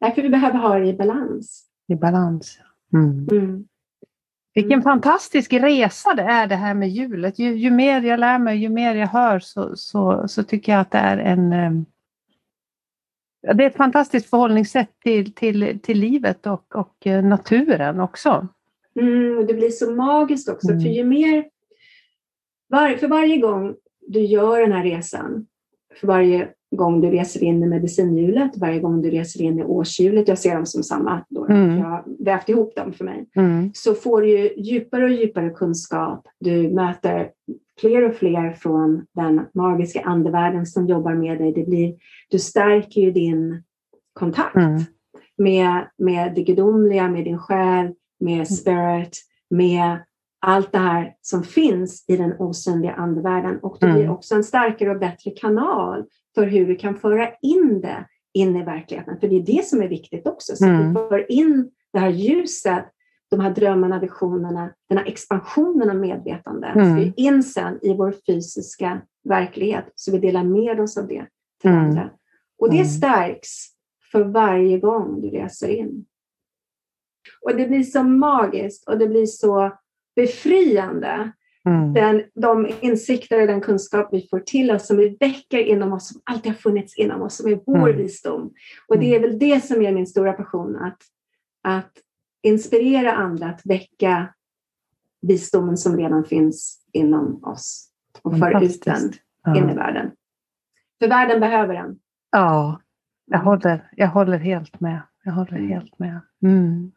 Därför 0.00 0.22
vi 0.22 0.28
behöver 0.28 0.58
ha 0.58 0.78
det 0.78 0.86
i 0.86 0.94
balans 0.94 1.73
i 1.88 1.94
balans. 1.94 2.58
Mm. 2.92 3.28
Mm. 3.30 3.64
Vilken 4.54 4.82
fantastisk 4.82 5.52
resa 5.52 6.14
det 6.14 6.22
är 6.22 6.46
det 6.46 6.56
här 6.56 6.74
med 6.74 6.90
hjulet. 6.90 7.38
Ju, 7.38 7.54
ju, 7.54 7.70
mer 7.70 8.02
jag 8.02 8.20
lär 8.20 8.38
mig, 8.38 8.58
ju 8.58 8.68
mer 8.68 8.94
jag 8.94 9.06
hör 9.06 9.38
så, 9.38 9.76
så, 9.76 10.28
så 10.28 10.42
tycker 10.42 10.72
jag 10.72 10.80
att 10.80 10.90
det 10.90 10.98
är 10.98 11.18
en 11.18 11.52
eh, 11.52 11.70
det 13.54 13.64
är 13.64 13.70
ett 13.70 13.76
fantastiskt 13.76 14.30
förhållningssätt 14.30 15.00
till, 15.02 15.34
till, 15.34 15.80
till 15.82 15.98
livet 15.98 16.46
och, 16.46 16.76
och 16.76 17.06
eh, 17.06 17.24
naturen 17.24 18.00
också. 18.00 18.48
Mm, 19.00 19.46
det 19.46 19.54
blir 19.54 19.70
så 19.70 19.90
magiskt 19.90 20.48
också, 20.48 20.70
mm. 20.70 20.82
för 20.82 20.88
ju 20.88 21.04
mer 21.04 21.44
var, 22.68 22.96
för 22.96 23.08
varje 23.08 23.36
gång 23.36 23.74
du 24.08 24.20
gör 24.20 24.60
den 24.60 24.72
här 24.72 24.82
resan, 24.82 25.46
för 26.00 26.06
varje 26.06 26.48
gång 26.76 27.00
du 27.00 27.10
reser 27.10 27.42
in 27.42 27.62
i 27.62 27.66
medicinhjulet, 27.66 28.56
varje 28.56 28.80
gång 28.80 29.02
du 29.02 29.10
reser 29.10 29.42
in 29.42 29.58
i 29.58 29.64
årshjulet, 29.64 30.28
jag 30.28 30.38
ser 30.38 30.54
dem 30.54 30.66
som 30.66 30.82
samma, 30.82 31.24
då 31.28 31.46
mm. 31.46 31.78
jag 31.78 31.86
har 31.86 32.04
vävt 32.18 32.48
ihop 32.48 32.76
dem 32.76 32.92
för 32.92 33.04
mig, 33.04 33.26
mm. 33.36 33.70
så 33.74 33.94
får 33.94 34.22
du 34.22 34.54
djupare 34.56 35.04
och 35.04 35.10
djupare 35.10 35.50
kunskap. 35.50 36.26
Du 36.40 36.70
möter 36.70 37.30
fler 37.80 38.08
och 38.08 38.14
fler 38.14 38.52
från 38.52 39.06
den 39.14 39.40
magiska 39.54 40.00
andevärlden 40.00 40.66
som 40.66 40.86
jobbar 40.86 41.14
med 41.14 41.38
dig. 41.38 41.52
Det 41.52 41.64
blir, 41.64 41.94
du 42.30 42.38
stärker 42.38 43.00
ju 43.00 43.10
din 43.10 43.62
kontakt 44.12 44.56
mm. 44.56 44.82
med, 45.38 45.88
med 45.98 46.34
det 46.34 46.42
gudomliga, 46.42 47.08
med 47.08 47.24
din 47.24 47.38
själ, 47.38 47.92
med 48.20 48.48
spirit, 48.48 49.18
med 49.50 49.98
allt 50.46 50.72
det 50.72 50.78
här 50.78 51.14
som 51.20 51.42
finns 51.42 52.04
i 52.08 52.16
den 52.16 52.34
osynliga 52.38 52.92
andevärlden 52.92 53.58
och 53.58 53.76
du 53.80 53.92
blir 53.92 54.02
mm. 54.02 54.14
också 54.14 54.34
en 54.34 54.44
starkare 54.44 54.90
och 54.90 54.98
bättre 54.98 55.30
kanal 55.30 56.04
för 56.34 56.46
hur 56.46 56.66
vi 56.66 56.76
kan 56.76 56.96
föra 56.96 57.30
in 57.42 57.80
det 57.80 58.06
in 58.34 58.56
i 58.56 58.64
verkligheten. 58.64 59.20
För 59.20 59.28
det 59.28 59.36
är 59.36 59.42
det 59.42 59.64
som 59.64 59.82
är 59.82 59.88
viktigt 59.88 60.26
också, 60.26 60.56
så 60.56 60.64
mm. 60.64 60.76
att 60.76 60.82
vi 60.82 60.86
mm. 60.86 61.08
för 61.08 61.32
in 61.32 61.70
det 61.92 61.98
här 61.98 62.10
ljuset, 62.10 62.84
de 63.30 63.40
här 63.40 63.50
drömmarna, 63.50 64.00
visionerna, 64.00 64.74
den 64.88 64.98
här 64.98 65.06
expansionen 65.06 65.90
av 65.90 65.96
medvetande 65.96 66.66
mm. 66.66 67.12
in 67.16 67.42
sen 67.42 67.78
i 67.82 67.94
vår 67.94 68.14
fysiska 68.26 69.02
verklighet, 69.28 69.92
så 69.94 70.12
vi 70.12 70.18
delar 70.18 70.44
med 70.44 70.80
oss 70.80 70.96
av 70.96 71.08
det 71.08 71.26
till 71.60 71.70
mm. 71.70 71.84
andra. 71.84 72.10
Och 72.58 72.70
det 72.70 72.76
mm. 72.76 72.88
stärks 72.88 73.50
för 74.12 74.24
varje 74.24 74.78
gång 74.78 75.20
du 75.20 75.30
reser 75.30 75.68
in. 75.68 76.06
Och 77.44 77.56
det 77.56 77.66
blir 77.66 77.82
så 77.82 78.02
magiskt 78.02 78.88
och 78.88 78.98
det 78.98 79.06
blir 79.06 79.26
så 79.26 79.72
befriande 80.16 81.32
Mm. 81.66 81.92
Den, 81.92 82.22
de 82.34 82.68
insikter 82.80 83.40
och 83.40 83.46
den 83.46 83.60
kunskap 83.60 84.08
vi 84.12 84.28
får 84.30 84.40
till 84.40 84.70
oss, 84.70 84.86
som 84.86 84.96
vi 84.96 85.16
väcker 85.20 85.58
inom 85.58 85.92
oss, 85.92 86.08
som 86.08 86.20
alltid 86.24 86.52
har 86.52 86.56
funnits 86.56 86.96
inom 86.96 87.22
oss, 87.22 87.36
som 87.36 87.52
är 87.52 87.60
vår 87.66 87.88
mm. 87.88 87.96
visdom. 87.96 88.52
Och 88.88 88.98
det 88.98 89.14
är 89.14 89.20
väl 89.20 89.38
det 89.38 89.64
som 89.64 89.82
är 89.82 89.92
min 89.92 90.06
stora 90.06 90.32
passion, 90.32 90.76
att, 90.76 90.98
att 91.62 91.92
inspirera 92.42 93.12
andra 93.12 93.46
att 93.46 93.60
väcka 93.64 94.34
visdomen 95.22 95.76
som 95.76 95.96
redan 95.96 96.24
finns 96.24 96.84
inom 96.92 97.44
oss 97.44 97.90
och 98.22 98.38
föra 98.38 98.62
ut 98.62 98.84
den 98.84 99.12
ja. 99.44 99.56
in 99.56 99.70
i 99.70 99.74
världen. 99.74 100.10
För 100.98 101.08
världen 101.08 101.40
behöver 101.40 101.74
den. 101.74 101.98
Ja, 102.30 102.80
jag 103.26 103.38
håller, 103.38 103.90
jag 103.96 104.08
håller 104.08 104.38
helt 104.38 104.80
med. 104.80 105.02
Jag 105.24 105.32
håller 105.32 105.56
mm. 105.56 105.68
helt 105.68 105.98
med. 105.98 106.20
Mm 106.42 106.92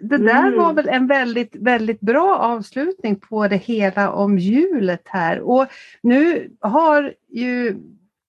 det 0.00 0.18
där 0.18 0.46
mm. 0.46 0.58
var 0.58 0.72
väl 0.72 0.88
en 0.88 1.06
väldigt, 1.06 1.56
väldigt 1.56 2.00
bra 2.00 2.38
avslutning 2.38 3.16
på 3.16 3.48
det 3.48 3.56
hela 3.56 4.12
om 4.12 4.38
hjulet 4.38 5.02
här. 5.04 5.40
Och 5.40 5.66
nu 6.02 6.50
har 6.60 7.14
ju 7.28 7.76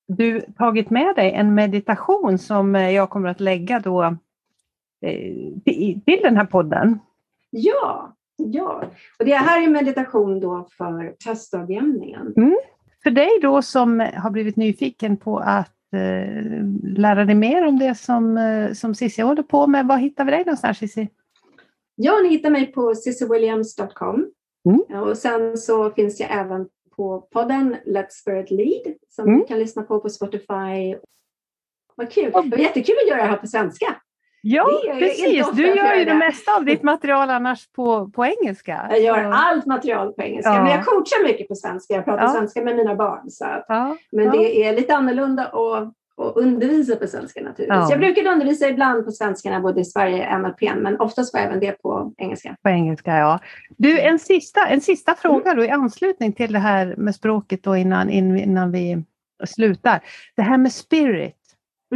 du 0.07 0.41
tagit 0.41 0.89
med 0.89 1.15
dig 1.15 1.31
en 1.31 1.53
meditation 1.53 2.37
som 2.37 2.75
jag 2.75 3.09
kommer 3.09 3.29
att 3.29 3.39
lägga 3.39 3.79
då 3.79 4.03
eh, 5.01 5.95
till 6.05 6.19
den 6.23 6.37
här 6.37 6.45
podden. 6.45 6.99
Ja, 7.49 8.15
ja. 8.37 8.83
och 9.19 9.25
det 9.25 9.35
här 9.35 9.63
är 9.63 9.67
meditation 9.67 10.39
då 10.39 10.67
för 10.77 11.13
höstdagjämningen. 11.25 12.33
Mm. 12.37 12.57
För 13.03 13.11
dig 13.11 13.29
då 13.41 13.61
som 13.61 14.09
har 14.15 14.29
blivit 14.29 14.55
nyfiken 14.55 15.17
på 15.17 15.39
att 15.39 15.93
eh, 15.93 16.63
lära 16.83 17.25
dig 17.25 17.35
mer 17.35 17.67
om 17.67 17.79
det 17.79 17.95
som, 17.95 18.37
eh, 18.37 18.73
som 18.73 18.95
Cissi 18.95 19.21
håller 19.21 19.43
på 19.43 19.67
med, 19.67 19.87
var 19.87 19.97
hittar 19.97 20.25
vi 20.25 20.31
dig 20.31 20.39
någonstans 20.39 20.77
Cissi? 20.77 21.09
Ja, 22.03 22.19
ni 22.23 22.29
hittar 22.29 22.49
mig 22.49 22.71
på 22.71 22.95
sissywilliams.com 22.95 24.31
Mm. 24.69 25.03
Och 25.03 25.17
sen 25.17 25.57
så 25.57 25.91
finns 25.91 26.19
jag 26.19 26.29
även 26.31 26.67
på 26.95 27.21
podden 27.21 27.75
Let's 27.85 28.09
Spirit 28.09 28.51
Lead 28.51 28.95
som 29.09 29.27
mm. 29.27 29.39
du 29.39 29.45
kan 29.45 29.59
lyssna 29.59 29.83
på 29.83 29.99
på 29.99 30.09
Spotify. 30.09 30.95
Vad 31.95 32.11
kul! 32.11 32.31
Det 32.31 32.49
var 32.49 32.57
jättekul 32.57 32.95
att 33.03 33.09
göra 33.09 33.21
det 33.21 33.29
här 33.29 33.37
på 33.37 33.47
svenska. 33.47 33.95
Ja, 34.43 34.65
precis. 34.99 35.51
Du 35.51 35.67
gör 35.67 35.95
ju 35.95 36.05
det 36.05 36.13
mesta 36.13 36.55
av 36.55 36.65
ditt 36.65 36.83
material 36.83 37.29
annars 37.29 37.71
på, 37.71 38.09
på 38.09 38.25
engelska. 38.25 38.87
Jag 38.89 38.99
gör 38.99 39.23
så. 39.23 39.31
allt 39.31 39.65
material 39.65 40.13
på 40.13 40.21
engelska, 40.21 40.53
ja. 40.53 40.63
men 40.63 40.71
jag 40.71 40.85
coachar 40.85 41.23
mycket 41.23 41.47
på 41.47 41.55
svenska. 41.55 41.93
Jag 41.93 42.05
pratar 42.05 42.23
ja. 42.23 42.29
svenska 42.29 42.61
med 42.61 42.75
mina 42.75 42.95
barn. 42.95 43.29
Så 43.29 43.45
att, 43.45 43.65
ja. 43.67 43.97
Men 44.11 44.31
det 44.31 44.63
är 44.63 44.75
lite 44.75 44.95
annorlunda 44.95 45.45
att, 45.45 45.93
att 46.29 46.37
undervisa 46.37 46.95
på 46.95 47.07
svenska 47.07 47.41
naturligtvis. 47.41 47.89
Jag 47.89 47.99
brukar 47.99 48.25
undervisa 48.31 48.69
ibland 48.69 49.05
på 49.05 49.11
svenska 49.11 49.59
bodde 49.59 49.81
i 49.81 49.85
Sverige, 49.85 50.37
NLP, 50.37 50.61
men 50.61 50.99
oftast 50.99 51.33
var 51.33 51.41
även 51.41 51.59
det 51.59 51.71
på 51.71 52.13
engelska. 52.17 52.55
På 52.61 52.69
engelska, 52.69 53.17
ja. 53.17 53.39
Du, 53.77 53.99
en 53.99 54.19
sista, 54.19 54.67
en 54.67 54.81
sista 54.81 55.15
fråga 55.15 55.53
då 55.53 55.63
i 55.63 55.69
anslutning 55.69 56.33
till 56.33 56.53
det 56.53 56.59
här 56.59 56.95
med 56.97 57.15
språket 57.15 57.63
då 57.63 57.75
innan, 57.75 58.09
innan 58.09 58.71
vi 58.71 59.03
slutar. 59.45 59.99
Det 60.35 60.41
här 60.41 60.57
med 60.57 60.71
spirit. 60.71 61.37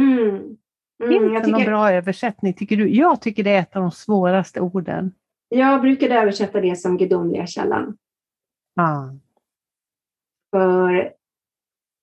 Mm. 0.00 0.56
Mm, 1.02 1.08
Finns 1.08 1.32
det 1.32 1.40
tycker... 1.40 1.50
någon 1.50 1.64
bra 1.64 1.92
översättning 1.92 2.52
tycker 2.52 2.76
du? 2.76 2.88
Jag 2.88 3.20
tycker 3.20 3.44
det 3.44 3.50
är 3.50 3.60
ett 3.60 3.76
av 3.76 3.82
de 3.82 3.90
svåraste 3.90 4.60
orden. 4.60 5.12
Jag 5.48 5.80
brukade 5.80 6.14
översätta 6.14 6.60
det 6.60 6.76
som 6.76 6.96
gudomliga 6.96 7.46
källan. 7.46 7.96
Ah. 8.76 9.08
För 10.50 11.12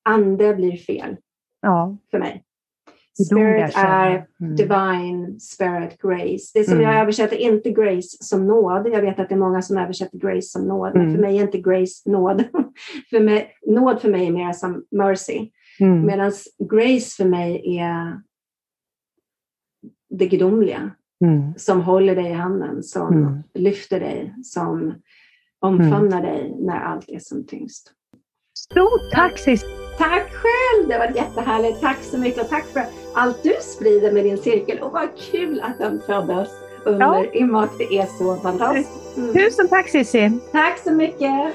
ande 0.10 0.56
blir 0.56 0.78
fel 0.78 1.18
ja. 1.64 1.98
för 2.12 2.20
mig. 2.20 2.44
Spirit 3.26 3.74
är 3.76 4.28
mm. 4.40 4.56
divine 4.56 5.40
spirit 5.40 6.02
grace. 6.02 6.52
Det 6.54 6.64
som 6.64 6.74
mm. 6.74 6.82
jag 6.84 7.02
översätter 7.02 7.36
inte 7.36 7.72
grace 7.72 8.18
som 8.22 8.48
nåd. 8.48 8.88
Jag 8.88 9.02
vet 9.02 9.20
att 9.20 9.30
det 9.30 9.36
är 9.36 9.40
många 9.40 9.62
som 9.62 9.78
översätter 9.78 10.18
grace 10.18 10.42
som 10.42 10.68
nåd, 10.68 10.96
mm. 10.96 11.06
men 11.08 11.16
för 11.16 11.22
mig 11.22 11.38
är 11.38 11.42
inte 11.42 11.62
grace 11.62 12.10
nåd. 12.10 12.44
för 13.10 13.20
mig, 13.20 13.52
nåd 13.68 14.02
för 14.02 14.10
mig 14.10 14.28
är 14.28 14.32
mer 14.32 14.54
som 14.54 14.86
mercy. 14.92 15.50
Mm. 15.80 16.06
Medan 16.06 16.32
grace 16.72 17.16
för 17.18 17.26
mig 17.26 17.78
är 17.80 18.22
det 20.10 20.26
gudomliga 20.26 20.92
mm. 21.26 21.54
som 21.58 21.82
håller 21.82 22.16
dig 22.16 22.30
i 22.30 22.34
handen, 22.34 22.84
som 22.84 23.14
mm. 23.14 23.44
lyfter 23.54 24.00
dig, 24.00 24.36
som 24.44 24.94
omfamnar 25.60 26.20
mm. 26.20 26.32
dig 26.32 26.56
när 26.60 26.80
allt 26.80 27.10
är 27.10 27.20
som 27.20 27.46
tyngst. 27.46 27.94
Stort 28.64 29.12
tack 29.12 29.38
Cissi! 29.38 29.66
Tack 29.98 30.32
själv! 30.34 30.88
Det 30.88 30.98
var 30.98 31.12
jättehärligt. 31.16 31.82
Tack 31.82 31.98
så 32.04 32.18
mycket 32.18 32.42
och 32.42 32.50
tack 32.50 32.66
för 32.66 32.84
allt 33.14 33.44
du 33.44 33.54
sprider 33.62 34.12
med 34.12 34.24
din 34.24 34.38
cirkel 34.38 34.80
och 34.80 34.92
vad 34.92 35.10
kul 35.32 35.62
att 35.62 35.78
den 35.80 36.02
föddes 36.06 36.50
under 36.86 37.06
ja. 37.06 37.26
Imak. 37.34 37.70
Det 37.78 37.98
är 37.98 38.06
så 38.06 38.36
fantastiskt. 38.36 39.18
Mm. 39.18 39.34
Tusen 39.34 39.68
tack 39.68 39.90
Cissi! 39.90 40.32
Tack 40.52 40.80
så 40.84 40.92
mycket! 40.92 41.54